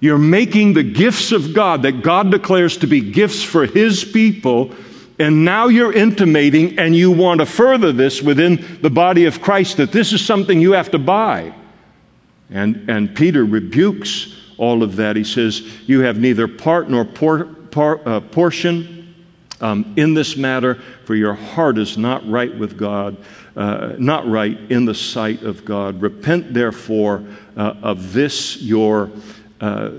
You're 0.00 0.18
making 0.18 0.72
the 0.72 0.82
gifts 0.82 1.30
of 1.30 1.52
God 1.52 1.82
that 1.82 2.02
God 2.02 2.30
declares 2.30 2.78
to 2.78 2.86
be 2.86 3.00
gifts 3.00 3.42
for 3.42 3.66
His 3.66 4.02
people, 4.02 4.74
and 5.20 5.44
now 5.44 5.68
you're 5.68 5.92
intimating 5.92 6.78
and 6.78 6.96
you 6.96 7.10
want 7.10 7.40
to 7.40 7.46
further 7.46 7.92
this 7.92 8.22
within 8.22 8.78
the 8.80 8.88
body 8.88 9.26
of 9.26 9.42
Christ 9.42 9.76
that 9.76 9.92
this 9.92 10.14
is 10.14 10.24
something 10.24 10.60
you 10.60 10.72
have 10.72 10.90
to 10.92 10.98
buy. 10.98 11.54
And, 12.48 12.88
and 12.88 13.14
Peter 13.14 13.44
rebukes 13.44 14.34
all 14.56 14.82
of 14.82 14.96
that. 14.96 15.16
He 15.16 15.24
says, 15.24 15.60
You 15.86 16.00
have 16.00 16.18
neither 16.18 16.48
part 16.48 16.88
nor 16.88 17.04
por- 17.04 17.44
par- 17.44 18.00
uh, 18.06 18.20
portion 18.20 19.14
um, 19.60 19.92
in 19.96 20.14
this 20.14 20.38
matter, 20.38 20.76
for 21.04 21.14
your 21.14 21.34
heart 21.34 21.76
is 21.76 21.98
not 21.98 22.26
right 22.28 22.56
with 22.56 22.78
God, 22.78 23.18
uh, 23.56 23.92
not 23.98 24.26
right 24.26 24.58
in 24.70 24.86
the 24.86 24.94
sight 24.94 25.42
of 25.42 25.66
God. 25.66 26.00
Repent, 26.00 26.54
therefore, 26.54 27.22
uh, 27.56 27.74
of 27.82 28.14
this 28.14 28.56
your. 28.62 29.10
Uh, 29.60 29.90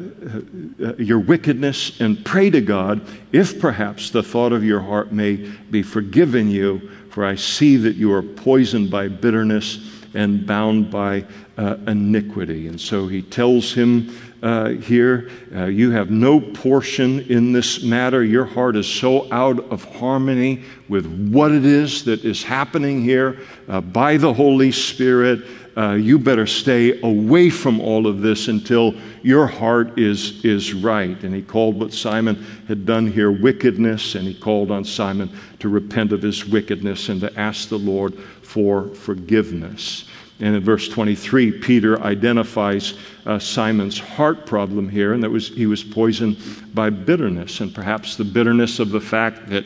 your 0.98 1.20
wickedness 1.20 2.02
and 2.02 2.26
pray 2.26 2.50
to 2.50 2.62
God 2.62 3.00
if 3.32 3.60
perhaps 3.60 4.10
the 4.10 4.24
thought 4.24 4.54
of 4.54 4.64
your 4.64 4.80
heart 4.80 5.12
may 5.12 5.36
be 5.70 5.84
forgiven 5.84 6.50
you, 6.50 6.90
for 7.12 7.24
I 7.24 7.36
see 7.36 7.78
that 7.78 7.96
you 7.96 8.12
are 8.12 8.24
poisoned 8.24 8.90
by 8.90 9.08
bitterness 9.08 10.02
and 10.16 10.48
bound 10.48 10.90
by 10.90 11.26
uh, 11.58 11.78
iniquity. 11.86 12.68
And 12.68 12.82
so 12.82 13.08
he 13.08 13.22
tells 13.22 13.72
him 13.72 14.10
uh, 14.42 14.70
here. 14.70 15.30
Uh, 15.54 15.66
you 15.66 15.92
have 15.92 16.10
no 16.10 16.40
portion 16.40 17.20
in 17.22 17.52
this 17.52 17.84
matter. 17.84 18.24
Your 18.24 18.46
heart 18.46 18.76
is 18.76 18.88
so 18.88 19.32
out 19.32 19.60
of 19.72 19.84
harmony 19.84 20.64
with 20.90 21.06
what 21.32 21.52
it 21.52 21.66
is 21.66 22.04
that 22.06 22.26
is 22.26 22.42
happening 22.42 23.04
here 23.04 23.42
uh, 23.68 23.82
by 23.82 24.18
the 24.18 24.34
Holy 24.34 24.72
Spirit. 24.72 25.46
Uh, 25.82 25.94
you 25.94 26.20
better 26.20 26.46
stay 26.46 27.02
away 27.02 27.50
from 27.50 27.82
all 27.82 28.06
of 28.06 28.22
this 28.22 28.50
until 28.50 28.94
your 29.24 29.48
heart 29.48 29.98
is, 29.98 30.46
is 30.46 30.76
right. 30.76 31.24
And 31.24 31.34
he 31.34 31.42
called 31.42 31.80
what 31.80 31.92
Simon 31.92 32.36
had 32.68 32.86
done 32.86 33.12
here 33.12 33.32
wickedness, 33.32 34.14
and 34.14 34.28
he 34.28 34.36
called 34.36 34.70
on 34.70 34.86
Simon 34.86 35.36
to 35.58 35.70
repent 35.70 36.12
of 36.12 36.22
his 36.22 36.46
wickedness 36.46 37.10
and 37.10 37.20
to 37.22 37.40
ask 37.40 37.68
the 37.68 37.80
Lord 37.80 38.14
for 38.44 38.90
forgiveness. 38.90 40.06
And 40.40 40.56
in 40.56 40.64
verse 40.64 40.88
23, 40.88 41.60
Peter 41.60 42.00
identifies 42.04 42.94
uh, 43.26 43.40
Simon's 43.40 43.98
heart 43.98 44.46
problem 44.46 44.88
here, 44.88 45.14
and 45.14 45.24
that 45.24 45.32
was 45.32 45.48
he 45.48 45.66
was 45.66 45.84
poisoned 45.84 46.38
by 46.76 46.92
bitterness, 46.92 47.60
and 47.60 47.74
perhaps 47.74 48.18
the 48.18 48.24
bitterness 48.24 48.78
of 48.78 48.92
the 48.92 49.02
fact 49.02 49.50
that 49.50 49.66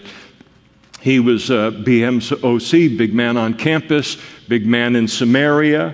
he 1.01 1.19
was 1.19 1.49
a 1.49 1.71
BMOC, 1.85 2.97
big 2.97 3.13
man 3.13 3.35
on 3.35 3.53
campus, 3.53 4.17
big 4.47 4.65
man 4.65 4.95
in 4.95 5.07
Samaria, 5.07 5.93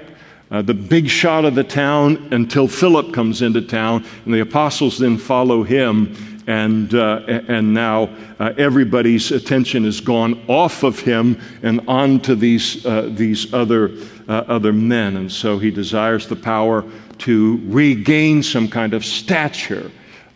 uh, 0.51 0.61
the 0.61 0.73
big 0.73 1.09
shot 1.09 1.45
of 1.45 1.55
the 1.55 1.63
town 1.63 2.27
until 2.31 2.67
Philip 2.67 3.13
comes 3.13 3.41
into 3.41 3.61
town, 3.61 4.05
and 4.25 4.33
the 4.33 4.41
apostles 4.41 4.97
then 4.99 5.17
follow 5.17 5.63
him. 5.63 6.15
And, 6.47 6.93
uh, 6.93 7.21
and 7.27 7.73
now 7.73 8.09
uh, 8.39 8.53
everybody's 8.57 9.31
attention 9.31 9.85
has 9.85 10.01
gone 10.01 10.43
off 10.47 10.83
of 10.83 10.99
him 10.99 11.39
and 11.61 11.81
onto 11.87 12.35
these, 12.35 12.85
uh, 12.85 13.09
these 13.13 13.53
other 13.53 13.91
uh, 14.27 14.45
other 14.47 14.71
men. 14.71 15.17
And 15.17 15.31
so 15.31 15.59
he 15.59 15.71
desires 15.71 16.27
the 16.27 16.35
power 16.35 16.85
to 17.19 17.61
regain 17.65 18.41
some 18.41 18.67
kind 18.67 18.93
of 18.93 19.03
stature 19.03 19.91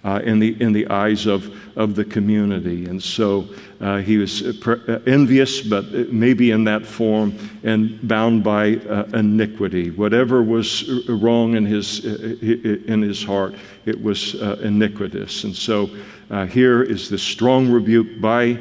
uh, 0.05 0.21
in, 0.23 0.37
the, 0.37 0.55
in 0.61 0.71
the 0.71 0.87
eyes 0.87 1.25
of, 1.25 1.51
of 1.75 1.95
the 1.95 2.05
community. 2.05 2.85
And 2.85 3.01
so 3.01 3.47
uh, 3.81 3.97
he 3.97 4.17
was 4.17 4.43
uh, 4.43 4.77
uh, 4.87 4.99
envious, 5.07 5.61
but 5.61 5.91
maybe 6.13 6.51
in 6.51 6.63
that 6.65 6.85
form, 6.85 7.33
and 7.63 8.07
bound 8.07 8.43
by 8.43 8.75
uh, 8.75 9.05
iniquity. 9.13 9.89
Whatever 9.89 10.43
was 10.43 10.87
wrong 11.09 11.55
in 11.55 11.65
his, 11.65 12.05
in 12.05 13.01
his 13.01 13.23
heart, 13.23 13.55
it 13.85 13.99
was 13.99 14.35
iniquitous. 14.61 15.43
And 15.43 15.55
so 15.55 15.89
here 16.45 16.83
is 16.83 17.09
the 17.09 17.17
strong 17.17 17.71
rebuke 17.71 18.21
by 18.21 18.59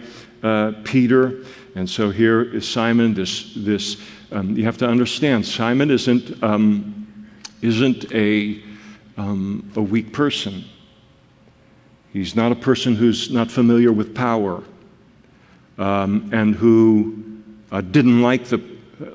Peter. 0.84 1.44
And 1.74 1.88
so 1.90 2.10
here 2.10 2.42
is 2.42 2.66
Simon, 2.66 3.12
this, 3.12 3.52
this 3.54 4.00
um, 4.32 4.56
you 4.56 4.64
have 4.64 4.78
to 4.78 4.88
understand, 4.88 5.44
Simon 5.44 5.90
isn't, 5.90 6.42
um, 6.42 7.06
isn't 7.62 8.12
a, 8.12 8.62
um, 9.16 9.70
a 9.76 9.82
weak 9.82 10.12
person. 10.12 10.64
He's 12.14 12.36
not 12.36 12.52
a 12.52 12.54
person 12.54 12.94
who's 12.94 13.32
not 13.32 13.50
familiar 13.50 13.92
with 13.92 14.14
power 14.14 14.62
um, 15.78 16.30
and 16.32 16.54
who 16.54 17.42
uh, 17.72 17.80
didn't 17.80 18.22
like 18.22 18.44
the, 18.44 18.62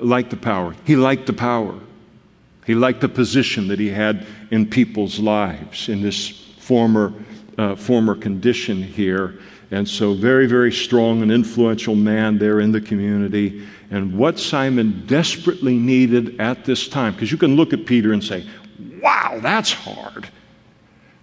like 0.02 0.28
the 0.28 0.36
power. 0.36 0.76
He 0.84 0.96
liked 0.96 1.24
the 1.24 1.32
power. 1.32 1.80
He 2.66 2.74
liked 2.74 3.00
the 3.00 3.08
position 3.08 3.68
that 3.68 3.78
he 3.78 3.88
had 3.88 4.26
in 4.50 4.66
people's 4.66 5.18
lives 5.18 5.88
in 5.88 6.02
this 6.02 6.28
former, 6.58 7.14
uh, 7.56 7.74
former 7.74 8.14
condition 8.14 8.82
here. 8.82 9.38
And 9.70 9.88
so, 9.88 10.12
very, 10.12 10.46
very 10.46 10.70
strong 10.70 11.22
and 11.22 11.32
influential 11.32 11.94
man 11.94 12.36
there 12.36 12.60
in 12.60 12.70
the 12.70 12.82
community. 12.82 13.66
And 13.90 14.18
what 14.18 14.38
Simon 14.38 15.06
desperately 15.06 15.78
needed 15.78 16.38
at 16.38 16.66
this 16.66 16.86
time, 16.86 17.14
because 17.14 17.32
you 17.32 17.38
can 17.38 17.56
look 17.56 17.72
at 17.72 17.86
Peter 17.86 18.12
and 18.12 18.22
say, 18.22 18.46
wow, 19.00 19.38
that's 19.40 19.72
hard. 19.72 20.28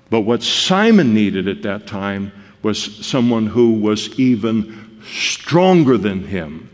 But 0.09 0.21
what 0.21 0.43
Simon 0.43 1.13
needed 1.13 1.47
at 1.47 1.61
that 1.63 1.87
time 1.87 2.31
was 2.63 3.05
someone 3.05 3.45
who 3.45 3.73
was 3.73 4.17
even 4.19 5.01
stronger 5.03 5.97
than 5.97 6.23
him 6.23 6.69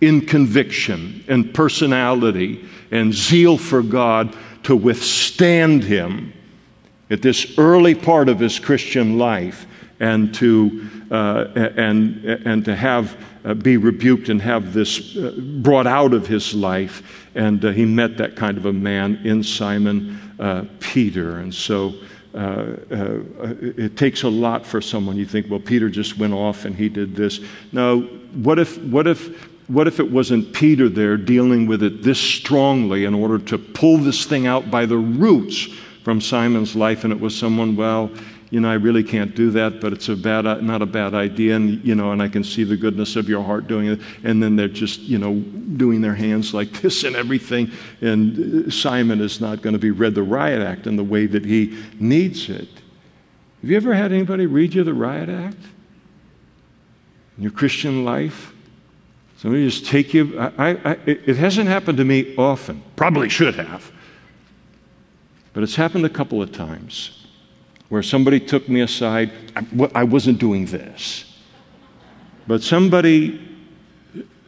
in 0.00 0.20
conviction 0.20 1.24
and 1.28 1.54
personality 1.54 2.64
and 2.90 3.12
zeal 3.12 3.56
for 3.56 3.82
God 3.82 4.36
to 4.64 4.76
withstand 4.76 5.84
him 5.84 6.32
at 7.10 7.22
this 7.22 7.58
early 7.58 7.94
part 7.94 8.28
of 8.28 8.38
his 8.38 8.58
Christian 8.58 9.18
life 9.18 9.66
and 10.00 10.34
to, 10.34 10.88
uh, 11.10 11.46
and, 11.76 12.24
and 12.24 12.64
to 12.64 12.74
have 12.74 13.16
uh, 13.44 13.54
be 13.54 13.76
rebuked 13.76 14.28
and 14.28 14.40
have 14.40 14.72
this 14.72 15.16
uh, 15.16 15.32
brought 15.62 15.86
out 15.86 16.14
of 16.14 16.26
his 16.26 16.54
life. 16.54 17.28
And 17.34 17.64
uh, 17.64 17.70
he 17.70 17.84
met 17.84 18.16
that 18.16 18.36
kind 18.36 18.56
of 18.56 18.66
a 18.66 18.72
man 18.72 19.20
in 19.24 19.42
Simon 19.42 20.18
uh, 20.38 20.64
Peter. 20.80 21.38
And 21.38 21.54
so 21.54 21.94
uh, 22.34 22.76
uh, 22.90 23.20
it 23.60 23.96
takes 23.96 24.22
a 24.24 24.28
lot 24.28 24.66
for 24.66 24.80
someone. 24.80 25.16
You 25.16 25.26
think, 25.26 25.48
well, 25.48 25.60
Peter 25.60 25.88
just 25.88 26.18
went 26.18 26.32
off 26.32 26.64
and 26.64 26.74
he 26.74 26.88
did 26.88 27.14
this. 27.14 27.40
No, 27.72 28.02
what 28.42 28.58
if, 28.58 28.76
what 28.82 29.06
if, 29.06 29.50
what 29.68 29.86
if 29.86 30.00
it 30.00 30.10
wasn't 30.10 30.52
Peter 30.52 30.88
there 30.88 31.16
dealing 31.16 31.66
with 31.66 31.82
it 31.82 32.02
this 32.02 32.20
strongly 32.20 33.04
in 33.04 33.14
order 33.14 33.38
to 33.38 33.58
pull 33.58 33.98
this 33.98 34.26
thing 34.26 34.46
out 34.46 34.70
by 34.70 34.84
the 34.84 34.96
roots 34.96 35.68
from 36.02 36.20
Simon's 36.20 36.76
life, 36.76 37.04
and 37.04 37.12
it 37.12 37.18
was 37.18 37.36
someone, 37.36 37.76
well, 37.76 38.10
you 38.54 38.60
know, 38.60 38.70
I 38.70 38.74
really 38.74 39.02
can't 39.02 39.34
do 39.34 39.50
that, 39.50 39.80
but 39.80 39.92
it's 39.92 40.08
a 40.08 40.14
bad, 40.14 40.46
uh, 40.46 40.60
not 40.60 40.80
a 40.80 40.86
bad 40.86 41.12
idea, 41.12 41.56
and 41.56 41.84
you 41.84 41.96
know, 41.96 42.12
and 42.12 42.22
I 42.22 42.28
can 42.28 42.44
see 42.44 42.62
the 42.62 42.76
goodness 42.76 43.16
of 43.16 43.28
your 43.28 43.42
heart 43.42 43.66
doing 43.66 43.88
it. 43.88 44.00
And 44.22 44.40
then 44.40 44.54
they're 44.54 44.68
just, 44.68 45.00
you 45.00 45.18
know, 45.18 45.40
doing 45.76 46.00
their 46.00 46.14
hands 46.14 46.54
like 46.54 46.70
this 46.80 47.02
and 47.02 47.16
everything. 47.16 47.72
And 48.00 48.68
uh, 48.68 48.70
Simon 48.70 49.20
is 49.20 49.40
not 49.40 49.60
going 49.60 49.72
to 49.72 49.80
be 49.80 49.90
read 49.90 50.14
the 50.14 50.22
riot 50.22 50.62
act 50.62 50.86
in 50.86 50.94
the 50.94 51.02
way 51.02 51.26
that 51.26 51.44
he 51.44 51.76
needs 51.98 52.48
it. 52.48 52.68
Have 53.60 53.70
you 53.70 53.76
ever 53.76 53.92
had 53.92 54.12
anybody 54.12 54.46
read 54.46 54.72
you 54.72 54.84
the 54.84 54.94
riot 54.94 55.28
act 55.28 55.58
in 57.36 57.42
your 57.42 57.52
Christian 57.52 58.04
life? 58.04 58.52
Somebody 59.38 59.68
just 59.68 59.86
take 59.86 60.14
you. 60.14 60.38
I, 60.38 60.76
I, 60.76 60.98
it 61.06 61.36
hasn't 61.36 61.66
happened 61.66 61.98
to 61.98 62.04
me 62.04 62.36
often. 62.36 62.84
Probably 62.94 63.28
should 63.28 63.56
have. 63.56 63.90
But 65.54 65.64
it's 65.64 65.74
happened 65.74 66.06
a 66.06 66.08
couple 66.08 66.40
of 66.40 66.52
times 66.52 67.23
where 67.88 68.02
somebody 68.02 68.40
took 68.40 68.68
me 68.68 68.80
aside. 68.80 69.30
I, 69.94 70.04
wasn't 70.04 70.38
doing 70.38 70.66
this. 70.66 71.24
But 72.46 72.62
somebody 72.62 73.40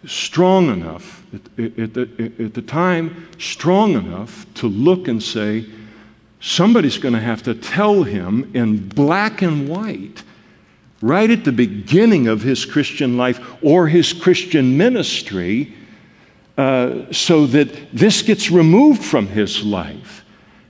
strong 0.07 0.69
enough, 0.71 1.25
at, 1.33 1.79
at, 1.79 1.95
the, 1.95 2.33
at 2.39 2.55
the 2.55 2.63
time, 2.63 3.29
strong 3.39 3.95
enough 3.95 4.47
to 4.55 4.69
look 4.69 5.09
and 5.09 5.23
say, 5.23 5.67
somebody's 6.41 6.99
going 6.99 7.15
to 7.15 7.21
have 7.21 7.43
to 7.43 7.55
tell 7.55 8.03
him 8.03 8.51
in 8.55 8.89
black 8.89 9.43
and 9.43 9.69
white, 9.69 10.23
right 11.03 11.31
at 11.31 11.45
the 11.45 11.53
beginning 11.53 12.29
of 12.29 12.43
his 12.43 12.65
Christian 12.65 13.17
life 13.17 13.41
or 13.63 13.89
his 13.89 14.13
Christian 14.13 14.77
ministry, 14.77 15.75
uh, 16.57 17.13
so 17.13 17.47
that 17.47 17.93
this 17.93 18.23
gets 18.23 18.51
removed 18.51 19.05
from 19.05 19.27
his 19.27 19.65
life. 19.65 20.25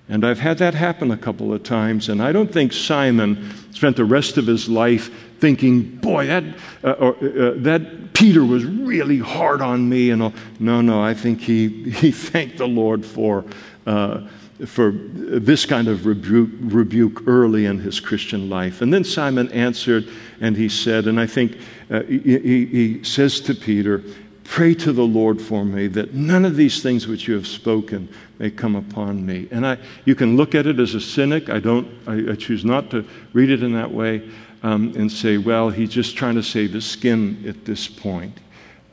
And 0.09 0.25
I've 0.25 0.39
had 0.39 0.59
that 0.59 0.75
happen 0.75 1.11
a 1.11 1.17
couple 1.17 1.53
of 1.53 1.65
times, 1.65 2.09
and 2.09 2.23
I 2.23 2.31
don't 2.31 2.53
think 2.53 2.73
Simon 2.73 3.53
spent 3.73 3.97
the 3.97 4.05
rest 4.05 4.39
of 4.39 4.47
his 4.47 4.69
life 4.69 5.11
thinking, 5.41 5.83
boy, 5.97 6.27
that, 6.27 6.45
uh, 6.85 6.93
or, 6.93 7.17
uh, 7.17 7.55
that 7.57 8.15
Peter 8.15 8.45
was 8.45 8.65
really 8.65 9.19
hard 9.19 9.61
on 9.61 9.89
me. 9.89 10.11
And 10.11 10.23
all. 10.23 10.33
no, 10.61 10.81
no, 10.81 11.03
I 11.03 11.13
think 11.13 11.41
he, 11.41 11.69
he 11.91 12.13
thanked 12.13 12.59
the 12.59 12.69
Lord 12.69 13.05
for, 13.05 13.45
uh, 13.87 14.23
for 14.65 14.93
this 14.93 15.67
kind 15.67 15.89
of 15.89 16.07
rebuke, 16.07 16.51
rebuke 16.61 17.27
early 17.27 17.67
in 17.67 17.81
his 17.81 17.99
Christian 17.99 18.49
life. 18.49 18.83
And 18.83 18.95
then 18.95 19.05
Simon 19.05 19.51
answered, 19.51 20.09
and 20.41 20.57
he 20.57 20.69
said, 20.69 21.07
and 21.07 21.19
I 21.19 21.27
think 21.27 21.59
uh, 21.91 22.03
he, 22.03 22.67
he 22.67 23.05
says 23.05 23.41
to 23.41 23.55
Peter, 23.55 24.03
Pray 24.49 24.75
to 24.75 24.93
the 24.93 25.03
Lord 25.03 25.41
for 25.43 25.65
me 25.65 25.87
that 25.89 26.15
none 26.15 26.45
of 26.45 26.57
these 26.57 26.83
things 26.83 27.07
which 27.07 27.27
you 27.27 27.35
have 27.35 27.47
spoken 27.47 28.09
may 28.39 28.51
come 28.51 28.77
upon 28.77 29.27
me. 29.27 29.49
And 29.51 29.67
I, 29.67 29.77
you 30.05 30.15
can 30.15 30.37
look 30.37 30.55
at 30.55 30.67
it 30.67 30.79
as 30.79 30.95
a 30.95 31.01
cynic. 31.01 31.51
I 31.51 31.59
don't. 31.59 31.89
I, 32.07 32.33
I 32.33 32.35
choose 32.37 32.65
not 32.65 32.91
to 32.93 33.05
read 33.33 33.51
it 33.51 33.63
in 33.63 33.73
that 33.75 33.91
way 33.91 34.23
um, 34.63 34.95
and 34.97 35.11
say, 35.11 35.37
well, 35.37 35.69
he's 35.69 35.91
just 35.91 36.17
trying 36.17 36.37
to 36.37 36.43
save 36.43 36.73
his 36.73 36.87
skin 36.87 37.45
at 37.47 37.65
this 37.65 37.89
point. 37.89 38.39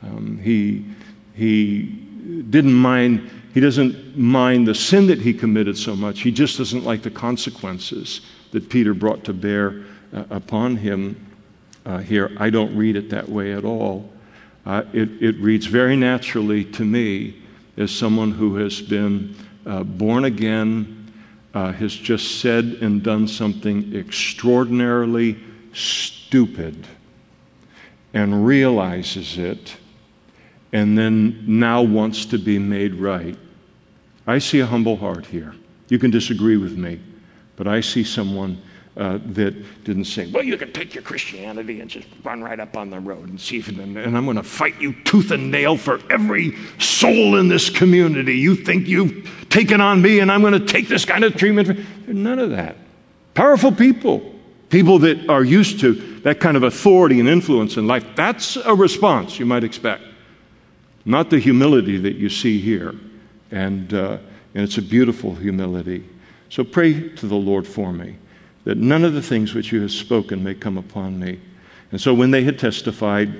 Um, 0.02 0.38
he 0.42 0.84
he 1.34 1.84
didn't 2.50 2.74
mind. 2.74 3.30
He 3.54 3.60
doesn't 3.60 4.18
mind 4.18 4.66
the 4.66 4.74
sin 4.74 5.06
that 5.06 5.20
he 5.20 5.32
committed 5.32 5.78
so 5.78 5.94
much. 5.94 6.20
He 6.20 6.32
just 6.32 6.58
doesn't 6.58 6.84
like 6.84 7.02
the 7.02 7.10
consequences 7.10 8.22
that 8.50 8.68
Peter 8.68 8.92
brought 8.92 9.24
to 9.24 9.32
bear 9.32 9.84
uh, 10.12 10.24
upon 10.30 10.76
him. 10.76 11.24
Uh, 11.86 11.98
here, 11.98 12.32
I 12.38 12.50
don't 12.50 12.76
read 12.76 12.96
it 12.96 13.08
that 13.10 13.28
way 13.28 13.52
at 13.52 13.64
all. 13.64 14.10
Uh, 14.66 14.82
it, 14.92 15.22
it, 15.22 15.36
reads 15.36 15.66
very 15.66 15.94
naturally 15.94 16.64
to 16.64 16.84
me 16.84 17.42
as 17.76 17.90
someone 17.90 18.30
who 18.30 18.56
has 18.56 18.80
been 18.80 19.34
uh, 19.66 19.82
born 19.82 20.24
again, 20.24 21.12
uh, 21.52 21.70
has 21.72 21.94
just 21.94 22.40
said 22.40 22.64
and 22.80 23.02
done 23.02 23.28
something 23.28 23.94
extraordinarily 23.94 25.38
stupid 25.72 26.86
and 28.14 28.46
realizes 28.46 29.38
it 29.38 29.76
and 30.74 30.98
then 30.98 31.44
now 31.46 31.82
wants 31.82 32.26
to 32.26 32.38
be 32.38 32.58
made 32.58 32.96
right. 32.96 33.38
I 34.26 34.38
see 34.38 34.58
a 34.58 34.66
humble 34.66 34.96
heart 34.96 35.24
here. 35.24 35.54
You 35.88 36.00
can 36.00 36.10
disagree 36.10 36.56
with 36.56 36.76
me, 36.76 37.00
but 37.54 37.68
I 37.68 37.80
see 37.80 38.02
someone 38.02 38.60
uh, 38.96 39.18
that 39.26 39.84
didn't 39.84 40.04
say, 40.04 40.30
well, 40.30 40.44
you 40.44 40.56
can 40.56 40.72
take 40.72 40.94
your 40.94 41.02
Christianity 41.02 41.80
and 41.80 41.90
just 41.90 42.06
run 42.22 42.42
right 42.42 42.60
up 42.60 42.76
on 42.76 42.90
the 42.90 43.00
road 43.00 43.28
and 43.28 43.40
see 43.40 43.58
if, 43.58 43.66
and, 43.66 43.98
and 43.98 44.16
I'm 44.16 44.24
going 44.24 44.36
to 44.36 44.42
fight 44.42 44.80
you 44.80 44.94
tooth 45.02 45.32
and 45.32 45.50
nail 45.50 45.76
for 45.76 46.00
every 46.10 46.56
soul 46.78 47.36
in 47.36 47.48
this 47.48 47.68
community. 47.68 48.38
You 48.38 48.54
think 48.54 48.86
you've 48.86 49.48
taken 49.50 49.80
on 49.80 50.00
me 50.00 50.20
and 50.20 50.30
I'm 50.30 50.42
going 50.42 50.52
to 50.52 50.64
take 50.64 50.86
this 50.86 51.04
kind 51.04 51.24
of 51.24 51.34
treatment. 51.34 51.84
None 52.06 52.38
of 52.38 52.50
that. 52.50 52.76
Powerful 53.34 53.72
people, 53.72 54.32
people 54.70 55.00
that 55.00 55.28
are 55.28 55.42
used 55.42 55.80
to 55.80 55.94
that 56.20 56.38
kind 56.38 56.56
of 56.56 56.62
authority 56.62 57.18
and 57.18 57.28
influence 57.28 57.76
in 57.76 57.88
life. 57.88 58.06
That's 58.14 58.54
a 58.56 58.74
response 58.74 59.40
you 59.40 59.44
might 59.44 59.64
expect, 59.64 60.04
not 61.04 61.30
the 61.30 61.40
humility 61.40 61.98
that 61.98 62.14
you 62.14 62.28
see 62.28 62.60
here. 62.60 62.94
And, 63.50 63.92
uh, 63.92 64.18
and 64.54 64.62
it's 64.62 64.78
a 64.78 64.82
beautiful 64.82 65.34
humility. 65.34 66.08
So 66.48 66.62
pray 66.62 67.08
to 67.08 67.26
the 67.26 67.34
Lord 67.34 67.66
for 67.66 67.92
me 67.92 68.18
that 68.64 68.78
none 68.78 69.04
of 69.04 69.12
the 69.12 69.22
things 69.22 69.54
which 69.54 69.72
you 69.72 69.80
have 69.82 69.92
spoken 69.92 70.42
may 70.42 70.54
come 70.54 70.78
upon 70.78 71.18
me. 71.18 71.40
And 71.92 72.00
so 72.00 72.12
when 72.12 72.30
they 72.30 72.42
had 72.42 72.58
testified 72.58 73.32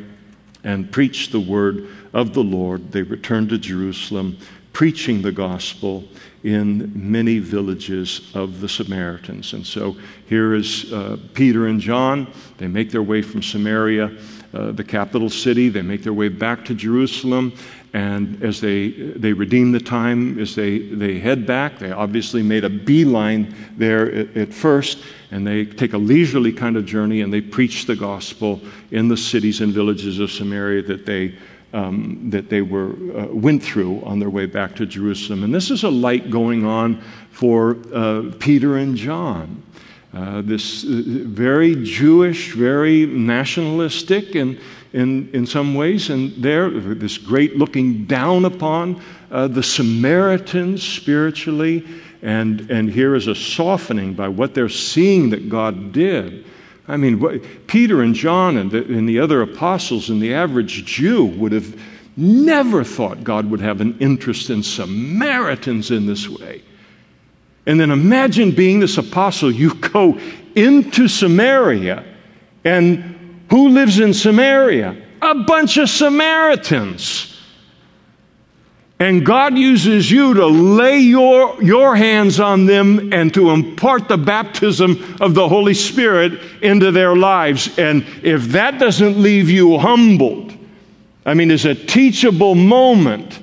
and 0.62 0.90
preached 0.90 1.32
the 1.32 1.40
word 1.40 1.88
of 2.12 2.34
the 2.34 2.44
Lord, 2.44 2.92
they 2.92 3.02
returned 3.02 3.48
to 3.50 3.58
Jerusalem, 3.58 4.38
preaching 4.72 5.22
the 5.22 5.32
gospel 5.32 6.04
in 6.42 6.92
many 6.94 7.38
villages 7.38 8.30
of 8.34 8.60
the 8.60 8.68
Samaritans. 8.68 9.54
And 9.54 9.66
so 9.66 9.96
here 10.26 10.54
is 10.54 10.92
uh, 10.92 11.16
Peter 11.32 11.68
and 11.68 11.80
John. 11.80 12.30
They 12.58 12.66
make 12.66 12.90
their 12.90 13.02
way 13.02 13.22
from 13.22 13.42
Samaria, 13.42 14.16
uh, 14.52 14.72
the 14.72 14.84
capital 14.84 15.30
city. 15.30 15.68
They 15.68 15.82
make 15.82 16.02
their 16.02 16.12
way 16.12 16.28
back 16.28 16.64
to 16.66 16.74
Jerusalem. 16.74 17.54
And 17.94 18.42
as 18.42 18.60
they, 18.60 18.90
they 18.90 19.32
redeem 19.32 19.70
the 19.70 19.78
time, 19.78 20.36
as 20.40 20.56
they, 20.56 20.78
they 20.78 21.20
head 21.20 21.46
back, 21.46 21.78
they 21.78 21.92
obviously 21.92 22.42
made 22.42 22.64
a 22.64 22.68
beeline 22.68 23.54
there 23.76 24.12
at, 24.12 24.36
at, 24.36 24.52
first, 24.52 24.98
and 25.30 25.46
they 25.46 25.64
take 25.64 25.92
a 25.92 25.98
leisurely 25.98 26.52
kind 26.52 26.76
of 26.76 26.84
journey 26.84 27.20
and 27.20 27.32
they 27.32 27.40
preach 27.40 27.86
the 27.86 27.94
gospel 27.94 28.60
in 28.90 29.06
the 29.06 29.16
cities 29.16 29.60
and 29.60 29.72
villages 29.72 30.18
of 30.18 30.32
Samaria 30.32 30.82
that 30.82 31.06
they, 31.06 31.36
um, 31.72 32.30
that 32.30 32.50
they 32.50 32.62
were, 32.62 32.94
uh, 33.16 33.26
went 33.28 33.62
through 33.62 34.02
on 34.04 34.18
their 34.18 34.30
way 34.30 34.46
back 34.46 34.74
to 34.74 34.86
Jerusalem. 34.86 35.44
And 35.44 35.54
this 35.54 35.70
is 35.70 35.84
a 35.84 35.90
light 35.90 36.30
going 36.30 36.66
on 36.66 37.00
for 37.30 37.76
uh, 37.94 38.32
Peter 38.40 38.76
and 38.76 38.96
John. 38.96 39.62
Uh, 40.12 40.42
this 40.42 40.82
uh, 40.82 41.02
very 41.26 41.76
Jewish, 41.84 42.54
very 42.54 43.06
nationalistic, 43.06 44.34
and 44.34 44.58
in, 44.94 45.28
in 45.32 45.44
some 45.44 45.74
ways, 45.74 46.08
and 46.08 46.32
there, 46.36 46.70
this 46.70 47.18
great 47.18 47.56
looking 47.56 48.04
down 48.04 48.44
upon 48.44 49.02
uh, 49.32 49.48
the 49.48 49.62
Samaritans 49.62 50.84
spiritually, 50.84 51.84
and, 52.22 52.70
and 52.70 52.88
here 52.88 53.16
is 53.16 53.26
a 53.26 53.34
softening 53.34 54.14
by 54.14 54.28
what 54.28 54.54
they're 54.54 54.68
seeing 54.68 55.30
that 55.30 55.48
God 55.48 55.92
did. 55.92 56.46
I 56.86 56.96
mean, 56.96 57.18
what, 57.18 57.42
Peter 57.66 58.02
and 58.02 58.14
John 58.14 58.56
and 58.56 58.70
the, 58.70 58.84
and 58.84 59.08
the 59.08 59.18
other 59.18 59.42
apostles 59.42 60.10
and 60.10 60.22
the 60.22 60.32
average 60.32 60.84
Jew 60.84 61.24
would 61.24 61.50
have 61.50 61.76
never 62.16 62.84
thought 62.84 63.24
God 63.24 63.50
would 63.50 63.60
have 63.60 63.80
an 63.80 63.98
interest 63.98 64.48
in 64.48 64.62
Samaritans 64.62 65.90
in 65.90 66.06
this 66.06 66.28
way. 66.28 66.62
And 67.66 67.80
then 67.80 67.90
imagine 67.90 68.52
being 68.52 68.78
this 68.78 68.96
apostle. 68.96 69.50
You 69.50 69.74
go 69.74 70.20
into 70.54 71.08
Samaria, 71.08 72.04
and 72.64 73.13
Who 73.54 73.68
lives 73.68 74.00
in 74.00 74.12
Samaria? 74.12 75.00
A 75.22 75.32
bunch 75.36 75.76
of 75.76 75.88
Samaritans. 75.88 77.38
And 78.98 79.24
God 79.24 79.56
uses 79.56 80.10
you 80.10 80.34
to 80.34 80.44
lay 80.44 80.98
your, 80.98 81.62
your 81.62 81.94
hands 81.94 82.40
on 82.40 82.66
them 82.66 83.12
and 83.12 83.32
to 83.34 83.50
impart 83.50 84.08
the 84.08 84.16
baptism 84.16 85.18
of 85.20 85.34
the 85.34 85.48
Holy 85.48 85.72
Spirit 85.72 86.40
into 86.62 86.90
their 86.90 87.14
lives. 87.14 87.78
And 87.78 88.04
if 88.24 88.42
that 88.46 88.80
doesn't 88.80 89.22
leave 89.22 89.48
you 89.48 89.78
humbled, 89.78 90.52
I 91.24 91.34
mean, 91.34 91.52
it's 91.52 91.64
a 91.64 91.76
teachable 91.76 92.56
moment 92.56 93.38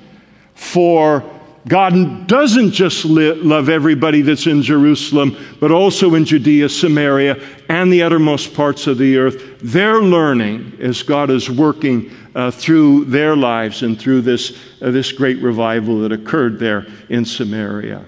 for 0.54 1.24
God 1.68 2.26
doesn't 2.26 2.72
just 2.72 3.04
love 3.04 3.68
everybody 3.68 4.22
that's 4.22 4.48
in 4.48 4.62
Jerusalem, 4.62 5.36
but 5.60 5.70
also 5.70 6.14
in 6.16 6.24
Judea, 6.24 6.68
Samaria, 6.68 7.40
and 7.68 7.92
the 7.92 8.02
uttermost 8.02 8.52
parts 8.52 8.88
of 8.88 8.98
the 8.98 9.16
earth. 9.16 9.60
They're 9.60 10.02
learning 10.02 10.78
as 10.80 11.04
God 11.04 11.30
is 11.30 11.48
working 11.48 12.10
uh, 12.34 12.50
through 12.50 13.04
their 13.04 13.36
lives 13.36 13.82
and 13.84 13.98
through 13.98 14.22
this, 14.22 14.58
uh, 14.80 14.90
this 14.90 15.12
great 15.12 15.38
revival 15.38 16.00
that 16.00 16.10
occurred 16.10 16.58
there 16.58 16.86
in 17.08 17.24
Samaria. 17.24 18.04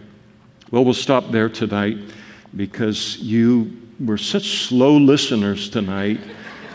Well, 0.72 0.84
we'll 0.84 0.94
stop 0.94 1.30
there 1.30 1.48
tonight 1.48 1.98
because 2.56 3.18
you 3.18 3.80
were 4.04 4.18
such 4.18 4.66
slow 4.66 4.96
listeners 4.96 5.68
tonight 5.68 6.18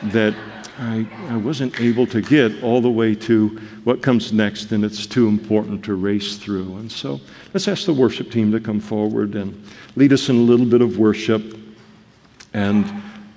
that 0.04 0.34
I, 0.80 1.06
I 1.28 1.36
wasn't 1.36 1.80
able 1.82 2.08
to 2.08 2.22
get 2.22 2.64
all 2.64 2.80
the 2.80 2.90
way 2.90 3.14
to 3.14 3.50
what 3.84 4.02
comes 4.02 4.32
next, 4.32 4.72
and 4.72 4.86
it's 4.86 5.06
too 5.06 5.28
important 5.28 5.84
to 5.86 5.96
race 5.96 6.38
through. 6.38 6.78
And 6.78 6.90
so 6.90 7.20
let's 7.54 7.68
ask 7.68 7.86
the 7.86 7.94
worship 7.94 8.32
team 8.32 8.50
to 8.54 8.62
come 8.62 8.80
forward 8.80 9.36
and 9.36 9.62
lead 9.98 10.14
us 10.14 10.30
in 10.30 10.38
a 10.38 10.40
little 10.40 10.66
bit 10.66 10.82
of 10.82 10.98
worship 10.98 11.58
and 12.54 12.86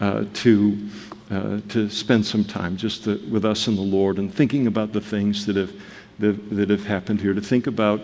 uh, 0.01 0.25
to, 0.35 0.79
uh, 1.33 1.61
to 1.69 1.91
spend 1.91 2.25
some 2.25 2.45
time 2.45 2.77
just 2.77 3.05
to, 3.05 3.21
with 3.29 3.45
us 3.45 3.67
and 3.67 3.77
the 3.77 3.83
Lord 3.83 4.19
and 4.19 4.33
thinking 4.33 4.69
about 4.69 4.93
the 4.93 5.01
things 5.01 5.45
that 5.47 5.57
have, 5.57 5.73
that, 6.21 6.57
that 6.57 6.71
have 6.71 6.87
happened 6.87 7.21
here, 7.21 7.35
to 7.35 7.41
think 7.41 7.67
about 7.67 8.01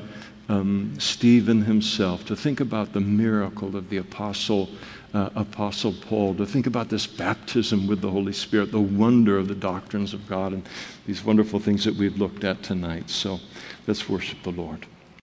um, 0.48 0.94
Stephen 0.98 1.62
himself, 1.62 2.24
to 2.26 2.34
think 2.34 2.58
about 2.58 2.92
the 2.92 3.00
miracle 3.00 3.76
of 3.76 3.88
the 3.88 3.98
apostle 3.98 4.68
uh, 5.14 5.30
Apostle 5.34 5.92
Paul, 5.92 6.34
to 6.34 6.46
think 6.46 6.66
about 6.66 6.88
this 6.88 7.06
baptism 7.06 7.86
with 7.86 8.00
the 8.00 8.10
Holy 8.10 8.32
Spirit, 8.32 8.72
the 8.72 8.80
wonder 8.80 9.38
of 9.38 9.48
the 9.48 9.54
doctrines 9.54 10.12
of 10.12 10.28
God, 10.28 10.52
and 10.52 10.68
these 11.06 11.24
wonderful 11.24 11.60
things 11.60 11.84
that 11.84 11.94
we've 11.94 12.18
looked 12.18 12.44
at 12.44 12.62
tonight. 12.62 13.08
So 13.10 13.40
let's 13.86 14.08
worship 14.08 14.42
the 14.42 14.52
Lord. 14.52 14.86